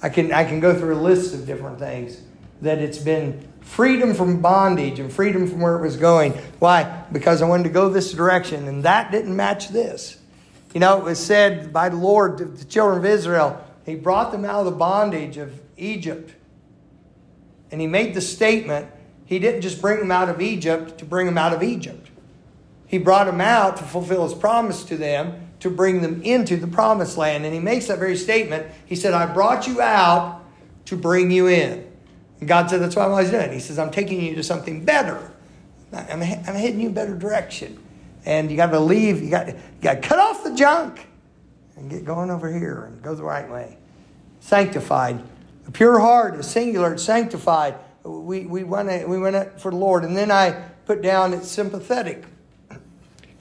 I 0.02 0.10
can, 0.10 0.34
I 0.34 0.44
can 0.44 0.60
go 0.60 0.78
through 0.78 0.96
a 0.96 1.00
list 1.00 1.36
of 1.36 1.46
different 1.46 1.78
things 1.80 2.20
that 2.64 2.80
it's 2.80 2.98
been 2.98 3.48
freedom 3.62 4.14
from 4.14 4.42
bondage 4.42 5.00
and 5.00 5.12
freedom 5.12 5.48
from 5.48 5.62
where 5.62 5.76
it 5.76 5.82
was 5.82 5.98
going. 5.98 6.34
Why? 6.60 7.06
Because 7.12 7.42
I 7.42 7.48
wanted 7.48 7.64
to 7.64 7.70
go 7.70 7.90
this 7.90 8.12
direction, 8.12 8.68
and 8.68 8.84
that 8.84 9.12
didn't 9.12 9.36
match 9.36 9.70
this. 9.70 10.18
You 10.74 10.80
know, 10.80 10.98
it 10.98 11.04
was 11.04 11.24
said 11.24 11.72
by 11.72 11.90
the 11.90 11.98
Lord 11.98 12.38
to 12.40 12.46
the 12.46 12.66
children 12.66 12.98
of 12.98 13.06
Israel, 13.06 13.64
He 13.86 13.96
brought 13.96 14.32
them 14.32 14.44
out 14.44 14.60
of 14.60 14.66
the 14.66 14.72
bondage 14.72 15.38
of 15.38 15.62
Egypt. 15.78 16.34
And 17.72 17.80
He 17.80 17.88
made 17.88 18.14
the 18.14 18.22
statement, 18.22 18.88
He 19.26 19.40
didn't 19.40 19.62
just 19.62 19.82
bring 19.82 20.00
them 20.00 20.12
out 20.12 20.30
of 20.30 20.42
Egypt 20.42 20.98
to 21.00 21.06
bring 21.06 21.26
them 21.26 21.38
out 21.38 21.54
of 21.54 21.62
Egypt. 21.62 22.10
He 22.88 22.98
brought 22.98 23.26
them 23.26 23.42
out 23.42 23.78
to 23.78 23.84
fulfill 23.84 24.24
His 24.24 24.34
promise 24.34 24.84
to 24.86 24.98
them, 24.98 25.50
to 25.60 25.70
bring 25.70 26.02
them 26.02 26.22
into 26.24 26.58
the 26.58 26.68
promised 26.68 27.18
land. 27.18 27.46
And 27.46 27.54
He 27.54 27.60
makes 27.60 27.88
that 27.88 28.00
very 28.00 28.18
statement. 28.18 28.68
He 28.86 28.96
said, 28.96 29.14
I 29.14 29.32
brought 29.32 29.68
you 29.68 29.82
out 29.82 30.42
to 30.86 30.98
bring 30.98 31.30
you 31.30 31.48
in. 31.48 31.93
And 32.44 32.48
God 32.50 32.70
said, 32.70 32.82
That's 32.82 32.98
what 32.98 33.06
I 33.06 33.22
was 33.22 33.32
doing. 33.32 33.54
He 33.54 33.62
says, 33.62 33.80
I'm 33.80 33.90
taking 33.90 34.22
you 34.22 34.36
to 34.36 34.44
something 34.44 34.84
better. 34.84 35.32
I'm, 35.94 36.22
I'm 36.22 36.56
heading 36.56 36.82
you 36.82 36.90
a 36.90 36.92
better 36.92 37.18
direction. 37.18 37.82
And 38.26 38.52
you 38.52 38.58
got 38.58 38.72
to 38.72 38.82
leave, 38.82 39.24
you 39.24 39.30
got, 39.30 39.48
you 39.48 39.56
got 39.80 40.02
to 40.02 40.02
cut 40.02 40.20
off 40.20 40.44
the 40.44 40.54
junk 40.54 41.08
and 41.78 41.90
get 41.90 42.04
going 42.04 42.30
over 42.30 42.52
here 42.52 42.84
and 42.84 43.02
go 43.02 43.16
the 43.16 43.24
right 43.24 43.50
way. 43.50 43.78
Sanctified. 44.42 45.24
A 45.68 45.72
pure 45.72 46.00
heart 46.00 46.36
is 46.36 46.48
singular, 46.48 46.96
it's 46.96 47.04
sanctified. 47.04 47.76
We, 48.04 48.46
we 48.46 48.66
want 48.66 48.90
it, 48.90 49.08
we 49.08 49.18
want 49.18 49.38
it 49.38 49.62
for 49.62 49.72
the 49.72 49.78
Lord. 49.78 50.04
And 50.04 50.18
then 50.18 50.32
I 50.32 50.52
put 50.86 51.02
down 51.02 51.34
it's 51.34 51.48
sympathetic. 51.48 52.26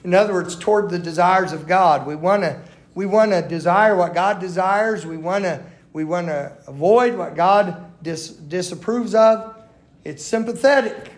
In 0.05 0.13
other 0.13 0.31
words, 0.31 0.55
toward 0.55 0.91
the 0.91 0.99
desires 0.99 1.51
of 1.51 1.67
God. 1.67 2.07
We 2.07 2.15
want 2.15 2.43
to 2.43 2.61
we 2.95 3.05
want 3.05 3.31
to 3.31 3.41
desire 3.41 3.97
what 3.97 4.13
God 4.13 4.39
desires. 4.39 5.05
We 5.05 5.17
want 5.17 5.43
to 5.43 5.61
we 5.91 6.05
want 6.05 6.27
to 6.27 6.57
avoid 6.67 7.15
what 7.15 7.35
God 7.35 7.92
dis, 8.03 8.29
disapproves 8.29 9.15
of. 9.15 9.55
It's 10.03 10.23
sympathetic 10.23 11.13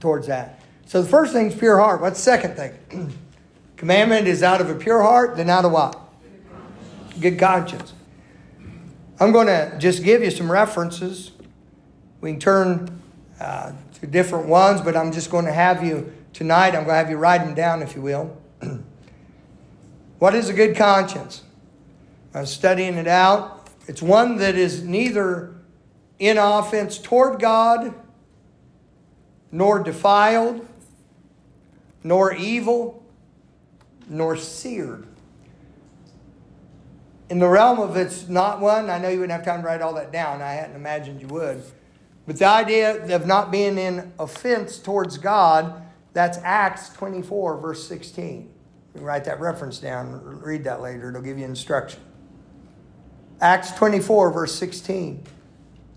towards 0.00 0.28
that. 0.28 0.60
So 0.86 1.02
the 1.02 1.08
first 1.08 1.32
thing 1.32 1.48
is 1.48 1.54
pure 1.54 1.78
heart. 1.78 2.00
What's 2.00 2.18
the 2.18 2.24
second 2.24 2.54
thing? 2.54 3.12
Commandment 3.76 4.26
is 4.26 4.42
out 4.42 4.60
of 4.60 4.70
a 4.70 4.74
pure 4.74 5.02
heart, 5.02 5.36
then 5.36 5.50
out 5.50 5.64
of 5.64 5.72
what? 5.72 5.98
Good 7.20 7.38
conscience. 7.38 7.92
I'm 9.18 9.32
going 9.32 9.48
to 9.48 9.76
just 9.78 10.04
give 10.04 10.22
you 10.22 10.30
some 10.30 10.50
references. 10.50 11.32
We 12.20 12.32
can 12.32 12.40
turn 12.40 13.02
uh, 13.40 13.72
to 14.00 14.06
different 14.06 14.46
ones, 14.46 14.80
but 14.80 14.96
I'm 14.96 15.12
just 15.12 15.30
going 15.30 15.46
to 15.46 15.52
have 15.52 15.84
you 15.84 16.12
tonight, 16.32 16.68
I'm 16.68 16.84
going 16.84 16.88
to 16.88 16.94
have 16.94 17.10
you 17.10 17.16
write 17.16 17.38
them 17.44 17.54
down, 17.54 17.82
if 17.82 17.96
you 17.96 18.02
will. 18.02 18.36
what 20.18 20.34
is 20.34 20.48
a 20.48 20.52
good 20.52 20.76
conscience? 20.76 21.42
I 22.34 22.40
was 22.40 22.52
studying 22.52 22.94
it 22.96 23.06
out. 23.06 23.68
It's 23.88 24.02
one 24.02 24.36
that 24.38 24.54
is 24.54 24.82
neither 24.82 25.55
in 26.18 26.38
offense 26.38 26.98
toward 26.98 27.40
God, 27.40 27.94
nor 29.52 29.82
defiled, 29.82 30.66
nor 32.02 32.34
evil, 32.34 33.04
nor 34.08 34.36
seared. 34.36 35.06
In 37.28 37.38
the 37.40 37.48
realm 37.48 37.80
of 37.80 37.96
it's 37.96 38.28
not 38.28 38.60
one, 38.60 38.88
I 38.88 38.98
know 38.98 39.08
you 39.08 39.20
wouldn't 39.20 39.36
have 39.36 39.44
time 39.44 39.62
to 39.62 39.66
write 39.66 39.82
all 39.82 39.94
that 39.94 40.12
down. 40.12 40.40
I 40.40 40.52
hadn't 40.52 40.76
imagined 40.76 41.20
you 41.20 41.26
would. 41.28 41.62
But 42.26 42.38
the 42.38 42.46
idea 42.46 43.14
of 43.14 43.26
not 43.26 43.50
being 43.50 43.78
in 43.78 44.12
offense 44.18 44.78
towards 44.78 45.18
God, 45.18 45.82
that's 46.12 46.38
Acts 46.38 46.90
24, 46.90 47.58
verse 47.58 47.86
16. 47.86 48.48
You 48.94 49.00
write 49.00 49.24
that 49.24 49.40
reference 49.40 49.78
down, 49.78 50.20
read 50.40 50.64
that 50.64 50.80
later, 50.80 51.10
it'll 51.10 51.20
give 51.20 51.38
you 51.38 51.44
instruction. 51.44 52.00
Acts 53.40 53.72
24, 53.72 54.32
verse 54.32 54.54
16. 54.54 55.22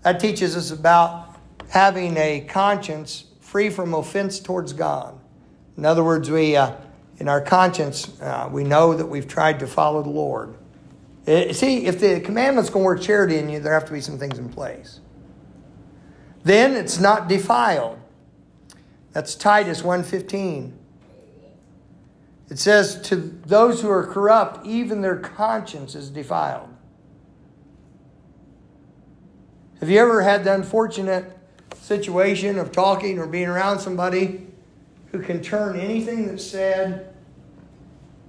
That 0.02 0.20
teaches 0.20 0.56
us 0.56 0.70
about 0.70 1.36
having 1.68 2.16
a 2.16 2.40
conscience 2.40 3.24
free 3.40 3.70
from 3.70 3.94
offense 3.94 4.40
towards 4.40 4.72
God. 4.72 5.18
In 5.76 5.84
other 5.84 6.02
words, 6.04 6.30
we, 6.30 6.56
uh, 6.56 6.74
in 7.18 7.28
our 7.28 7.40
conscience, 7.40 8.20
uh, 8.20 8.48
we 8.50 8.64
know 8.64 8.94
that 8.94 9.06
we've 9.06 9.28
tried 9.28 9.58
to 9.60 9.66
follow 9.66 10.02
the 10.02 10.10
Lord. 10.10 10.54
It, 11.26 11.50
uh, 11.50 11.52
see, 11.52 11.86
if 11.86 12.00
the 12.00 12.20
commandment's 12.20 12.70
going 12.70 12.82
to 12.82 12.86
work 12.86 13.02
charity 13.02 13.36
in 13.36 13.48
you, 13.48 13.60
there 13.60 13.74
have 13.74 13.84
to 13.86 13.92
be 13.92 14.00
some 14.00 14.18
things 14.18 14.38
in 14.38 14.48
place. 14.48 15.00
Then 16.42 16.74
it's 16.74 16.98
not 16.98 17.28
defiled. 17.28 17.98
That's 19.12 19.34
Titus 19.34 19.82
1:15. 19.82 20.72
It 22.48 22.58
says 22.58 23.00
to 23.02 23.16
those 23.16 23.82
who 23.82 23.90
are 23.90 24.06
corrupt, 24.06 24.66
even 24.66 25.02
their 25.02 25.16
conscience 25.16 25.94
is 25.94 26.10
defiled. 26.10 26.69
Have 29.80 29.88
you 29.88 29.98
ever 29.98 30.20
had 30.20 30.44
the 30.44 30.52
unfortunate 30.52 31.24
situation 31.80 32.58
of 32.58 32.70
talking 32.70 33.18
or 33.18 33.26
being 33.26 33.48
around 33.48 33.78
somebody 33.78 34.46
who 35.10 35.20
can 35.20 35.42
turn 35.42 35.80
anything 35.80 36.26
that's 36.26 36.44
said, 36.44 37.14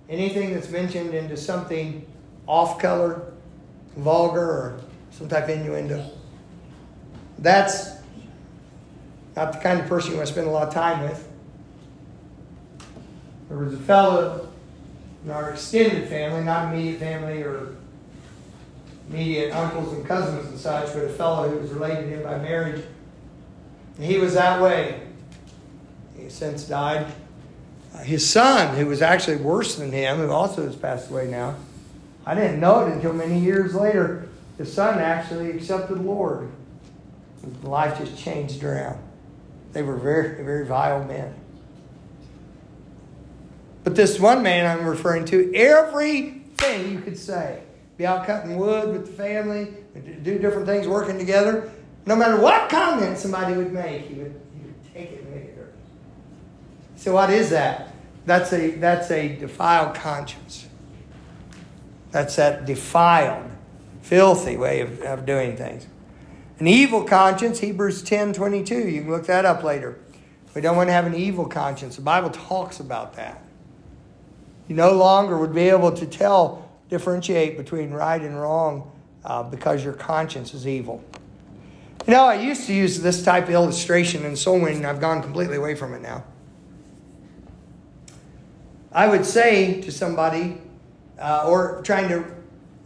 anything 0.08 0.54
that's 0.54 0.70
mentioned 0.70 1.14
into 1.14 1.36
something 1.36 2.06
off 2.48 2.80
color, 2.80 3.34
vulgar, 3.98 4.42
or 4.42 4.82
some 5.12 5.28
type 5.28 5.44
of 5.44 5.50
innuendo. 5.50 6.10
That's 7.40 7.90
not 9.36 9.52
the 9.52 9.60
kind 9.60 9.82
of 9.82 9.88
person 9.88 10.12
you 10.12 10.18
want 10.18 10.28
to 10.28 10.34
spend 10.34 10.48
a 10.48 10.52
lot 10.52 10.70
of 10.70 10.74
time 10.74 11.04
with. 11.04 11.28
There 13.50 13.58
was 13.58 13.74
a 13.74 13.78
fellow 13.78 14.50
in 15.26 15.32
our 15.32 15.52
extended 15.52 16.08
family, 16.08 16.46
not 16.46 16.74
immediate 16.74 17.00
family 17.00 17.44
or 17.44 17.76
immediate 19.12 19.54
uncles 19.54 19.94
and 19.94 20.06
cousins 20.06 20.48
and 20.48 20.58
such, 20.58 20.94
but 20.94 21.04
a 21.04 21.10
fellow 21.10 21.50
who 21.50 21.58
was 21.58 21.72
related 21.72 22.04
to 22.04 22.18
him 22.18 22.24
by 22.24 22.38
marriage. 22.38 22.84
And 23.98 24.06
he 24.06 24.18
was 24.18 24.34
that 24.36 24.62
way. 24.62 25.02
He 26.18 26.30
since 26.30 26.64
died. 26.64 27.12
Uh, 27.94 28.00
his 28.00 28.28
son, 28.28 28.76
who 28.78 28.86
was 28.86 29.02
actually 29.02 29.38
worse 29.38 29.76
than 29.76 29.92
him, 29.92 30.18
who 30.18 30.30
also 30.30 30.66
has 30.66 30.76
passed 30.76 31.12
away 31.12 31.28
now, 31.28 31.56
I 32.26 32.36
didn't 32.36 32.60
know 32.60 32.86
it 32.86 32.94
until 32.94 33.14
many 33.14 33.40
years 33.40 33.76
later. 33.76 34.30
His 34.58 34.72
son 34.72 35.00
actually 35.00 35.52
accepted 35.52 35.98
the 35.98 36.04
Lord. 36.04 36.50
His 37.44 37.64
life 37.64 37.98
just 37.98 38.18
changed 38.18 38.64
around. 38.64 39.00
They 39.74 39.82
were 39.82 39.98
very, 39.98 40.44
very 40.44 40.66
vile 40.66 41.04
men. 41.04 41.34
But 43.84 43.96
this 43.96 44.20
one 44.20 44.44
man 44.44 44.66
I'm 44.66 44.86
referring 44.86 45.26
to, 45.26 45.54
everything 45.56 46.92
you 46.92 47.02
could 47.02 47.18
say, 47.18 47.64
be 48.02 48.08
out 48.08 48.26
cutting 48.26 48.58
wood 48.58 48.92
with 48.92 49.06
the 49.06 49.12
family, 49.12 49.68
do 50.24 50.40
different 50.40 50.66
things, 50.66 50.88
working 50.88 51.20
together, 51.20 51.72
no 52.08 52.16
matter 52.16 52.42
what 52.42 52.68
comment 52.68 53.16
somebody 53.16 53.56
would 53.56 53.72
make, 53.72 54.08
he 54.08 54.16
would, 54.16 54.42
he 54.58 54.66
would 54.66 54.94
take 54.94 55.12
it 55.12 55.24
hurt. 55.56 55.76
So 56.96 57.14
what 57.14 57.30
is 57.30 57.52
that? 57.52 57.94
That's 58.26 58.52
a 58.54 58.72
that's 58.72 59.12
a 59.12 59.36
defiled 59.36 59.94
conscience. 59.94 60.68
That's 62.10 62.36
that 62.38 62.66
defiled, 62.66 63.52
filthy 64.02 64.58
way 64.58 64.82
of, 64.82 65.00
of 65.02 65.26
doing 65.28 65.56
things. 65.56 65.86
An 66.58 66.68
evil 66.68 67.04
conscience, 67.04 67.60
Hebrews 67.60 68.02
10 68.02 68.34
22. 68.34 68.90
You 68.90 69.02
can 69.02 69.12
look 69.12 69.28
that 69.28 69.46
up 69.46 69.64
later. 69.64 70.00
We 70.56 70.62
don't 70.62 70.76
want 70.76 70.90
to 70.90 70.94
have 70.94 71.06
an 71.06 71.14
evil 71.14 71.46
conscience. 71.46 71.98
The 71.98 72.02
Bible 72.02 72.32
talks 72.32 72.80
about 72.80 73.14
that. 73.14 73.44
You 74.68 74.76
no 74.76 74.92
longer 74.94 75.38
would 75.38 75.54
be 75.54 75.70
able 75.70 75.92
to 75.92 76.06
tell, 76.08 76.71
differentiate 76.92 77.58
between 77.58 77.90
right 77.90 78.22
and 78.22 78.40
wrong 78.40 78.92
uh, 79.24 79.42
because 79.42 79.84
your 79.84 79.94
conscience 79.94 80.54
is 80.54 80.68
evil. 80.68 81.04
You 82.06 82.14
know, 82.14 82.26
I 82.26 82.36
used 82.36 82.68
to 82.68 82.74
use 82.74 83.00
this 83.00 83.24
type 83.24 83.46
of 83.46 83.52
illustration 83.52 84.26
in 84.26 84.36
soul 84.36 84.60
winning, 84.60 84.86
I've 84.86 85.00
gone 85.00 85.24
completely 85.24 85.56
away 85.56 85.74
from 85.74 85.94
it 85.94 86.02
now. 86.02 86.26
I 88.92 89.08
would 89.08 89.26
say 89.26 89.80
to 89.82 89.92
somebody, 89.92 90.58
uh, 91.18 91.46
or 91.48 91.82
trying 91.84 92.10
to 92.10 92.26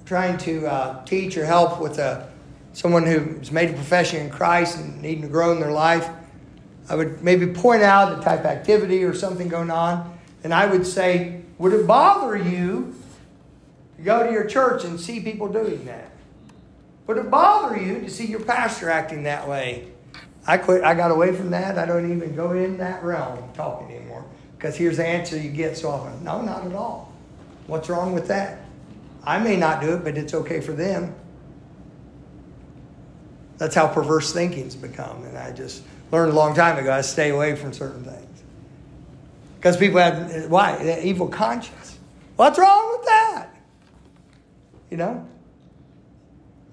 trying 0.05 0.37
to 0.37 0.67
uh, 0.67 1.03
teach 1.05 1.35
or 1.35 1.45
help 1.45 1.81
with 1.81 1.97
a, 1.97 2.29
someone 2.73 3.07
who's 3.07 3.51
made 3.51 3.71
a 3.71 3.73
profession 3.73 4.23
in 4.23 4.29
Christ 4.29 4.77
and 4.77 5.01
needing 5.01 5.23
to 5.23 5.27
grow 5.27 5.51
in 5.51 5.59
their 5.59 5.71
life, 5.71 6.07
I 6.87 6.95
would 6.95 7.23
maybe 7.23 7.47
point 7.47 7.81
out 7.81 8.15
the 8.15 8.21
type 8.21 8.41
of 8.41 8.45
activity 8.45 9.03
or 9.03 9.15
something 9.15 9.47
going 9.47 9.71
on, 9.71 10.15
and 10.43 10.53
I 10.53 10.67
would 10.67 10.85
say, 10.85 11.41
Would 11.57 11.73
it 11.73 11.87
bother 11.87 12.37
you 12.37 12.95
go 14.03 14.25
to 14.25 14.31
your 14.31 14.45
church 14.45 14.83
and 14.83 14.99
see 14.99 15.19
people 15.19 15.47
doing 15.47 15.85
that? 15.85 16.11
Would 17.07 17.17
it 17.17 17.29
bother 17.29 17.77
you 17.77 18.01
to 18.01 18.09
see 18.09 18.25
your 18.25 18.41
pastor 18.41 18.89
acting 18.89 19.23
that 19.23 19.47
way? 19.47 19.87
I 20.47 20.57
quit. 20.57 20.83
I 20.83 20.93
got 20.93 21.11
away 21.11 21.33
from 21.33 21.51
that. 21.51 21.77
I 21.77 21.85
don't 21.85 22.11
even 22.11 22.35
go 22.35 22.51
in 22.51 22.77
that 22.77 23.03
realm 23.03 23.51
talking 23.53 23.95
anymore 23.95 24.25
because 24.57 24.75
here's 24.75 24.97
the 24.97 25.05
answer 25.05 25.37
you 25.37 25.51
get 25.51 25.77
so 25.77 25.89
often. 25.89 26.23
No, 26.23 26.41
not 26.41 26.65
at 26.65 26.73
all. 26.73 27.13
What's 27.67 27.89
wrong 27.89 28.13
with 28.13 28.27
that? 28.27 28.59
I 29.23 29.39
may 29.39 29.55
not 29.55 29.81
do 29.81 29.93
it, 29.93 30.03
but 30.03 30.17
it's 30.17 30.33
okay 30.33 30.61
for 30.61 30.73
them. 30.73 31.15
That's 33.57 33.73
how 33.73 33.87
perverse 33.87 34.33
thinking's 34.33 34.75
become. 34.75 35.23
And 35.23 35.37
I 35.37 35.51
just 35.51 35.83
learned 36.11 36.31
a 36.31 36.35
long 36.35 36.53
time 36.55 36.77
ago 36.77 36.91
I 36.91 37.01
stay 37.01 37.29
away 37.29 37.55
from 37.55 37.73
certain 37.73 38.03
things. 38.03 38.43
Because 39.57 39.77
people 39.77 39.99
have, 39.99 40.49
why? 40.51 40.99
Evil 41.03 41.27
conscience. 41.27 41.97
What's 42.35 42.59
wrong 42.59 42.91
with 42.91 43.05
that? 43.05 43.24
You 44.95 44.99
know? 44.99 45.27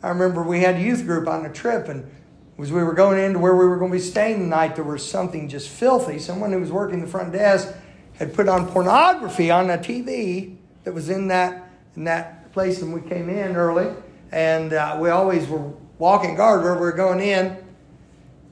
I 0.01 0.11
remember 0.11 0.45
we 0.45 0.61
had 0.61 0.77
a 0.77 0.81
youth 0.81 1.07
group 1.07 1.27
on 1.27 1.45
a 1.45 1.53
trip, 1.53 1.89
and 1.89 2.09
as 2.57 2.71
we 2.71 2.85
were 2.85 2.93
going 2.93 3.19
into 3.19 3.41
where 3.41 3.57
we 3.57 3.67
were 3.67 3.79
going 3.79 3.91
to 3.91 3.97
be 3.97 4.01
staying 4.01 4.39
tonight. 4.39 4.77
There 4.77 4.85
was 4.85 5.05
something 5.05 5.49
just 5.49 5.69
filthy. 5.69 6.21
Someone 6.21 6.53
who 6.53 6.61
was 6.61 6.71
working 6.71 7.01
the 7.01 7.09
front 7.09 7.33
desk 7.33 7.75
had 8.21 8.33
put 8.33 8.49
on 8.49 8.69
pornography 8.69 9.51
on 9.51 9.71
a 9.71 9.77
TV 9.77 10.55
that 10.85 10.95
was 10.95 11.11
in 11.11 11.27
that 11.29 11.69
in 11.97 12.05
that 12.05 12.53
place, 12.53 12.81
and 12.81 12.95
we 12.95 13.01
came 13.01 13.29
in 13.29 13.57
early, 13.57 13.93
and 14.31 14.73
uh, 14.73 14.97
we 15.01 15.11
always 15.11 15.49
were 15.49 15.73
walking 15.99 16.37
guard 16.37 16.63
where 16.63 16.75
we 16.75 16.81
were 16.81 16.93
going 16.93 17.19
in. 17.19 17.57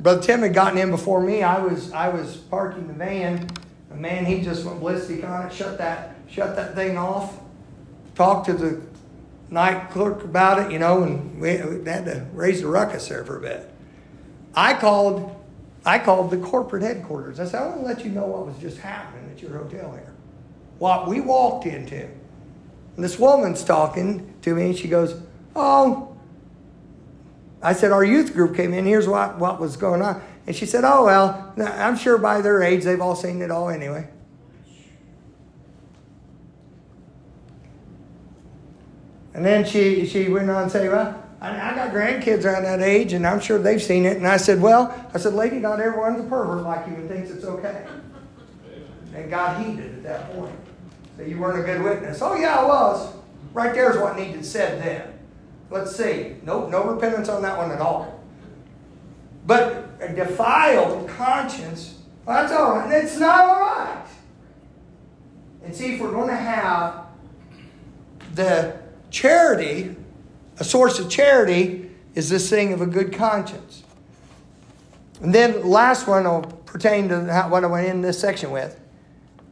Brother 0.00 0.20
Tim 0.20 0.40
had 0.40 0.52
gotten 0.52 0.78
in 0.80 0.90
before 0.90 1.20
me. 1.20 1.44
I 1.44 1.60
was 1.60 1.92
I 1.92 2.08
was 2.08 2.38
parking 2.38 2.88
the 2.88 2.94
van. 2.94 3.48
And 3.92 4.00
man, 4.00 4.26
he 4.26 4.42
just 4.42 4.64
went 4.64 4.80
ballistic 4.80 5.22
on 5.22 5.46
it. 5.46 5.52
Shut 5.52 5.78
that 5.78 6.16
shut 6.28 6.56
that 6.56 6.74
thing 6.74 6.98
off. 6.98 7.38
Talked 8.16 8.46
to 8.46 8.54
the 8.54 8.89
night 9.50 9.90
clerk 9.90 10.24
about 10.24 10.58
it, 10.58 10.72
you 10.72 10.78
know, 10.78 11.02
and 11.02 11.40
we, 11.40 11.56
we 11.56 11.84
had 11.84 12.04
to 12.04 12.26
raise 12.32 12.62
the 12.62 12.68
ruckus 12.68 13.08
there 13.08 13.24
for 13.24 13.36
a 13.36 13.40
bit. 13.40 13.70
I 14.54 14.74
called 14.74 15.36
I 15.84 15.98
called 15.98 16.30
the 16.30 16.36
corporate 16.36 16.82
headquarters. 16.82 17.40
I 17.40 17.46
said, 17.46 17.62
I 17.62 17.66
want 17.68 17.80
to 17.80 17.86
let 17.86 18.04
you 18.04 18.10
know 18.10 18.26
what 18.26 18.46
was 18.46 18.58
just 18.58 18.78
happening 18.78 19.30
at 19.30 19.40
your 19.40 19.56
hotel 19.56 19.92
here. 19.92 20.12
What 20.78 21.08
we 21.08 21.20
walked 21.20 21.66
into. 21.66 22.02
And 22.96 23.04
this 23.04 23.18
woman's 23.18 23.64
talking 23.64 24.34
to 24.42 24.54
me 24.54 24.66
and 24.66 24.76
she 24.76 24.88
goes, 24.88 25.20
Oh, 25.56 26.14
I 27.62 27.72
said, 27.72 27.92
Our 27.92 28.04
youth 28.04 28.34
group 28.34 28.56
came 28.56 28.74
in. 28.74 28.84
Here's 28.84 29.08
what, 29.08 29.38
what 29.38 29.58
was 29.58 29.76
going 29.76 30.02
on. 30.02 30.22
And 30.46 30.54
she 30.54 30.66
said, 30.66 30.84
Oh, 30.84 31.06
well, 31.06 31.54
I'm 31.56 31.96
sure 31.96 32.18
by 32.18 32.42
their 32.42 32.62
age 32.62 32.84
they've 32.84 33.00
all 33.00 33.16
seen 33.16 33.40
it 33.40 33.50
all 33.50 33.70
anyway. 33.70 34.08
And 39.34 39.44
then 39.44 39.64
she, 39.64 40.06
she 40.06 40.28
went 40.28 40.50
on 40.50 40.64
to 40.64 40.70
say, 40.70 40.88
Well, 40.88 41.22
I, 41.40 41.72
I 41.72 41.74
got 41.74 41.92
grandkids 41.92 42.44
around 42.44 42.64
that 42.64 42.80
age, 42.80 43.12
and 43.12 43.26
I'm 43.26 43.40
sure 43.40 43.58
they've 43.58 43.82
seen 43.82 44.04
it. 44.04 44.16
And 44.16 44.26
I 44.26 44.36
said, 44.36 44.60
Well, 44.60 44.94
I 45.14 45.18
said, 45.18 45.34
Lady, 45.34 45.58
not 45.58 45.80
everyone's 45.80 46.20
a 46.20 46.28
pervert 46.28 46.62
like 46.64 46.86
you 46.88 46.94
and 46.94 47.08
thinks 47.08 47.30
it's 47.30 47.44
okay. 47.44 47.86
And 49.14 49.30
God 49.30 49.64
heeded 49.64 49.96
at 49.96 50.02
that 50.04 50.34
point. 50.34 50.54
So 51.16 51.22
you 51.24 51.38
weren't 51.38 51.60
a 51.60 51.62
good 51.62 51.82
witness. 51.82 52.22
Oh, 52.22 52.34
yeah, 52.34 52.58
I 52.58 52.64
was. 52.64 53.14
Right 53.52 53.74
there's 53.74 53.98
what 53.98 54.16
needed 54.16 54.44
said 54.44 54.82
then. 54.82 55.18
Let's 55.70 55.94
see. 55.94 56.36
Nope, 56.44 56.70
no 56.70 56.84
repentance 56.84 57.28
on 57.28 57.42
that 57.42 57.56
one 57.56 57.70
at 57.70 57.80
all. 57.80 58.20
But 59.46 59.88
a 60.00 60.12
defiled 60.12 61.08
conscience, 61.08 61.98
well, 62.24 62.40
that's 62.40 62.52
all 62.52 62.76
right. 62.76 63.04
It's 63.04 63.18
not 63.18 63.44
all 63.44 63.60
right. 63.60 64.06
And 65.64 65.74
see, 65.74 65.94
if 65.94 66.00
we're 66.00 66.12
going 66.12 66.28
to 66.28 66.36
have 66.36 67.06
the 68.34 68.79
charity, 69.10 69.96
a 70.58 70.64
source 70.64 70.98
of 70.98 71.08
charity, 71.08 71.90
is 72.14 72.28
this 72.28 72.48
thing 72.50 72.72
of 72.72 72.80
a 72.80 72.86
good 72.86 73.12
conscience. 73.12 73.84
And 75.20 75.34
then 75.34 75.68
last 75.68 76.06
one 76.06 76.24
will 76.24 76.42
pertain 76.64 77.08
to 77.08 77.46
what 77.48 77.64
I 77.64 77.66
went 77.66 77.86
in 77.88 78.00
this 78.00 78.18
section 78.18 78.50
with. 78.50 78.80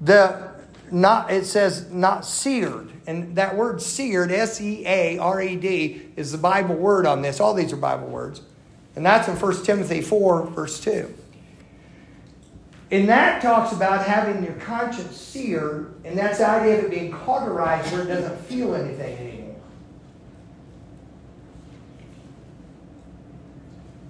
The 0.01 0.49
not 0.91 1.31
it 1.31 1.45
says 1.45 1.91
not 1.91 2.25
seared. 2.25 2.91
And 3.07 3.37
that 3.37 3.57
word 3.57 3.83
seared 3.83 4.31
s-e-a-r-e-d 4.31 6.03
is 6.17 6.33
the 6.33 6.39
bible 6.39 6.75
word 6.75 7.07
on 7.07 7.23
this. 7.23 7.41
All 7.41 7.53
these 7.53 7.73
are 7.73 7.77
bible 7.77 8.07
words. 8.07 8.41
And 8.97 9.05
that's 9.05 9.29
in 9.29 9.37
1 9.37 9.65
timothy 9.65 10.01
4 10.01 10.47
verse 10.47 10.81
2 10.81 11.15
and 12.91 13.09
that 13.09 13.43
talks 13.43 13.73
about 13.73 14.07
having 14.07 14.43
your 14.43 14.55
conscience 14.55 15.17
seared. 15.17 15.95
And 16.05 16.17
that's 16.17 16.39
the 16.39 16.49
idea 16.49 16.79
of 16.79 16.85
it 16.85 16.91
being 16.91 17.13
cauterized 17.13 17.93
where 17.93 18.03
it 18.03 18.07
doesn't 18.07 18.41
feel 18.47 18.75
anything 18.75 19.19
anymore 19.19 19.38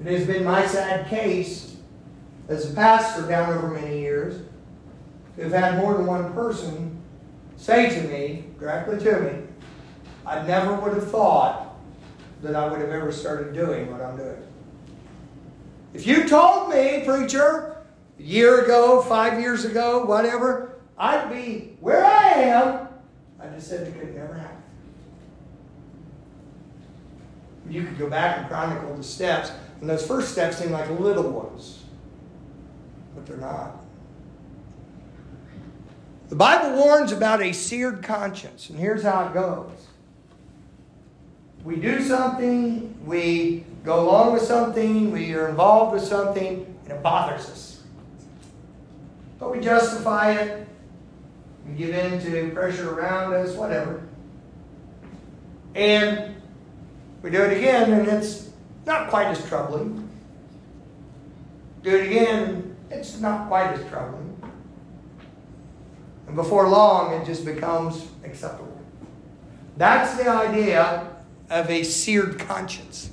it 0.00 0.06
has 0.06 0.26
been 0.26 0.44
my 0.44 0.66
sad 0.66 1.08
case 1.08 1.76
as 2.48 2.70
a 2.70 2.74
pastor 2.74 3.26
down 3.26 3.52
over 3.52 3.68
many 3.68 4.00
years 4.00 4.42
to 5.37 5.42
have 5.44 5.52
had 5.52 5.76
more 5.78 5.94
than 5.94 6.06
one 6.06 6.32
person 6.32 7.00
say 7.56 7.90
to 7.90 8.08
me, 8.08 8.44
directly 8.58 8.98
to 8.98 9.20
me, 9.20 9.42
I 10.24 10.46
never 10.46 10.74
would 10.74 10.94
have 10.94 11.11
thought 11.11 11.76
that 12.42 12.54
I 12.54 12.68
would 12.68 12.80
have 12.80 12.90
ever 12.90 13.11
started 13.11 13.52
doing 13.52 13.90
what 13.90 14.00
I'm 14.00 14.16
doing. 14.16 14.42
If 15.94 16.06
you 16.06 16.28
told 16.28 16.70
me, 16.70 17.02
preacher, 17.04 17.76
a 18.18 18.22
year 18.22 18.64
ago, 18.64 19.02
five 19.02 19.40
years 19.40 19.64
ago, 19.64 20.04
whatever, 20.04 20.78
I'd 20.96 21.30
be 21.30 21.76
where 21.80 22.04
I 22.04 22.28
am. 22.34 22.88
I 23.40 23.48
just 23.48 23.68
said 23.68 23.87
it 23.87 23.98
could 23.98 24.14
never 24.14 24.34
happen. 24.34 24.56
You 27.68 27.84
could 27.84 27.98
go 27.98 28.08
back 28.08 28.38
and 28.38 28.48
chronicle 28.48 28.94
the 28.94 29.02
steps, 29.02 29.50
and 29.80 29.88
those 29.88 30.06
first 30.06 30.32
steps 30.32 30.58
seem 30.58 30.72
like 30.72 30.88
little 30.98 31.30
ones, 31.30 31.84
but 33.14 33.26
they're 33.26 33.36
not. 33.36 33.84
The 36.28 36.36
Bible 36.36 36.76
warns 36.76 37.12
about 37.12 37.40
a 37.40 37.52
seared 37.52 38.02
conscience, 38.02 38.68
and 38.68 38.78
here's 38.78 39.02
how 39.02 39.28
it 39.28 39.34
goes. 39.34 39.70
We 41.64 41.76
do 41.76 42.02
something, 42.02 42.94
we 43.06 43.64
go 43.84 44.00
along 44.00 44.34
with 44.34 44.42
something, 44.42 45.10
we 45.10 45.34
are 45.34 45.48
involved 45.48 45.94
with 45.94 46.02
something, 46.02 46.66
and 46.84 46.92
it 46.92 47.02
bothers 47.02 47.48
us. 47.48 47.82
But 49.38 49.52
we 49.52 49.60
justify 49.60 50.32
it, 50.32 50.68
we 51.66 51.74
give 51.74 51.94
in 51.94 52.20
to 52.22 52.50
pressure 52.54 52.92
around 52.92 53.34
us, 53.34 53.54
whatever. 53.54 54.02
And 55.74 56.36
we 57.22 57.30
do 57.30 57.42
it 57.42 57.56
again, 57.56 57.92
and 57.92 58.08
it's 58.08 58.47
not 58.88 59.09
quite 59.09 59.27
as 59.27 59.46
troubling. 59.46 60.09
Do 61.83 61.94
it 61.94 62.07
again, 62.07 62.77
it's 62.90 63.20
not 63.20 63.46
quite 63.46 63.74
as 63.74 63.88
troubling. 63.88 64.35
And 66.27 66.35
before 66.35 66.68
long, 66.68 67.14
it 67.14 67.24
just 67.24 67.44
becomes 67.44 68.09
acceptable. 68.24 68.77
That's 69.77 70.16
the 70.16 70.29
idea 70.29 71.09
of 71.51 71.70
a 71.70 71.85
seared 71.85 72.40
conscience. 72.40 73.11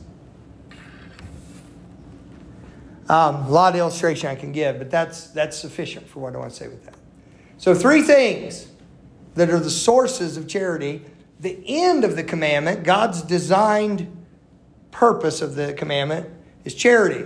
Um, 3.08 3.36
a 3.36 3.50
lot 3.50 3.74
of 3.74 3.80
illustration 3.80 4.30
I 4.30 4.36
can 4.36 4.52
give, 4.52 4.80
but 4.80 4.90
that's, 4.90 5.28
that's 5.28 5.56
sufficient 5.56 6.08
for 6.08 6.22
what 6.22 6.34
I 6.34 6.40
want 6.40 6.50
to 6.50 6.56
say 6.56 6.68
with 6.68 6.84
that. 6.86 6.96
So, 7.58 7.76
three 7.76 8.02
things 8.02 8.68
that 9.36 9.50
are 9.50 9.60
the 9.60 9.70
sources 9.70 10.38
of 10.38 10.48
charity. 10.48 11.02
The 11.40 11.62
end 11.68 12.04
of 12.04 12.16
the 12.16 12.24
commandment, 12.24 12.84
God's 12.84 13.22
designed 13.22 14.25
purpose 14.96 15.42
of 15.42 15.56
the 15.56 15.74
commandment, 15.74 16.30
is 16.64 16.74
charity. 16.74 17.26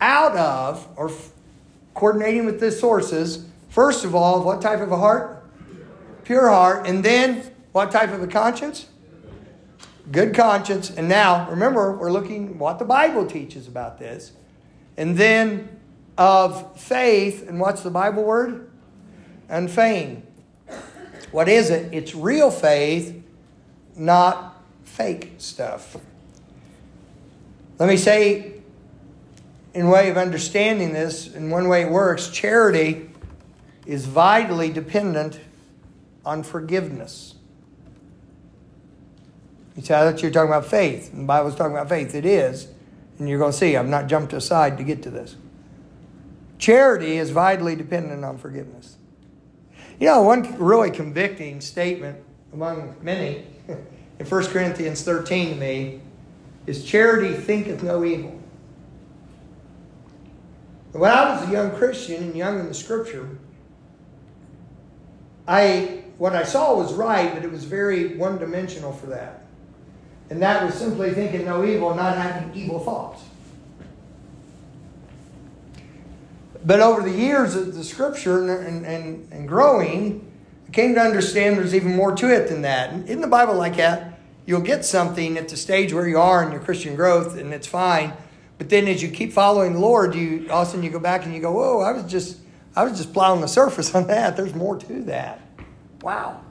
Out 0.00 0.36
of, 0.36 0.88
or 0.96 1.10
coordinating 1.94 2.46
with 2.46 2.60
the 2.60 2.70
sources, 2.70 3.46
First 3.70 4.04
of 4.04 4.16
all, 4.16 4.42
what 4.42 4.60
type 4.60 4.80
of 4.80 4.90
a 4.90 4.96
heart? 4.96 5.44
Pure 6.24 6.48
heart. 6.48 6.86
And 6.86 7.04
then, 7.04 7.50
what 7.72 7.92
type 7.92 8.12
of 8.12 8.20
a 8.20 8.26
conscience? 8.26 8.86
Good 10.10 10.34
conscience. 10.34 10.90
And 10.90 11.08
now, 11.08 11.48
remember, 11.48 11.96
we're 11.96 12.10
looking 12.10 12.58
what 12.58 12.80
the 12.80 12.84
Bible 12.84 13.26
teaches 13.26 13.68
about 13.68 13.98
this. 13.98 14.32
And 14.96 15.16
then, 15.16 15.80
of 16.18 16.78
faith. 16.80 17.48
And 17.48 17.60
what's 17.60 17.82
the 17.82 17.90
Bible 17.90 18.24
word? 18.24 18.68
Fame. 19.48 20.24
What 21.30 21.48
is 21.48 21.70
it? 21.70 21.94
It's 21.94 22.12
real 22.12 22.50
faith, 22.50 23.22
not 23.96 24.60
fake 24.82 25.34
stuff. 25.38 25.96
Let 27.80 27.88
me 27.88 27.96
say, 27.96 28.52
in 29.72 29.88
way 29.88 30.10
of 30.10 30.18
understanding 30.18 30.92
this, 30.92 31.34
in 31.34 31.48
one 31.48 31.66
way 31.66 31.80
it 31.80 31.90
works, 31.90 32.28
charity 32.28 33.08
is 33.86 34.04
vitally 34.04 34.70
dependent 34.70 35.40
on 36.22 36.42
forgiveness. 36.42 37.36
You 39.76 39.82
say, 39.82 39.94
that 39.94 40.20
you're 40.20 40.30
talking 40.30 40.50
about 40.50 40.66
faith. 40.66 41.10
And 41.12 41.22
the 41.22 41.26
Bible's 41.26 41.54
talking 41.54 41.72
about 41.72 41.88
faith. 41.88 42.14
It 42.14 42.26
is. 42.26 42.68
And 43.18 43.26
you're 43.26 43.38
going 43.38 43.52
to 43.52 43.56
see, 43.56 43.74
I'm 43.78 43.88
not 43.88 44.08
jumped 44.08 44.34
aside 44.34 44.76
to 44.76 44.84
get 44.84 45.02
to 45.04 45.10
this. 45.10 45.36
Charity 46.58 47.16
is 47.16 47.30
vitally 47.30 47.76
dependent 47.76 48.26
on 48.26 48.36
forgiveness. 48.36 48.98
You 49.98 50.08
know, 50.08 50.22
one 50.22 50.54
really 50.58 50.90
convicting 50.90 51.62
statement 51.62 52.18
among 52.52 52.96
many 53.00 53.46
in 54.18 54.26
1 54.26 54.46
Corinthians 54.48 55.02
13 55.02 55.54
to 55.54 55.54
me 55.54 56.00
is 56.70 56.84
charity 56.84 57.34
thinketh 57.34 57.82
no 57.82 58.04
evil. 58.04 58.40
When 60.92 61.10
I 61.10 61.34
was 61.34 61.48
a 61.48 61.52
young 61.52 61.72
Christian 61.72 62.22
and 62.22 62.36
young 62.36 62.60
in 62.60 62.66
the 62.66 62.74
scripture, 62.74 63.28
I 65.46 66.04
what 66.16 66.36
I 66.36 66.44
saw 66.44 66.76
was 66.76 66.92
right, 66.92 67.34
but 67.34 67.44
it 67.44 67.50
was 67.50 67.64
very 67.64 68.16
one 68.16 68.38
dimensional 68.38 68.92
for 68.92 69.06
that. 69.06 69.42
And 70.28 70.40
that 70.42 70.64
was 70.64 70.74
simply 70.74 71.12
thinking 71.12 71.44
no 71.44 71.64
evil, 71.64 71.94
not 71.94 72.16
having 72.16 72.54
evil 72.54 72.78
thoughts. 72.78 73.22
But 76.64 76.80
over 76.80 77.02
the 77.02 77.16
years 77.16 77.56
of 77.56 77.74
the 77.74 77.82
scripture 77.82 78.38
and, 78.48 78.84
and, 78.84 79.32
and 79.32 79.48
growing, 79.48 80.30
I 80.68 80.70
came 80.72 80.94
to 80.94 81.00
understand 81.00 81.56
there's 81.56 81.74
even 81.74 81.96
more 81.96 82.14
to 82.16 82.28
it 82.28 82.48
than 82.48 82.62
that. 82.62 82.92
In 83.08 83.22
the 83.22 83.26
Bible, 83.26 83.54
like 83.54 83.76
that, 83.76 84.09
you'll 84.50 84.60
get 84.60 84.84
something 84.84 85.38
at 85.38 85.48
the 85.48 85.56
stage 85.56 85.92
where 85.92 86.08
you 86.08 86.18
are 86.18 86.42
in 86.42 86.50
your 86.50 86.60
Christian 86.60 86.96
growth, 86.96 87.38
and 87.38 87.54
it's 87.54 87.68
fine. 87.68 88.12
But 88.58 88.68
then 88.68 88.88
as 88.88 89.00
you 89.00 89.08
keep 89.08 89.32
following 89.32 89.74
the 89.74 89.78
Lord, 89.78 90.12
you 90.16 90.48
all 90.50 90.62
of 90.62 90.68
a 90.68 90.70
sudden 90.72 90.82
you 90.82 90.90
go 90.90 90.98
back 90.98 91.24
and 91.24 91.32
you 91.32 91.40
go, 91.40 91.52
whoa, 91.52 91.80
I 91.82 91.92
was 91.92 92.10
just 92.10 92.38
I 92.74 92.82
was 92.82 92.98
just 92.98 93.12
plowing 93.12 93.42
the 93.42 93.46
surface 93.46 93.94
on 93.94 94.08
that. 94.08 94.36
There's 94.36 94.54
more 94.54 94.76
to 94.76 95.02
that. 95.04 95.40
Wow. 96.02 96.42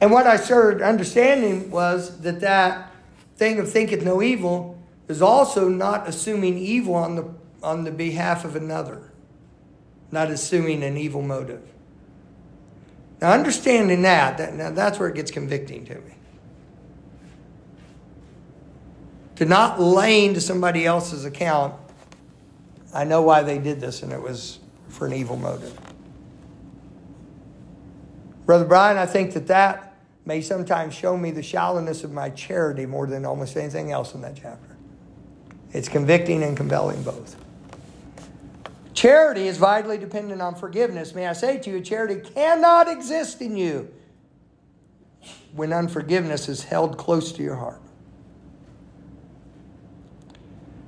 And 0.00 0.12
what 0.12 0.28
I 0.28 0.36
started 0.36 0.82
understanding 0.82 1.68
was 1.68 2.20
that 2.20 2.40
that 2.40 2.92
thing 3.36 3.58
of 3.58 3.68
thinketh 3.68 4.04
no 4.04 4.22
evil 4.22 4.80
is 5.08 5.20
also 5.20 5.68
not 5.68 6.08
assuming 6.08 6.58
evil 6.58 6.94
on 6.94 7.16
the 7.16 7.34
on 7.60 7.82
the 7.82 7.90
behalf 7.90 8.44
of 8.44 8.54
another, 8.54 9.10
not 10.12 10.30
assuming 10.30 10.84
an 10.84 10.96
evil 10.96 11.22
motive. 11.22 11.62
Now, 13.20 13.32
understanding 13.32 14.02
that, 14.02 14.38
that 14.38 14.54
now 14.54 14.70
that's 14.70 15.00
where 15.00 15.08
it 15.08 15.16
gets 15.16 15.32
convicting 15.32 15.84
to 15.86 15.94
me. 15.96 16.14
To 19.36 19.44
not 19.44 19.80
lay 19.80 20.32
to 20.32 20.40
somebody 20.40 20.86
else's 20.86 21.24
account, 21.24 21.74
I 22.92 23.04
know 23.04 23.22
why 23.22 23.42
they 23.42 23.58
did 23.58 23.80
this, 23.80 24.02
and 24.02 24.12
it 24.12 24.22
was 24.22 24.60
for 24.88 25.06
an 25.06 25.12
evil 25.12 25.36
motive. 25.36 25.76
Brother 28.46 28.64
Brian, 28.64 28.96
I 28.96 29.06
think 29.06 29.32
that 29.32 29.48
that 29.48 29.94
may 30.24 30.40
sometimes 30.40 30.94
show 30.94 31.16
me 31.16 31.30
the 31.30 31.42
shallowness 31.42 32.04
of 32.04 32.12
my 32.12 32.30
charity 32.30 32.86
more 32.86 33.06
than 33.06 33.24
almost 33.24 33.56
anything 33.56 33.90
else 33.90 34.14
in 34.14 34.20
that 34.20 34.36
chapter. 34.36 34.76
It's 35.72 35.88
convicting 35.88 36.42
and 36.42 36.56
compelling 36.56 37.02
both. 37.02 37.36
Charity 38.92 39.48
is 39.48 39.58
vitally 39.58 39.98
dependent 39.98 40.40
on 40.40 40.54
forgiveness. 40.54 41.14
May 41.14 41.26
I 41.26 41.32
say 41.32 41.58
to 41.58 41.70
you, 41.70 41.80
charity 41.80 42.20
cannot 42.30 42.88
exist 42.88 43.42
in 43.42 43.56
you 43.56 43.92
when 45.52 45.72
unforgiveness 45.72 46.48
is 46.48 46.62
held 46.64 46.96
close 46.96 47.32
to 47.32 47.42
your 47.42 47.56
heart. 47.56 47.80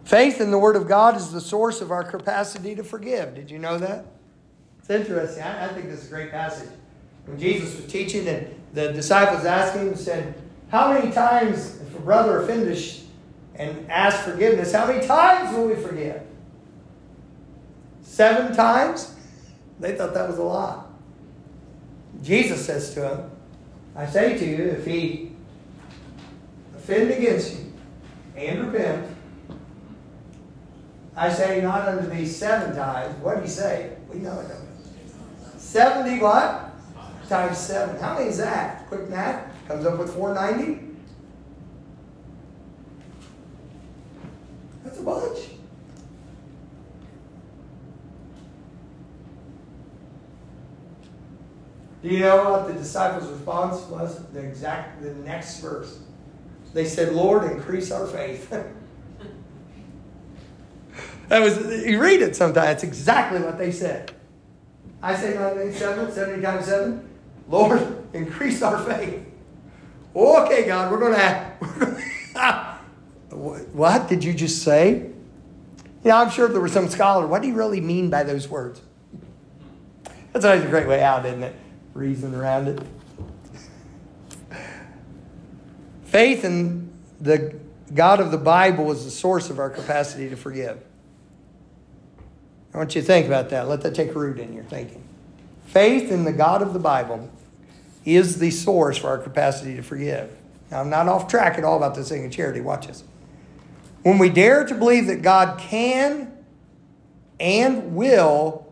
Faith 0.06 0.40
in 0.40 0.52
the 0.52 0.58
Word 0.58 0.76
of 0.76 0.86
God 0.86 1.16
is 1.16 1.32
the 1.32 1.40
source 1.40 1.80
of 1.80 1.90
our 1.90 2.04
capacity 2.04 2.76
to 2.76 2.84
forgive. 2.84 3.34
Did 3.34 3.50
you 3.50 3.58
know 3.58 3.76
that? 3.76 4.06
It's 4.78 4.88
interesting. 4.88 5.42
I, 5.42 5.64
I 5.64 5.68
think 5.74 5.88
this 5.88 6.04
is 6.04 6.06
a 6.06 6.14
great 6.14 6.30
passage. 6.30 6.68
When 7.24 7.40
Jesus 7.40 7.74
was 7.74 7.90
teaching, 7.90 8.28
and 8.28 8.54
the 8.72 8.92
disciples 8.92 9.44
asked 9.44 9.74
him, 9.74 9.96
said, 9.96 10.40
How 10.68 10.92
many 10.92 11.10
times, 11.10 11.80
if 11.80 11.96
a 11.96 12.00
brother 12.02 12.40
offended 12.40 12.76
us 12.76 13.02
and 13.56 13.90
asked 13.90 14.22
forgiveness, 14.22 14.72
how 14.72 14.86
many 14.86 15.04
times 15.04 15.56
will 15.56 15.66
we 15.66 15.74
forgive? 15.74 16.22
Seven 18.02 18.54
times? 18.54 19.12
They 19.80 19.96
thought 19.96 20.14
that 20.14 20.28
was 20.28 20.38
a 20.38 20.44
lot. 20.44 20.88
Jesus 22.22 22.64
says 22.64 22.94
to 22.94 23.08
him, 23.08 23.30
I 23.96 24.06
say 24.06 24.38
to 24.38 24.46
you, 24.46 24.66
if 24.66 24.86
he 24.86 25.32
offend 26.76 27.10
against 27.10 27.58
you 27.58 27.72
and 28.36 28.70
repent, 28.70 29.15
I 31.16 31.32
say 31.32 31.62
not 31.62 31.88
unto 31.88 32.10
thee 32.10 32.26
seven 32.26 32.76
times. 32.76 33.16
What 33.22 33.36
do 33.36 33.42
you 33.42 33.48
say? 33.48 33.96
We 34.12 34.18
know 34.18 34.38
it. 34.38 34.50
70 35.56 36.20
what? 36.20 36.74
Times 37.26 37.56
seven. 37.56 37.98
How 37.98 38.18
many 38.18 38.28
is 38.28 38.36
that? 38.36 38.86
Quick 38.88 39.08
math. 39.08 39.50
Comes 39.66 39.86
up 39.86 39.98
with 39.98 40.14
490. 40.14 40.86
That's 44.84 44.98
a 44.98 45.02
bunch. 45.02 45.38
Do 52.02 52.08
you 52.10 52.20
know 52.20 52.50
what 52.50 52.68
the 52.68 52.74
disciples' 52.74 53.28
response 53.28 53.80
was? 53.86 54.22
The 54.26 54.40
exact 54.40 55.02
the 55.02 55.14
next 55.14 55.60
verse. 55.60 55.98
They 56.74 56.84
said, 56.84 57.14
Lord, 57.14 57.50
increase 57.50 57.90
our 57.90 58.06
faith. 58.06 58.54
that 61.28 61.40
was 61.40 61.58
you 61.86 62.00
read 62.00 62.22
it 62.22 62.36
sometimes, 62.36 62.82
it's 62.82 62.84
exactly 62.84 63.40
what 63.40 63.58
they 63.58 63.72
said. 63.72 64.12
I 65.02 65.14
say 65.14 65.34
97, 65.34 66.12
70 66.12 66.42
times 66.42 66.66
7. 66.66 67.08
Lord, 67.48 68.08
increase 68.12 68.62
our 68.62 68.82
faith. 68.84 69.24
Okay, 70.14 70.66
God, 70.66 70.90
we're 70.92 70.98
gonna 70.98 71.18
have 71.18 72.76
what 73.36 74.08
did 74.08 74.24
you 74.24 74.32
just 74.32 74.62
say? 74.62 75.10
Yeah, 76.02 76.20
I'm 76.20 76.30
sure 76.30 76.48
there 76.48 76.60
was 76.60 76.72
some 76.72 76.88
scholar. 76.88 77.26
What 77.26 77.42
do 77.42 77.48
you 77.48 77.54
really 77.54 77.80
mean 77.80 78.10
by 78.10 78.22
those 78.22 78.48
words? 78.48 78.80
That's 80.32 80.44
always 80.44 80.64
a 80.64 80.68
great 80.68 80.86
way 80.86 81.02
out, 81.02 81.26
isn't 81.26 81.42
it? 81.42 81.54
reason 81.96 82.34
around 82.34 82.68
it. 82.68 82.80
Faith 86.04 86.44
in 86.44 86.92
the 87.20 87.54
God 87.94 88.20
of 88.20 88.30
the 88.30 88.38
Bible 88.38 88.92
is 88.92 89.04
the 89.04 89.10
source 89.10 89.50
of 89.50 89.58
our 89.58 89.70
capacity 89.70 90.28
to 90.28 90.36
forgive. 90.36 90.84
I 92.76 92.78
want 92.78 92.94
you 92.94 93.00
to 93.00 93.06
think 93.06 93.26
about 93.26 93.48
that. 93.48 93.68
Let 93.68 93.80
that 93.80 93.94
take 93.94 94.14
root 94.14 94.38
in 94.38 94.52
your 94.52 94.64
thinking. 94.64 95.02
Faith 95.64 96.12
in 96.12 96.24
the 96.24 96.32
God 96.32 96.60
of 96.60 96.74
the 96.74 96.78
Bible 96.78 97.30
is 98.04 98.38
the 98.38 98.50
source 98.50 98.98
for 98.98 99.08
our 99.08 99.16
capacity 99.16 99.76
to 99.76 99.82
forgive. 99.82 100.30
Now, 100.70 100.82
I'm 100.82 100.90
not 100.90 101.08
off 101.08 101.26
track 101.26 101.56
at 101.56 101.64
all 101.64 101.78
about 101.78 101.94
this 101.94 102.10
thing 102.10 102.26
of 102.26 102.32
charity. 102.32 102.60
Watch 102.60 102.86
this. 102.86 103.02
When 104.02 104.18
we 104.18 104.28
dare 104.28 104.66
to 104.66 104.74
believe 104.74 105.06
that 105.06 105.22
God 105.22 105.58
can 105.58 106.30
and 107.40 107.96
will 107.96 108.70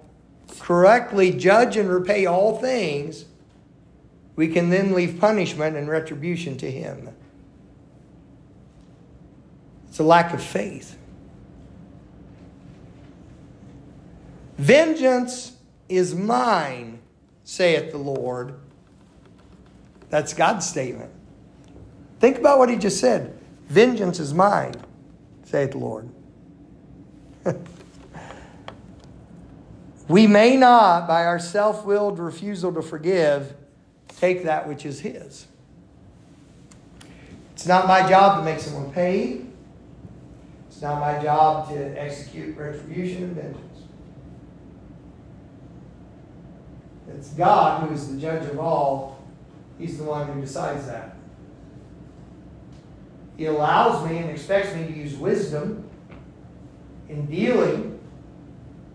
correctly 0.59 1.32
judge 1.32 1.78
and 1.78 1.88
repay 1.88 2.26
all 2.26 2.59
things, 2.59 3.24
we 4.36 4.48
can 4.48 4.68
then 4.68 4.92
leave 4.92 5.18
punishment 5.18 5.78
and 5.78 5.88
retribution 5.88 6.59
to 6.59 6.70
Him. 6.70 7.09
It's 9.88 9.98
a 9.98 10.05
lack 10.05 10.34
of 10.34 10.42
faith. 10.42 10.98
Vengeance 14.57 15.57
is 15.88 16.14
mine, 16.14 17.00
saith 17.44 17.90
the 17.90 17.98
Lord. 17.98 18.55
That's 20.11 20.32
God's 20.32 20.66
statement. 20.66 21.11
Think 22.20 22.38
about 22.38 22.59
what 22.59 22.68
he 22.70 22.76
just 22.76 23.00
said. 23.00 23.38
Vengeance 23.66 24.20
is 24.20 24.32
mine, 24.32 24.74
saith 25.44 25.72
the 25.72 25.78
Lord. 25.78 26.09
We 30.09 30.26
may 30.26 30.57
not, 30.57 31.09
by 31.09 31.24
our 31.24 31.38
self 31.38 31.84
willed 31.84 32.18
refusal 32.18 32.72
to 32.74 32.82
forgive, 32.82 33.55
take 34.09 34.44
that 34.44 34.68
which 34.68 34.84
is 34.84 35.00
His. 35.00 35.46
It's 37.52 37.66
not 37.66 37.86
my 37.86 38.07
job 38.09 38.38
to 38.38 38.44
make 38.44 38.61
someone 38.61 38.92
pay. 38.92 39.40
It's 40.68 40.82
not 40.82 41.00
my 41.00 41.22
job 41.22 41.68
to 41.70 42.00
execute 42.00 42.57
retribution 42.57 43.24
and 43.24 43.36
vengeance. 43.36 43.73
It's 47.09 47.28
God 47.30 47.82
who 47.82 47.94
is 47.94 48.12
the 48.12 48.20
judge 48.20 48.48
of 48.48 48.59
all. 48.59 49.22
He's 49.78 49.98
the 49.98 50.05
one 50.05 50.26
who 50.26 50.40
decides 50.40 50.86
that. 50.86 51.16
He 53.36 53.46
allows 53.46 54.09
me 54.09 54.18
and 54.18 54.30
expects 54.30 54.74
me 54.74 54.86
to 54.86 54.92
use 54.92 55.14
wisdom 55.16 55.88
in 57.09 57.26
dealing 57.26 57.94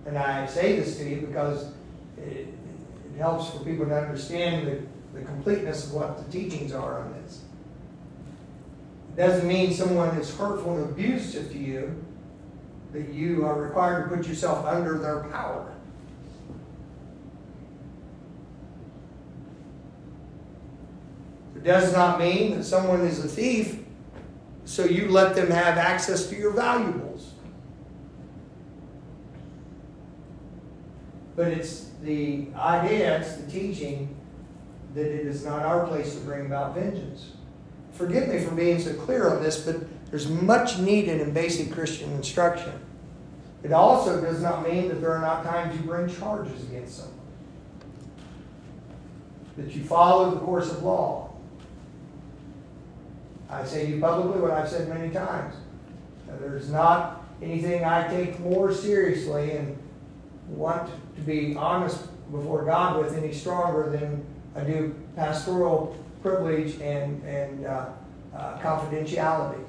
and 0.09 0.17
I 0.17 0.47
say 0.47 0.75
this 0.75 0.97
to 0.97 1.07
you 1.07 1.21
because 1.21 1.71
it, 2.17 2.47
it 2.47 3.17
helps 3.17 3.51
for 3.51 3.63
people 3.63 3.85
to 3.85 3.95
understand 3.95 4.65
the, 4.65 5.19
the 5.19 5.23
completeness 5.23 5.85
of 5.85 5.93
what 5.93 6.17
the 6.17 6.31
teachings 6.31 6.73
are 6.73 7.01
on 7.01 7.13
this. 7.21 7.43
It 9.13 9.17
doesn't 9.17 9.47
mean 9.47 9.71
someone 9.71 10.09
is 10.17 10.35
hurtful 10.35 10.77
and 10.77 10.89
abusive 10.89 11.51
to 11.51 11.57
you 11.59 12.03
that 12.91 13.13
you 13.13 13.45
are 13.45 13.61
required 13.61 14.09
to 14.09 14.15
put 14.15 14.27
yourself 14.27 14.65
under 14.65 14.97
their 14.97 15.25
power. 15.25 15.71
It 21.59 21.65
does 21.65 21.91
not 21.91 22.19
mean 22.19 22.55
that 22.55 22.63
someone 22.63 23.01
is 23.01 23.23
a 23.23 23.27
thief, 23.27 23.79
so 24.63 24.85
you 24.85 25.09
let 25.09 25.35
them 25.35 25.51
have 25.51 25.77
access 25.77 26.27
to 26.27 26.35
your 26.37 26.51
valuables. 26.51 27.33
But 31.35 31.47
it's 31.47 31.89
the 32.01 32.47
idea, 32.55 33.19
it's 33.19 33.35
the 33.35 33.51
teaching 33.51 34.15
that 34.95 35.05
it 35.05 35.27
is 35.27 35.43
not 35.43 35.63
our 35.63 35.85
place 35.85 36.15
to 36.15 36.21
bring 36.21 36.45
about 36.45 36.75
vengeance. 36.75 37.31
Forgive 37.91 38.29
me 38.29 38.39
for 38.39 38.55
being 38.55 38.79
so 38.79 38.93
clear 38.93 39.29
on 39.29 39.43
this, 39.43 39.65
but 39.65 39.75
there's 40.11 40.29
much 40.29 40.79
needed 40.79 41.19
in 41.19 41.33
basic 41.33 41.73
Christian 41.73 42.09
instruction. 42.13 42.71
It 43.63 43.73
also 43.73 44.21
does 44.21 44.41
not 44.41 44.65
mean 44.65 44.87
that 44.87 45.01
there 45.01 45.11
are 45.11 45.19
not 45.19 45.43
times 45.43 45.75
you 45.75 45.85
bring 45.85 46.07
charges 46.07 46.63
against 46.63 46.99
someone. 46.99 47.19
That 49.57 49.75
you 49.75 49.83
follow 49.83 50.31
the 50.31 50.39
course 50.39 50.71
of 50.71 50.83
law. 50.83 51.28
I 53.49 53.65
say 53.65 53.85
to 53.85 53.91
you 53.93 54.01
publicly 54.01 54.41
what 54.41 54.51
I've 54.51 54.69
said 54.69 54.87
many 54.87 55.11
times. 55.11 55.55
There's 56.39 56.69
not 56.69 57.25
anything 57.41 57.83
I 57.83 58.07
take 58.07 58.39
more 58.39 58.71
seriously 58.71 59.51
and 59.51 59.77
want 60.47 60.89
to 61.15 61.21
be 61.21 61.55
honest 61.55 62.05
before 62.31 62.63
God 62.63 63.03
with 63.03 63.15
any 63.17 63.33
stronger 63.33 63.89
than 63.89 64.23
I 64.55 64.63
do 64.63 64.93
pastoral 65.15 65.97
privilege 66.21 66.79
and, 66.81 67.23
and 67.23 67.65
uh, 67.65 67.89
uh, 68.35 68.59
confidentiality. 68.59 69.63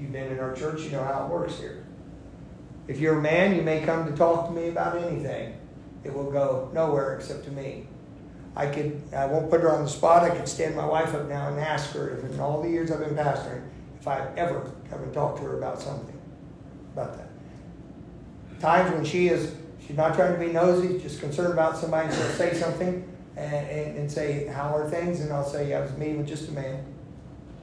You've 0.00 0.12
been 0.12 0.32
in 0.32 0.38
our 0.38 0.54
church, 0.54 0.82
you 0.82 0.90
know 0.90 1.04
how 1.04 1.24
it 1.24 1.30
works 1.30 1.58
here. 1.58 1.84
If 2.86 2.98
you're 2.98 3.18
a 3.18 3.22
man, 3.22 3.54
you 3.54 3.62
may 3.62 3.82
come 3.82 4.10
to 4.10 4.16
talk 4.16 4.48
to 4.48 4.52
me 4.52 4.68
about 4.68 4.96
anything. 4.96 5.54
It 6.04 6.14
will 6.14 6.30
go 6.30 6.70
nowhere 6.72 7.16
except 7.16 7.44
to 7.44 7.50
me. 7.50 7.86
I 8.58 8.66
could, 8.66 9.00
I 9.14 9.24
won't 9.26 9.48
put 9.48 9.60
her 9.60 9.72
on 9.72 9.84
the 9.84 9.88
spot. 9.88 10.24
I 10.24 10.30
could 10.36 10.48
stand 10.48 10.74
my 10.74 10.84
wife 10.84 11.14
up 11.14 11.28
now 11.28 11.46
and 11.46 11.60
ask 11.60 11.92
her 11.92 12.18
if 12.18 12.24
in 12.24 12.40
all 12.40 12.60
the 12.60 12.68
years 12.68 12.90
I've 12.90 12.98
been 12.98 13.14
pastoring, 13.14 13.62
if 14.00 14.08
I've 14.08 14.36
ever 14.36 14.72
come 14.90 15.00
and 15.00 15.14
talked 15.14 15.38
to 15.38 15.44
her 15.44 15.58
about 15.58 15.80
something, 15.80 16.20
about 16.92 17.16
that. 17.16 17.28
Times 18.60 18.92
when 18.92 19.04
she 19.04 19.28
is, 19.28 19.54
she's 19.86 19.96
not 19.96 20.16
trying 20.16 20.32
to 20.32 20.44
be 20.44 20.52
nosy, 20.52 20.98
just 20.98 21.20
concerned 21.20 21.52
about 21.52 21.76
somebody, 21.76 22.12
she'll 22.12 22.24
say 22.30 22.52
something 22.52 23.08
and, 23.36 23.54
and, 23.54 23.96
and 23.96 24.10
say, 24.10 24.48
how 24.48 24.74
are 24.74 24.90
things? 24.90 25.20
And 25.20 25.32
I'll 25.32 25.48
say, 25.48 25.72
I 25.72 25.80
was 25.80 25.96
meeting 25.96 26.18
with 26.18 26.26
just 26.26 26.48
a 26.48 26.52
man. 26.52 26.84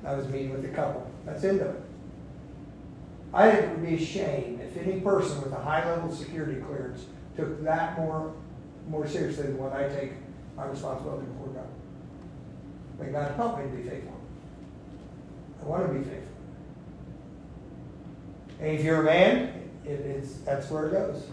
I 0.06 0.14
was 0.14 0.30
meeting 0.30 0.52
with 0.52 0.64
a 0.64 0.70
couple. 0.70 1.12
That's 1.26 1.43
end 1.43 1.60
of 1.60 1.76
it. 1.76 1.82
I 3.34 3.52
think 3.52 3.64
it 3.66 3.70
would 3.72 3.86
be 3.86 3.96
a 3.96 4.06
shame 4.06 4.62
if 4.62 4.78
any 4.78 5.02
person 5.02 5.41
with 5.41 5.52
a 5.52 5.62
high 5.62 5.86
level 5.91 6.10
security 6.10 6.62
clearance 6.62 7.06
took 7.36 7.62
that 7.66 7.98
more 7.98 8.34
more 8.88 9.06
seriously 9.06 9.48
than 9.48 9.58
what 9.58 9.74
I 9.74 9.89
take 9.89 10.12
my 10.56 10.66
responsibility 10.66 11.26
before 11.28 11.47
God. 11.47 11.68
May 12.99 13.12
God 13.12 13.36
help 13.36 13.58
me 13.58 13.64
to 13.64 13.70
be 13.70 13.89
faithful. 13.89 14.20
I 15.62 15.66
want 15.66 15.88
to 15.88 15.93
be 15.93 16.03
faithful. 16.03 16.22
And 18.60 18.72
if 18.80 18.84
you're 18.84 19.01
a 19.01 19.03
man, 19.03 19.70
it, 19.84 19.89
it's 19.89 20.36
that's 20.39 20.70
where 20.70 20.88
it 20.88 20.91
goes. 20.91 21.28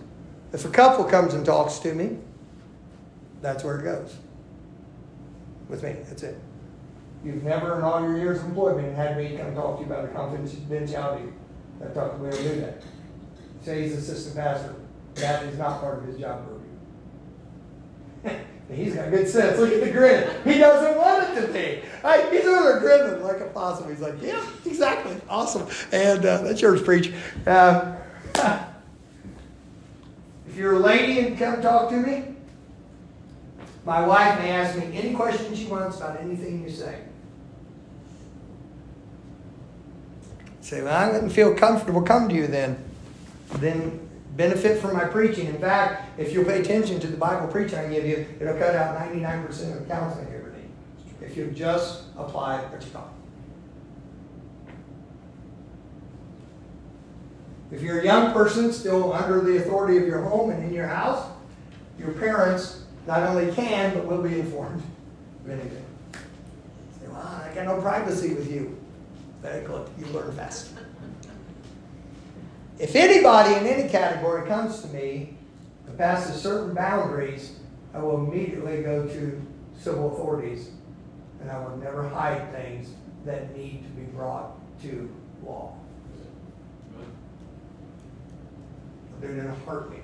If 0.53 0.65
a 0.65 0.71
couple 0.71 1.05
comes 1.05 1.35
and 1.35 1.47
talks 1.47 1.79
to 1.81 1.95
me, 1.95 2.19
that's 3.41 3.65
where 3.65 3.79
it 3.79 3.85
goes. 3.85 4.17
With 5.69 5.83
me, 5.83 5.97
that's 6.05 6.23
it. 6.23 6.37
You've 7.25 7.45
never 7.45 7.79
in 7.79 7.85
all 7.85 8.03
your 8.03 8.19
years 8.19 8.41
of 8.41 8.47
employment 8.47 8.97
had 8.97 9.17
me 9.17 9.37
come 9.37 9.55
talk 9.55 9.79
to 9.79 9.85
you 9.85 9.93
about 9.93 10.05
a 10.05 10.09
confidentiality. 10.09 11.33
I 11.83 11.87
thought 11.89 12.19
we 12.19 12.29
ever 12.29 12.37
do 12.37 12.61
that. 12.61 12.83
Say 13.63 13.83
he's 13.83 13.95
assistant 13.95 14.37
pastor. 14.37 14.75
That 15.15 15.45
is 15.45 15.59
not 15.59 15.81
part 15.81 15.99
of 15.99 16.05
his 16.05 16.19
job 16.19 16.45
purview. 18.25 18.41
he's 18.71 18.95
got 18.95 19.11
good 19.11 19.29
sense. 19.29 19.59
Look 19.59 19.73
at 19.73 19.81
the 19.81 19.91
grin. 19.91 20.29
He 20.45 20.59
doesn't 20.59 20.99
want 20.99 21.29
it 21.29 21.41
to 21.41 21.53
be. 21.53 21.83
I, 22.05 22.29
he's 22.31 22.45
over 22.45 22.81
there 22.81 22.81
grinning 22.81 23.23
like 23.23 23.41
a 23.41 23.47
possum. 23.47 23.89
He's 23.89 24.01
like, 24.01 24.21
yeah, 24.23 24.45
exactly. 24.65 25.17
Awesome. 25.29 25.67
And 25.93 26.25
uh, 26.25 26.43
that's 26.43 26.61
yours, 26.61 26.83
preach. 26.83 27.13
Uh, 27.47 27.97
if 30.47 30.57
you're 30.57 30.75
a 30.75 30.79
lady 30.79 31.21
and 31.21 31.39
come 31.39 31.61
talk 31.63 31.91
to 31.91 31.97
me, 31.97 32.25
my 33.85 34.07
wife 34.07 34.39
may 34.39 34.51
ask 34.51 34.79
me 34.79 34.97
any 34.97 35.15
question 35.15 35.55
she 35.55 35.67
wants 35.67 35.97
about 35.97 36.21
anything 36.21 36.63
you 36.63 36.71
say. 36.71 36.99
Say, 40.61 40.83
well, 40.83 40.95
I 40.95 41.11
wouldn't 41.11 41.33
feel 41.33 41.55
comfortable 41.55 42.03
come 42.03 42.29
to 42.29 42.35
you 42.35 42.47
then. 42.47 42.83
Then 43.55 44.09
benefit 44.37 44.81
from 44.81 44.95
my 44.95 45.05
preaching. 45.05 45.47
In 45.47 45.59
fact, 45.59 46.19
if 46.19 46.33
you'll 46.33 46.45
pay 46.45 46.61
attention 46.61 47.01
to 47.01 47.07
the 47.07 47.17
Bible 47.17 47.49
preaching 47.49 47.79
I 47.79 47.89
give 47.89 48.07
you, 48.07 48.27
it'll 48.41 48.57
cut 48.57 48.75
out 48.75 48.99
99% 48.99 49.49
of 49.49 49.81
the 49.81 49.87
counseling 49.87 50.29
you 50.31 50.39
ever 50.39 50.53
need. 50.53 50.71
If 51.21 51.37
you 51.37 51.47
just 51.51 52.05
apply 52.17 52.61
what 52.63 52.85
you 52.85 52.91
taught. 52.91 53.13
If 57.71 57.81
you're 57.81 58.01
a 58.01 58.05
young 58.05 58.33
person 58.33 58.73
still 58.73 59.13
under 59.15 59.41
the 59.41 59.57
authority 59.57 59.97
of 59.97 60.07
your 60.07 60.23
home 60.23 60.51
and 60.51 60.63
in 60.63 60.75
your 60.75 60.87
house, 60.87 61.27
your 61.99 62.13
parents 62.13 62.83
not 63.07 63.23
only 63.23 63.51
can, 63.53 63.95
but 63.95 64.07
will 64.07 64.23
be 64.23 64.41
informed 64.41 64.83
of 65.45 65.51
anything. 65.51 65.85
Say, 66.13 67.09
well, 67.09 67.17
I 67.17 67.51
got 67.55 67.65
no 67.65 67.81
privacy 67.81 68.35
with 68.35 68.53
you. 68.53 68.77
Very 69.41 69.65
good. 69.65 69.89
You 69.99 70.07
learn 70.07 70.33
fast. 70.37 70.71
If 72.83 72.97
anybody 72.97 73.55
in 73.55 73.65
any 73.65 73.89
category 73.89 74.45
comes 74.49 74.83
to 74.83 74.89
me 74.89 75.37
and 75.87 75.97
passes 75.97 76.43
certain 76.43 76.75
boundaries, 76.75 77.61
I 77.95 78.01
will 78.01 78.27
immediately 78.27 78.83
go 78.83 79.07
to 79.07 79.47
civil 79.79 80.13
authorities 80.13 80.71
and 81.41 81.49
I 81.49 81.61
will 81.61 81.77
never 81.77 82.09
hide 82.09 82.51
things 82.51 82.89
that 83.25 83.57
need 83.57 83.85
to 83.85 83.89
be 83.91 84.03
brought 84.03 84.57
to 84.83 85.09
law. 85.47 85.77
I'll 89.15 89.21
do 89.21 89.29
it 89.29 89.39
in 89.39 89.47
a 89.47 89.55
heartbeat. 89.65 90.03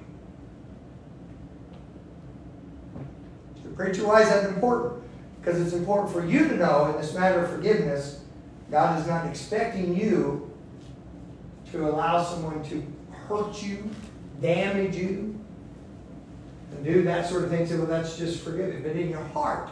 The 3.65 3.71
preacher, 3.71 4.07
why 4.07 4.23
is 4.23 4.29
that 4.29 4.45
important? 4.45 5.03
Because 5.41 5.61
it's 5.61 5.73
important 5.73 6.13
for 6.13 6.25
you 6.25 6.47
to 6.47 6.57
know 6.57 6.93
in 6.95 7.01
this 7.01 7.13
matter 7.13 7.45
of 7.45 7.51
forgiveness 7.51 8.21
God 8.71 9.01
is 9.01 9.09
not 9.09 9.27
expecting 9.27 9.97
you 9.97 10.48
to 11.73 11.89
allow 11.89 12.23
someone 12.23 12.63
to 12.65 12.83
hurt 13.29 13.63
you, 13.63 13.89
damage 14.41 14.97
you, 14.97 15.39
and 16.71 16.85
do 16.85 17.03
that 17.05 17.29
sort 17.29 17.45
of 17.45 17.51
thing. 17.51 17.67
Say, 17.67 17.77
well, 17.77 17.87
that's 17.87 18.17
just 18.17 18.43
forgiving. 18.43 18.83
But 18.83 18.93
in 18.93 19.11
your 19.11 19.25
heart, 19.25 19.69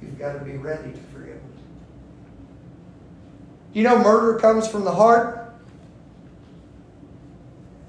you've 0.00 0.18
got 0.18 0.34
to 0.34 0.40
be 0.40 0.56
ready 0.56 0.92
to 0.92 0.98
forgive. 1.12 1.40
You 3.72 3.82
know, 3.82 3.98
murder 3.98 4.38
comes 4.38 4.68
from 4.68 4.84
the 4.84 4.92
heart. 4.92 5.52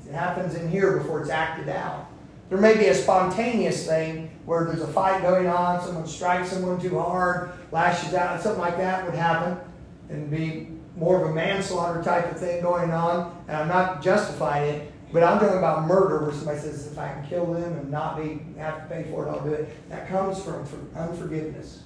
It 0.07 0.13
happens 0.13 0.55
in 0.55 0.69
here 0.69 0.97
before 0.97 1.21
it's 1.21 1.29
acted 1.29 1.69
out. 1.69 2.07
There 2.49 2.59
may 2.59 2.77
be 2.77 2.87
a 2.87 2.95
spontaneous 2.95 3.87
thing 3.87 4.29
where 4.45 4.65
there's 4.65 4.81
a 4.81 4.87
fight 4.87 5.21
going 5.23 5.47
on, 5.47 5.83
someone 5.83 6.05
strikes 6.05 6.51
someone 6.51 6.79
too 6.79 6.99
hard, 6.99 7.51
lashes 7.71 8.13
out, 8.13 8.41
something 8.41 8.61
like 8.61 8.77
that 8.77 9.05
would 9.05 9.15
happen 9.15 9.57
and 10.09 10.29
be 10.29 10.74
more 10.95 11.21
of 11.23 11.29
a 11.29 11.33
manslaughter 11.33 12.01
type 12.03 12.31
of 12.31 12.39
thing 12.39 12.61
going 12.61 12.91
on. 12.91 13.43
And 13.47 13.57
I'm 13.57 13.67
not 13.67 14.01
justifying 14.01 14.75
it, 14.75 14.91
but 15.11 15.23
I'm 15.23 15.39
talking 15.39 15.57
about 15.57 15.87
murder 15.87 16.23
where 16.23 16.33
somebody 16.33 16.59
says, 16.59 16.87
if 16.87 16.97
I 16.97 17.09
can 17.09 17.25
kill 17.27 17.45
them 17.53 17.73
and 17.73 17.91
not 17.91 18.17
be 18.17 18.41
have 18.57 18.83
to 18.83 18.95
pay 18.95 19.09
for 19.09 19.27
it, 19.27 19.29
I'll 19.29 19.43
do 19.43 19.53
it. 19.53 19.89
That 19.89 20.07
comes 20.07 20.41
from 20.41 20.65
unforgiveness. 20.95 21.81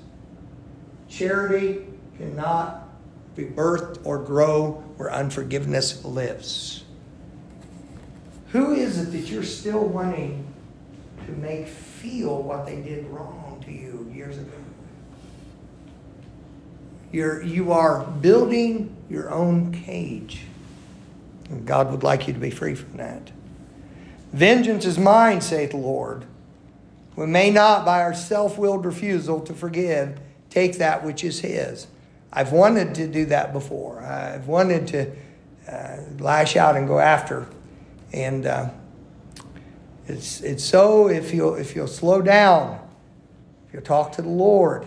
Charity 1.07 1.85
cannot 2.17 2.87
be 3.35 3.45
birthed 3.45 3.99
or 4.03 4.19
grow 4.19 4.83
where 4.97 5.11
unforgiveness 5.11 6.03
lives. 6.05 6.83
Who 8.51 8.73
is 8.73 8.99
it 8.99 9.11
that 9.11 9.29
you're 9.29 9.43
still 9.43 9.85
wanting 9.85 10.45
to 11.25 11.31
make 11.33 11.67
feel 11.67 12.41
what 12.41 12.65
they 12.65 12.81
did 12.81 13.05
wrong 13.07 13.61
to 13.65 13.71
you 13.71 14.11
years 14.13 14.37
ago? 14.37 14.51
You're, 17.11 17.41
you 17.41 17.71
are 17.71 18.05
building 18.05 18.95
your 19.09 19.31
own 19.31 19.71
cage. 19.71 20.41
And 21.49 21.65
God 21.65 21.91
would 21.91 22.03
like 22.03 22.27
you 22.27 22.33
to 22.33 22.39
be 22.39 22.51
free 22.51 22.75
from 22.75 22.97
that. 22.97 23.31
Vengeance 24.31 24.85
is 24.85 24.99
mine, 24.99 25.41
saith 25.41 25.71
the 25.71 25.77
Lord. 25.77 26.25
We 27.15 27.25
may 27.25 27.49
not, 27.49 27.83
by 27.83 28.01
our 28.01 28.13
self 28.13 28.57
willed 28.57 28.85
refusal 28.85 29.41
to 29.41 29.53
forgive, 29.53 30.19
take 30.49 30.77
that 30.77 31.03
which 31.03 31.23
is 31.23 31.39
His. 31.39 31.87
I've 32.31 32.51
wanted 32.51 32.93
to 32.95 33.07
do 33.07 33.25
that 33.25 33.51
before. 33.51 34.01
I've 34.01 34.47
wanted 34.47 34.87
to 34.89 35.11
uh, 35.67 35.97
lash 36.19 36.55
out 36.55 36.77
and 36.77 36.87
go 36.87 36.99
after. 36.99 37.47
And 38.13 38.45
uh, 38.45 38.69
it's, 40.07 40.41
it's 40.41 40.63
so 40.63 41.07
if 41.07 41.33
you'll, 41.33 41.55
if 41.55 41.75
you'll 41.75 41.87
slow 41.87 42.21
down, 42.21 42.79
if 43.67 43.73
you'll 43.73 43.81
talk 43.81 44.11
to 44.13 44.21
the 44.21 44.29
Lord, 44.29 44.85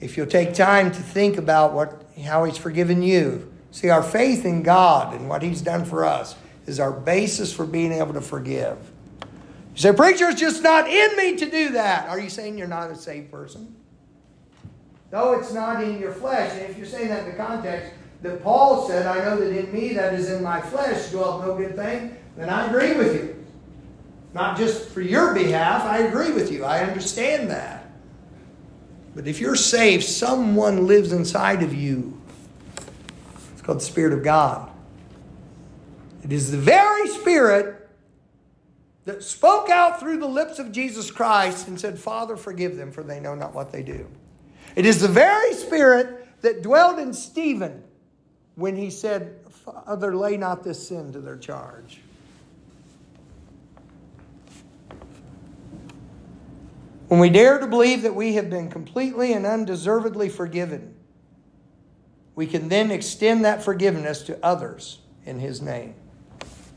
if 0.00 0.16
you'll 0.16 0.26
take 0.26 0.54
time 0.54 0.90
to 0.92 1.00
think 1.00 1.36
about 1.36 1.72
what, 1.72 2.04
how 2.24 2.44
He's 2.44 2.58
forgiven 2.58 3.02
you. 3.02 3.52
See, 3.70 3.88
our 3.88 4.02
faith 4.02 4.44
in 4.44 4.62
God 4.62 5.14
and 5.14 5.28
what 5.28 5.42
He's 5.42 5.60
done 5.60 5.84
for 5.84 6.04
us 6.04 6.34
is 6.66 6.80
our 6.80 6.92
basis 6.92 7.52
for 7.52 7.66
being 7.66 7.92
able 7.92 8.14
to 8.14 8.20
forgive. 8.20 8.78
You 9.74 9.80
say, 9.80 9.92
Preacher, 9.92 10.28
it's 10.28 10.40
just 10.40 10.62
not 10.62 10.88
in 10.88 11.16
me 11.16 11.36
to 11.36 11.50
do 11.50 11.70
that. 11.70 12.08
Are 12.08 12.18
you 12.18 12.30
saying 12.30 12.58
you're 12.58 12.66
not 12.66 12.90
a 12.90 12.96
saved 12.96 13.30
person? 13.30 13.76
No, 15.12 15.32
it's 15.32 15.52
not 15.52 15.82
in 15.82 15.98
your 15.98 16.12
flesh. 16.12 16.52
And 16.52 16.70
if 16.70 16.76
you're 16.76 16.86
saying 16.86 17.08
that 17.08 17.24
in 17.24 17.32
the 17.32 17.36
context 17.36 17.92
that 18.22 18.42
Paul 18.42 18.86
said, 18.86 19.06
I 19.06 19.24
know 19.24 19.38
that 19.40 19.56
in 19.56 19.72
me, 19.72 19.94
that 19.94 20.14
is 20.14 20.30
in 20.30 20.42
my 20.42 20.60
flesh, 20.60 21.10
dwells 21.10 21.44
no 21.44 21.56
good 21.56 21.74
thing, 21.74 22.16
then 22.36 22.48
I 22.48 22.66
agree 22.66 22.94
with 22.94 23.14
you. 23.14 23.44
Not 24.34 24.56
just 24.56 24.90
for 24.90 25.00
your 25.00 25.34
behalf, 25.34 25.82
I 25.84 25.98
agree 25.98 26.30
with 26.30 26.52
you. 26.52 26.64
I 26.64 26.80
understand 26.80 27.50
that. 27.50 27.79
But 29.14 29.26
if 29.26 29.40
you're 29.40 29.56
saved, 29.56 30.04
someone 30.04 30.86
lives 30.86 31.12
inside 31.12 31.62
of 31.62 31.74
you. 31.74 32.20
It's 33.52 33.62
called 33.62 33.78
the 33.78 33.84
Spirit 33.84 34.12
of 34.12 34.22
God. 34.22 34.70
It 36.22 36.32
is 36.32 36.50
the 36.50 36.58
very 36.58 37.08
Spirit 37.08 37.88
that 39.04 39.22
spoke 39.22 39.70
out 39.70 39.98
through 39.98 40.18
the 40.18 40.28
lips 40.28 40.58
of 40.58 40.70
Jesus 40.70 41.10
Christ 41.10 41.66
and 41.68 41.80
said, 41.80 41.98
Father, 41.98 42.36
forgive 42.36 42.76
them, 42.76 42.92
for 42.92 43.02
they 43.02 43.18
know 43.18 43.34
not 43.34 43.54
what 43.54 43.72
they 43.72 43.82
do. 43.82 44.06
It 44.76 44.86
is 44.86 45.00
the 45.00 45.08
very 45.08 45.54
Spirit 45.54 46.28
that 46.42 46.62
dwelled 46.62 46.98
in 46.98 47.12
Stephen 47.12 47.82
when 48.54 48.76
he 48.76 48.90
said, 48.90 49.40
Father, 49.50 50.14
lay 50.14 50.36
not 50.36 50.62
this 50.62 50.88
sin 50.88 51.12
to 51.12 51.20
their 51.20 51.36
charge. 51.36 52.00
When 57.10 57.18
we 57.18 57.28
dare 57.28 57.58
to 57.58 57.66
believe 57.66 58.02
that 58.02 58.14
we 58.14 58.34
have 58.34 58.48
been 58.48 58.70
completely 58.70 59.32
and 59.32 59.44
undeservedly 59.44 60.28
forgiven, 60.28 60.94
we 62.36 62.46
can 62.46 62.68
then 62.68 62.92
extend 62.92 63.44
that 63.44 63.64
forgiveness 63.64 64.22
to 64.22 64.38
others 64.44 65.00
in 65.24 65.40
His 65.40 65.60
name. 65.60 65.96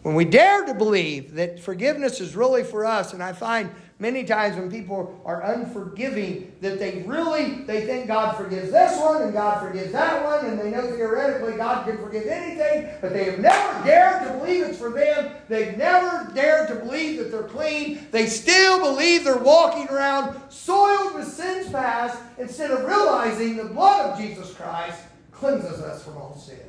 When 0.01 0.15
we 0.15 0.25
dare 0.25 0.65
to 0.65 0.73
believe 0.73 1.35
that 1.35 1.59
forgiveness 1.59 2.19
is 2.19 2.35
really 2.35 2.63
for 2.63 2.83
us, 2.83 3.13
and 3.13 3.21
I 3.21 3.33
find 3.33 3.69
many 3.99 4.23
times 4.23 4.55
when 4.55 4.69
people 4.69 5.21
are 5.25 5.43
unforgiving 5.43 6.51
that 6.61 6.79
they 6.79 7.03
really 7.05 7.63
they 7.65 7.85
think 7.85 8.07
God 8.07 8.35
forgives 8.35 8.71
this 8.71 8.99
one 8.99 9.21
and 9.21 9.33
God 9.33 9.65
forgives 9.65 9.91
that 9.91 10.23
one, 10.23 10.45
and 10.45 10.59
they 10.59 10.71
know 10.71 10.81
theoretically 10.81 11.55
God 11.57 11.85
can 11.85 11.97
forgive 11.97 12.27
anything, 12.27 12.89
but 13.01 13.13
they 13.13 13.25
have 13.25 13.39
never 13.39 13.85
dared 13.85 14.27
to 14.27 14.33
believe 14.37 14.63
it's 14.63 14.77
for 14.77 14.89
them. 14.89 15.31
They've 15.47 15.77
never 15.77 16.31
dared 16.33 16.69
to 16.69 16.75
believe 16.75 17.19
that 17.19 17.31
they're 17.31 17.43
clean. 17.43 18.07
They 18.11 18.27
still 18.27 18.79
believe 18.79 19.23
they're 19.23 19.37
walking 19.37 19.87
around 19.89 20.39
soiled 20.49 21.15
with 21.15 21.27
sins 21.27 21.71
past 21.71 22.21
instead 22.37 22.71
of 22.71 22.85
realizing 22.85 23.57
the 23.57 23.65
blood 23.65 24.11
of 24.11 24.17
Jesus 24.19 24.53
Christ 24.53 25.01
cleanses 25.31 25.81
us 25.81 26.03
from 26.03 26.17
all 26.17 26.37
sin. 26.37 26.59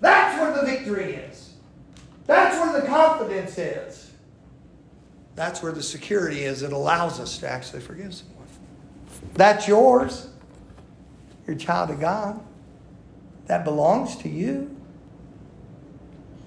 That's 0.00 0.40
where 0.40 0.52
the 0.54 0.66
victory 0.66 1.14
is. 1.14 1.54
That's 2.26 2.56
where 2.56 2.80
the 2.80 2.86
confidence 2.86 3.58
is. 3.58 4.09
That's 5.36 5.62
where 5.62 5.72
the 5.72 5.82
security 5.82 6.44
is 6.44 6.62
It 6.62 6.72
allows 6.72 7.18
us 7.20 7.38
to 7.38 7.48
actually 7.48 7.80
forgive 7.80 8.14
someone. 8.14 8.46
That's 9.34 9.68
yours. 9.68 10.28
You're 11.46 11.56
a 11.56 11.58
child 11.58 11.90
of 11.90 12.00
God. 12.00 12.40
That 13.46 13.64
belongs 13.64 14.16
to 14.18 14.28
you. 14.28 14.76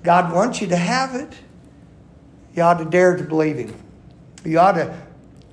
God 0.04 0.34
wants 0.34 0.62
you 0.62 0.68
to 0.68 0.78
have 0.78 1.16
it. 1.16 1.34
You 2.56 2.64
ought 2.64 2.78
to 2.78 2.86
dare 2.86 3.16
to 3.18 3.24
believe 3.24 3.58
Him. 3.58 3.74
You 4.46 4.60
ought 4.60 4.74
to 4.74 4.96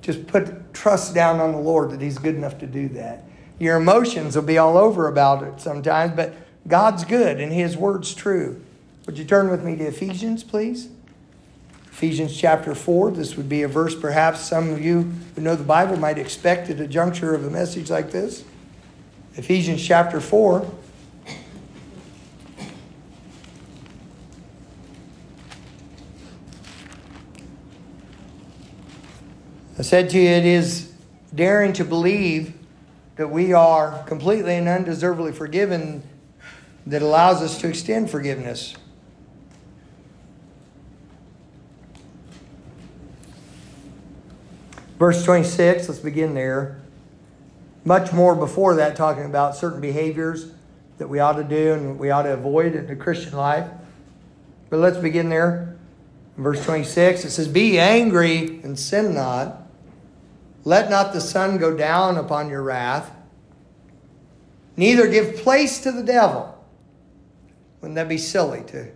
just 0.01 0.27
put 0.27 0.73
trust 0.73 1.13
down 1.13 1.39
on 1.39 1.51
the 1.51 1.59
Lord 1.59 1.91
that 1.91 2.01
He's 2.01 2.17
good 2.17 2.35
enough 2.35 2.59
to 2.59 2.67
do 2.67 2.89
that. 2.89 3.25
Your 3.59 3.77
emotions 3.77 4.35
will 4.35 4.43
be 4.43 4.57
all 4.57 4.77
over 4.77 5.07
about 5.07 5.43
it 5.43 5.61
sometimes, 5.61 6.13
but 6.15 6.33
God's 6.67 7.05
good 7.05 7.39
and 7.39 7.51
His 7.51 7.77
word's 7.77 8.13
true. 8.13 8.61
Would 9.05 9.17
you 9.17 9.25
turn 9.25 9.49
with 9.49 9.63
me 9.63 9.75
to 9.77 9.85
Ephesians, 9.85 10.43
please? 10.43 10.89
Ephesians 12.01 12.35
chapter 12.35 12.73
4. 12.73 13.11
This 13.11 13.37
would 13.37 13.47
be 13.47 13.61
a 13.61 13.67
verse 13.67 13.93
perhaps 13.93 14.39
some 14.39 14.71
of 14.71 14.81
you 14.81 15.03
who 15.35 15.41
know 15.41 15.55
the 15.55 15.63
Bible 15.63 15.97
might 15.97 16.17
expect 16.17 16.67
at 16.71 16.79
a 16.79 16.87
juncture 16.87 17.35
of 17.35 17.45
a 17.45 17.49
message 17.51 17.91
like 17.91 18.09
this. 18.09 18.43
Ephesians 19.35 19.85
chapter 19.85 20.19
4. 20.19 20.65
I 29.77 29.81
said 29.83 30.09
to 30.09 30.19
you, 30.19 30.27
it 30.27 30.43
is 30.43 30.91
daring 31.35 31.71
to 31.73 31.85
believe 31.85 32.55
that 33.17 33.27
we 33.27 33.53
are 33.53 34.01
completely 34.05 34.55
and 34.55 34.67
undeservedly 34.67 35.33
forgiven 35.33 36.01
that 36.87 37.03
allows 37.03 37.43
us 37.43 37.61
to 37.61 37.67
extend 37.67 38.09
forgiveness. 38.09 38.75
Verse 45.01 45.25
26, 45.25 45.89
let's 45.89 45.99
begin 45.99 46.35
there. 46.35 46.79
Much 47.83 48.13
more 48.13 48.35
before 48.35 48.75
that, 48.75 48.95
talking 48.95 49.25
about 49.25 49.55
certain 49.55 49.81
behaviors 49.81 50.51
that 50.99 51.07
we 51.07 51.17
ought 51.17 51.37
to 51.37 51.43
do 51.43 51.73
and 51.73 51.97
we 51.97 52.11
ought 52.11 52.21
to 52.21 52.33
avoid 52.33 52.75
in 52.75 52.85
the 52.85 52.95
Christian 52.95 53.35
life. 53.35 53.67
But 54.69 54.77
let's 54.77 54.99
begin 54.99 55.29
there. 55.29 55.75
verse 56.37 56.63
26, 56.63 57.25
it 57.25 57.31
says, 57.31 57.47
Be 57.47 57.79
angry 57.79 58.61
and 58.61 58.77
sin 58.77 59.15
not. 59.15 59.63
Let 60.65 60.91
not 60.91 61.13
the 61.13 61.21
sun 61.21 61.57
go 61.57 61.75
down 61.75 62.17
upon 62.17 62.49
your 62.49 62.61
wrath. 62.61 63.11
Neither 64.77 65.07
give 65.07 65.37
place 65.37 65.81
to 65.81 65.91
the 65.91 66.03
devil. 66.03 66.63
Wouldn't 67.81 67.95
that 67.95 68.07
be 68.07 68.19
silly 68.19 68.63
to 68.65 68.91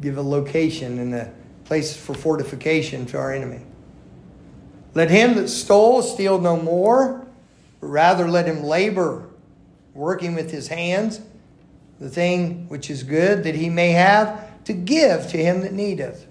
give 0.00 0.16
a 0.16 0.22
location 0.22 0.98
and 0.98 1.14
a 1.14 1.30
place 1.66 1.94
for 1.94 2.14
fortification 2.14 3.04
to 3.04 3.18
our 3.18 3.30
enemy? 3.30 3.66
Let 4.94 5.10
him 5.10 5.34
that 5.36 5.48
stole 5.48 6.02
steal 6.02 6.40
no 6.40 6.60
more, 6.60 7.26
but 7.80 7.86
rather 7.86 8.28
let 8.28 8.46
him 8.46 8.62
labor, 8.62 9.28
working 9.94 10.34
with 10.34 10.50
his 10.50 10.68
hands, 10.68 11.20
the 12.00 12.08
thing 12.08 12.68
which 12.68 12.90
is 12.90 13.02
good, 13.02 13.44
that 13.44 13.54
he 13.54 13.68
may 13.68 13.90
have 13.92 14.64
to 14.64 14.72
give 14.72 15.28
to 15.28 15.36
him 15.36 15.60
that 15.62 15.72
needeth. 15.72 16.26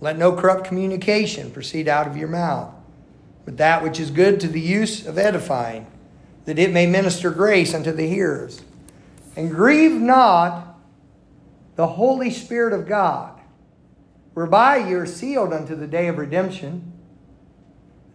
Let 0.00 0.18
no 0.18 0.32
corrupt 0.32 0.64
communication 0.64 1.50
proceed 1.50 1.88
out 1.88 2.06
of 2.06 2.16
your 2.16 2.28
mouth, 2.28 2.72
but 3.44 3.58
that 3.58 3.82
which 3.82 4.00
is 4.00 4.10
good 4.10 4.40
to 4.40 4.48
the 4.48 4.60
use 4.60 5.06
of 5.06 5.18
edifying, 5.18 5.86
that 6.46 6.58
it 6.58 6.72
may 6.72 6.86
minister 6.86 7.30
grace 7.30 7.74
unto 7.74 7.92
the 7.92 8.08
hearers. 8.08 8.62
And 9.36 9.50
grieve 9.50 9.92
not 9.92 10.78
the 11.76 11.86
Holy 11.86 12.30
Spirit 12.30 12.72
of 12.72 12.88
God, 12.88 13.38
whereby 14.34 14.76
you 14.78 14.98
are 14.98 15.06
sealed 15.06 15.52
unto 15.52 15.74
the 15.74 15.86
day 15.86 16.08
of 16.08 16.18
redemption. 16.18 16.89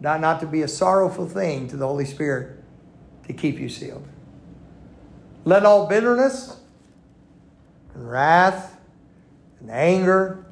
Not, 0.00 0.20
not 0.20 0.40
to 0.40 0.46
be 0.46 0.62
a 0.62 0.68
sorrowful 0.68 1.28
thing 1.28 1.68
to 1.68 1.76
the 1.76 1.86
Holy 1.86 2.04
Spirit 2.04 2.62
to 3.26 3.32
keep 3.32 3.58
you 3.58 3.68
sealed. 3.68 4.06
Let 5.44 5.64
all 5.64 5.86
bitterness 5.86 6.58
and 7.94 8.10
wrath 8.10 8.78
and 9.60 9.70
anger 9.70 10.44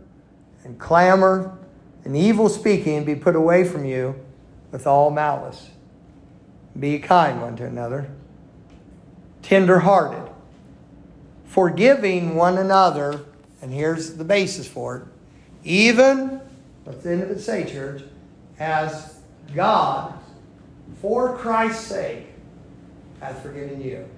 and 0.64 0.78
clamor 0.78 1.58
and 2.04 2.16
evil 2.16 2.48
speaking 2.48 3.04
be 3.04 3.14
put 3.14 3.36
away 3.36 3.64
from 3.64 3.84
you 3.84 4.14
with 4.70 4.86
all 4.86 5.10
malice. 5.10 5.70
Be 6.78 6.98
kind 6.98 7.40
one 7.40 7.56
to 7.56 7.66
another, 7.66 8.10
tender 9.42 9.80
hearted, 9.80 10.28
forgiving 11.44 12.34
one 12.34 12.58
another. 12.58 13.20
And 13.62 13.72
here's 13.72 14.14
the 14.14 14.24
basis 14.24 14.66
for 14.66 14.96
it. 14.96 15.02
Even, 15.64 16.40
what's 16.84 17.02
the 17.02 17.12
end 17.12 17.22
of 17.22 17.30
it 17.30 17.40
say, 17.40 17.64
church? 17.64 18.02
As 18.58 19.20
God, 19.54 20.14
for 21.00 21.36
Christ's 21.36 21.86
sake, 21.86 22.26
hath 23.20 23.42
forgiven 23.42 23.80
you. 23.80 24.08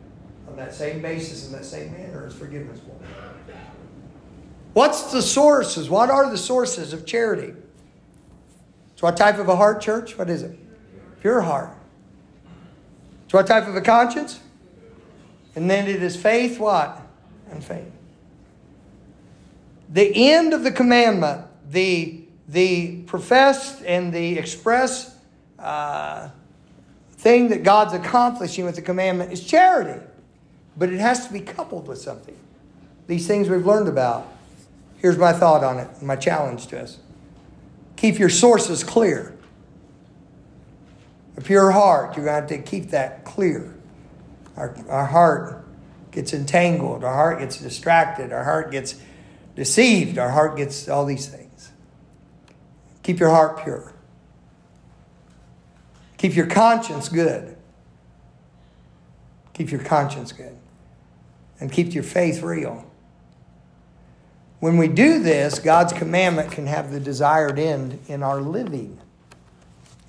On 0.49 0.57
that 0.57 0.75
same 0.75 1.03
basis, 1.03 1.47
in 1.47 1.53
that 1.53 1.65
same 1.65 1.93
manner, 1.93 2.27
as 2.27 2.35
forgiveness 2.35 2.81
will. 2.85 3.01
What's 4.75 5.11
the 5.11 5.23
sources? 5.23 5.89
What 5.89 6.11
are 6.11 6.31
the 6.31 6.39
sources 6.39 6.93
of 6.93 7.07
charity? 7.07 7.55
So, 8.97 9.07
what 9.07 9.17
type 9.17 9.39
of 9.39 9.49
a 9.49 9.57
heart, 9.57 9.81
church? 9.81 10.17
What 10.17 10.31
is 10.31 10.43
it? 10.43 10.59
Pure 11.21 11.41
heart. 11.41 11.71
So, 13.29 13.39
what 13.39 13.47
type 13.47 13.67
of 13.67 13.75
a 13.75 13.81
conscience? 13.81 14.41
And 15.55 15.69
then 15.71 15.89
it 15.89 16.03
is 16.03 16.15
faith, 16.15 16.61
what? 16.61 17.01
And 17.51 17.65
faith. 17.65 17.91
The 19.89 20.33
end 20.33 20.53
of 20.53 20.63
the 20.63 20.73
commandment, 20.73 21.47
the, 21.71 22.25
the 22.47 23.03
professed 23.03 23.83
and 23.85 24.13
the 24.13 24.39
express 24.39 25.16
uh, 25.67 26.31
thing 27.13 27.49
that 27.49 27.63
God's 27.65 27.93
accomplishing 27.93 28.65
with 28.65 28.77
the 28.77 28.83
commandment 28.83 29.33
is 29.33 29.45
charity. 29.45 30.01
But 30.77 30.93
it 30.93 31.01
has 31.01 31.27
to 31.27 31.33
be 31.33 31.41
coupled 31.41 31.89
with 31.89 31.99
something. 31.99 32.37
These 33.07 33.27
things 33.27 33.49
we've 33.49 33.67
learned 33.67 33.89
about. 33.89 34.33
Here's 34.99 35.19
my 35.19 35.33
thought 35.33 35.65
on 35.65 35.79
it, 35.79 36.03
my 36.03 36.17
challenge 36.17 36.69
to 36.69 36.81
us. 36.81 36.99
Keep 37.97 38.19
your 38.19 38.29
sources 38.29 38.85
clear. 38.85 39.37
A 41.37 41.41
pure 41.41 41.71
heart, 41.71 42.17
you're 42.17 42.25
going 42.25 42.47
to 42.47 42.55
have 42.55 42.65
to 42.65 42.71
keep 42.71 42.91
that 42.91 43.25
clear. 43.25 43.75
Our, 44.57 44.77
our 44.89 45.07
heart 45.07 45.67
gets 46.13 46.33
entangled, 46.33 47.05
our 47.05 47.13
heart 47.13 47.41
gets 47.41 47.61
distracted, 47.61 48.33
our 48.33 48.45
heart 48.45 48.71
gets 48.71 49.01
deceived, 49.55 50.17
our 50.17 50.31
heart 50.31 50.57
gets 50.57 50.89
all 50.89 51.05
these 51.05 51.29
things. 51.29 51.73
Keep 53.03 53.21
your 53.21 53.31
heart 53.31 53.63
pure. 53.63 53.96
Keep 56.19 56.35
your 56.35 56.47
conscience 56.47 57.09
good. 57.09 57.57
Keep 59.53 59.71
your 59.71 59.83
conscience 59.83 60.33
good. 60.33 60.57
And 61.61 61.73
keep 61.73 61.95
your 61.95 62.03
faith 62.03 62.43
real. 62.43 62.91
When 64.61 64.79
we 64.79 64.89
do 64.89 65.23
this, 65.23 65.59
God's 65.59 65.93
commandment 65.93 66.51
can 66.51 66.67
have 66.67 66.91
the 66.91 67.01
desired 67.01 67.59
end 67.59 67.99
in 68.09 68.23
our 68.23 68.41
living. 68.41 68.99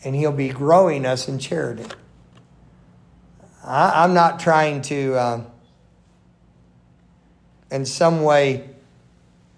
And 0.04 0.16
He'll 0.16 0.32
be 0.32 0.50
growing 0.50 1.06
us 1.06 1.28
in 1.28 1.40
charity. 1.40 1.86
I, 3.64 4.06
am 4.06 4.14
not 4.14 4.40
trying 4.40 4.82
to, 4.84 5.16
uh, 5.16 5.42
in 7.70 7.86
some 7.86 8.24
way, 8.24 8.70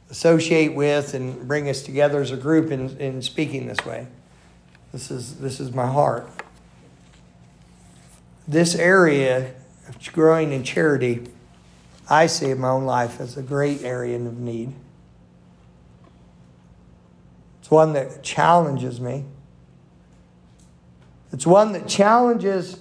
associate 0.09 0.73
with 0.73 1.13
and 1.13 1.47
bring 1.47 1.69
us 1.69 1.83
together 1.83 2.19
as 2.19 2.31
a 2.31 2.37
group 2.37 2.71
in, 2.71 2.97
in 2.97 3.21
speaking 3.21 3.67
this 3.67 3.85
way. 3.85 4.07
This 4.91 5.11
is, 5.11 5.35
this 5.35 5.59
is 5.59 5.71
my 5.73 5.85
heart. 5.85 6.29
This 8.47 8.75
area 8.75 9.53
of 9.87 10.13
growing 10.13 10.51
in 10.51 10.63
charity, 10.63 11.27
I 12.09 12.25
see 12.25 12.49
in 12.49 12.59
my 12.59 12.69
own 12.69 12.85
life 12.85 13.19
as 13.19 13.37
a 13.37 13.43
great 13.43 13.83
area 13.83 14.15
of 14.15 14.39
need. 14.39 14.73
It's 17.61 17.69
one 17.69 17.93
that 17.93 18.23
challenges 18.23 18.99
me. 18.99 19.25
It's 21.31 21.45
one 21.45 21.73
that 21.73 21.87
challenges 21.87 22.79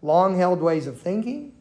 long 0.00 0.38
held 0.38 0.62
ways 0.62 0.86
of 0.86 0.98
thinking. 0.98 1.52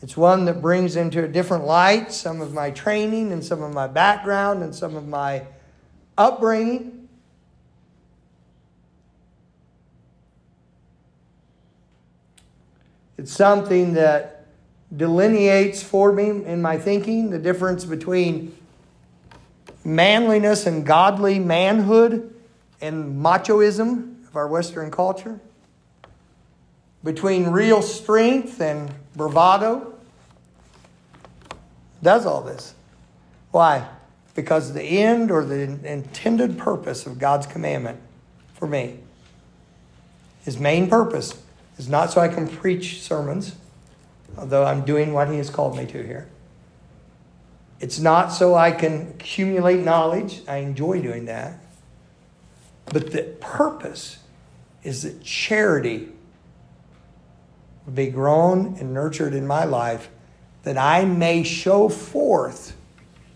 It's 0.00 0.16
one 0.16 0.46
that 0.46 0.62
brings 0.62 0.96
into 0.96 1.24
a 1.24 1.28
different 1.28 1.64
light 1.64 2.12
some 2.12 2.40
of 2.40 2.54
my 2.54 2.70
training 2.70 3.32
and 3.32 3.44
some 3.44 3.62
of 3.62 3.74
my 3.74 3.86
background 3.86 4.62
and 4.62 4.74
some 4.74 4.94
of 4.96 5.06
my 5.06 5.42
upbringing. 6.16 6.95
It's 13.18 13.32
something 13.32 13.94
that 13.94 14.46
delineates 14.94 15.82
for 15.82 16.12
me 16.12 16.44
in 16.44 16.62
my 16.62 16.78
thinking 16.78 17.30
the 17.30 17.38
difference 17.38 17.84
between 17.84 18.56
manliness 19.84 20.66
and 20.66 20.84
godly 20.84 21.38
manhood 21.38 22.34
and 22.80 23.22
machoism 23.22 24.26
of 24.28 24.36
our 24.36 24.48
Western 24.48 24.90
culture, 24.90 25.40
between 27.02 27.48
real 27.48 27.82
strength 27.82 28.60
and 28.60 28.92
bravado. 29.14 29.94
Does 32.02 32.26
all 32.26 32.42
this. 32.42 32.74
Why? 33.50 33.88
Because 34.34 34.74
the 34.74 34.82
end 34.82 35.30
or 35.30 35.44
the 35.44 35.60
intended 35.60 36.58
purpose 36.58 37.06
of 37.06 37.18
God's 37.18 37.46
commandment 37.46 37.98
for 38.54 38.66
me, 38.66 38.98
his 40.44 40.58
main 40.58 40.88
purpose, 40.88 41.42
is 41.78 41.88
not 41.88 42.10
so 42.10 42.20
I 42.20 42.28
can 42.28 42.48
preach 42.48 43.02
sermons, 43.02 43.56
although 44.36 44.64
I'm 44.64 44.84
doing 44.84 45.12
what 45.12 45.28
he 45.28 45.36
has 45.38 45.50
called 45.50 45.76
me 45.76 45.86
to 45.86 46.02
here. 46.02 46.28
It's 47.80 47.98
not 47.98 48.32
so 48.32 48.54
I 48.54 48.70
can 48.70 49.08
accumulate 49.08 49.84
knowledge. 49.84 50.42
I 50.48 50.58
enjoy 50.58 51.02
doing 51.02 51.26
that. 51.26 51.58
But 52.86 53.12
the 53.12 53.22
purpose 53.40 54.18
is 54.82 55.02
that 55.02 55.22
charity 55.22 56.08
be 57.92 58.08
grown 58.08 58.76
and 58.80 58.94
nurtured 58.94 59.34
in 59.34 59.46
my 59.46 59.64
life 59.64 60.08
that 60.62 60.78
I 60.78 61.04
may 61.04 61.42
show 61.42 61.88
forth 61.88 62.76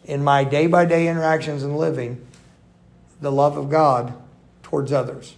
in 0.05 0.25
my 0.25 0.43
day 0.43 0.67
by 0.67 0.85
day 0.85 1.07
interactions 1.07 1.63
and 1.63 1.77
living 1.77 2.27
the 3.21 3.31
love 3.31 3.57
of 3.57 3.71
God 3.71 4.15
towards 4.63 4.93
others. 4.93 5.37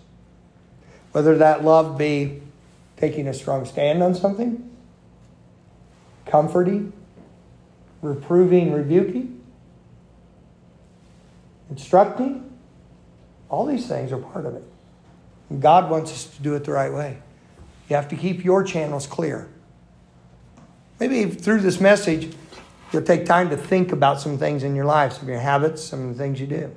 Whether 1.12 1.36
that 1.38 1.64
love 1.64 1.98
be 1.98 2.40
taking 2.96 3.28
a 3.28 3.34
strong 3.34 3.64
stand 3.64 4.02
on 4.02 4.14
something, 4.14 4.70
comforting, 6.26 6.92
reproving, 8.00 8.72
rebuking, 8.72 9.42
instructing. 11.70 12.50
All 13.48 13.66
these 13.66 13.86
things 13.86 14.12
are 14.12 14.18
part 14.18 14.46
of 14.46 14.54
it. 14.54 14.64
God 15.60 15.90
wants 15.90 16.12
us 16.12 16.24
to 16.36 16.42
do 16.42 16.54
it 16.54 16.64
the 16.64 16.72
right 16.72 16.92
way. 16.92 17.18
You 17.88 17.96
have 17.96 18.08
to 18.08 18.16
keep 18.16 18.44
your 18.44 18.64
channels 18.64 19.06
clear. 19.06 19.48
Maybe 20.98 21.26
through 21.26 21.60
this 21.60 21.80
message, 21.80 22.34
you'll 22.92 23.02
take 23.02 23.26
time 23.26 23.50
to 23.50 23.56
think 23.56 23.92
about 23.92 24.20
some 24.20 24.38
things 24.38 24.62
in 24.62 24.74
your 24.74 24.84
life, 24.84 25.14
some 25.14 25.22
of 25.24 25.28
your 25.28 25.40
habits, 25.40 25.82
some 25.82 26.08
of 26.08 26.16
the 26.16 26.22
things 26.22 26.40
you 26.40 26.46
do. 26.46 26.74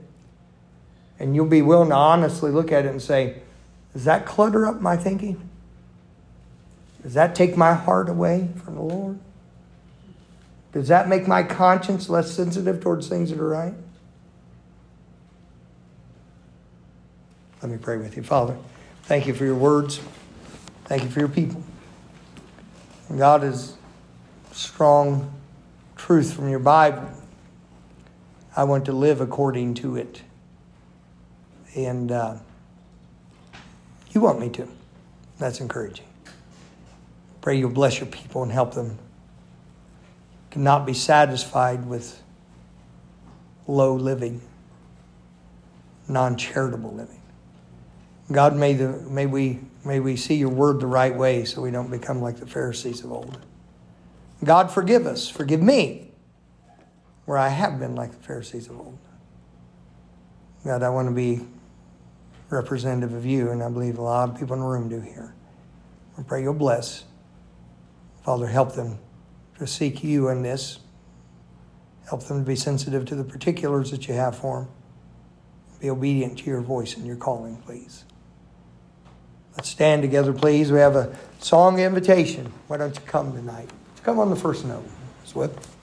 And 1.19 1.35
you'll 1.35 1.45
be 1.45 1.61
willing 1.61 1.89
to 1.89 1.95
honestly 1.95 2.51
look 2.51 2.71
at 2.71 2.85
it 2.85 2.89
and 2.89 3.01
say, 3.01 3.37
does 3.93 4.03
that 4.05 4.25
clutter 4.25 4.65
up 4.65 4.81
my 4.81 4.97
thinking? 4.97 5.49
Does 7.05 7.13
that 7.13 7.35
take 7.35 7.55
my 7.55 7.75
heart 7.75 8.09
away 8.09 8.49
from 8.63 8.73
the 8.73 8.81
Lord? 8.81 9.19
Does 10.73 10.87
that 10.87 11.07
make 11.07 11.27
my 11.27 11.43
conscience 11.43 12.09
less 12.09 12.31
sensitive 12.31 12.81
towards 12.81 13.07
things 13.07 13.29
that 13.29 13.39
are 13.39 13.47
right? 13.47 13.75
Let 17.61 17.71
me 17.71 17.77
pray 17.77 17.97
with 17.97 18.17
you. 18.17 18.23
Father, 18.23 18.57
thank 19.03 19.27
you 19.27 19.35
for 19.35 19.45
your 19.45 19.53
words. 19.53 19.99
Thank 20.85 21.03
you 21.03 21.09
for 21.09 21.19
your 21.19 21.29
people. 21.29 21.61
God 23.15 23.43
is 23.43 23.77
strong 24.51 25.31
truth 25.95 26.33
from 26.33 26.49
your 26.49 26.57
Bible. 26.57 27.07
I 28.57 28.63
want 28.63 28.83
to 28.85 28.93
live 28.93 29.21
according 29.21 29.75
to 29.75 29.95
it. 29.95 30.23
And 31.75 32.11
uh, 32.11 32.37
you 34.09 34.21
want 34.21 34.39
me 34.39 34.49
to. 34.49 34.67
That's 35.37 35.61
encouraging. 35.61 36.04
Pray 37.45 37.59
you'll 37.59 37.69
bless 37.69 37.99
your 37.99 38.07
people 38.07 38.41
and 38.41 38.51
help 38.51 38.73
them 38.73 38.97
cannot 40.49 40.83
be 40.83 40.95
satisfied 40.95 41.85
with 41.85 42.23
low 43.67 43.93
living, 43.93 44.41
non 46.07 46.37
charitable 46.37 46.91
living. 46.91 47.21
God, 48.31 48.55
may, 48.55 48.73
the, 48.73 48.93
may, 48.93 49.27
we, 49.27 49.59
may 49.85 49.99
we 49.99 50.15
see 50.15 50.33
your 50.33 50.49
word 50.49 50.79
the 50.79 50.87
right 50.87 51.15
way 51.15 51.45
so 51.45 51.61
we 51.61 51.69
don't 51.69 51.91
become 51.91 52.19
like 52.19 52.37
the 52.37 52.47
Pharisees 52.47 53.03
of 53.03 53.11
old. 53.11 53.37
God, 54.43 54.71
forgive 54.71 55.05
us. 55.05 55.29
Forgive 55.29 55.61
me 55.61 56.09
where 57.25 57.37
I 57.37 57.49
have 57.49 57.77
been 57.77 57.93
like 57.93 58.11
the 58.11 58.23
Pharisees 58.23 58.69
of 58.69 58.79
old. 58.79 58.97
God, 60.63 60.81
I 60.81 60.89
want 60.89 61.09
to 61.09 61.13
be 61.13 61.45
representative 62.49 63.13
of 63.13 63.23
you, 63.23 63.51
and 63.51 63.61
I 63.61 63.69
believe 63.69 63.99
a 63.99 64.01
lot 64.01 64.29
of 64.29 64.39
people 64.39 64.55
in 64.55 64.61
the 64.61 64.65
room 64.65 64.89
do 64.89 64.99
here. 64.99 65.35
I 66.17 66.23
pray 66.23 66.41
you'll 66.41 66.55
bless. 66.55 67.03
Father, 68.25 68.47
help 68.47 68.73
them 68.73 68.97
to 69.59 69.67
seek 69.67 70.03
you 70.03 70.29
in 70.29 70.41
this. 70.41 70.79
Help 72.09 72.23
them 72.23 72.39
to 72.39 72.45
be 72.45 72.55
sensitive 72.55 73.05
to 73.05 73.13
the 73.13 73.23
particulars 73.23 73.91
that 73.91 74.07
you 74.07 74.15
have 74.15 74.35
for 74.35 74.61
them. 74.61 74.69
Be 75.79 75.91
obedient 75.91 76.39
to 76.39 76.45
your 76.45 76.61
voice 76.61 76.97
and 76.97 77.05
your 77.05 77.17
calling, 77.17 77.57
please. 77.57 78.03
Let's 79.55 79.69
stand 79.69 80.01
together, 80.01 80.33
please. 80.33 80.71
We 80.71 80.79
have 80.79 80.95
a 80.95 81.15
song 81.39 81.79
invitation. 81.79 82.51
Why 82.65 82.77
don't 82.77 82.95
you 82.95 83.01
come 83.05 83.31
tonight? 83.33 83.69
Come 84.01 84.17
on 84.17 84.31
the 84.31 84.35
first 84.35 84.65
note. 84.65 84.89
Swift. 85.23 85.74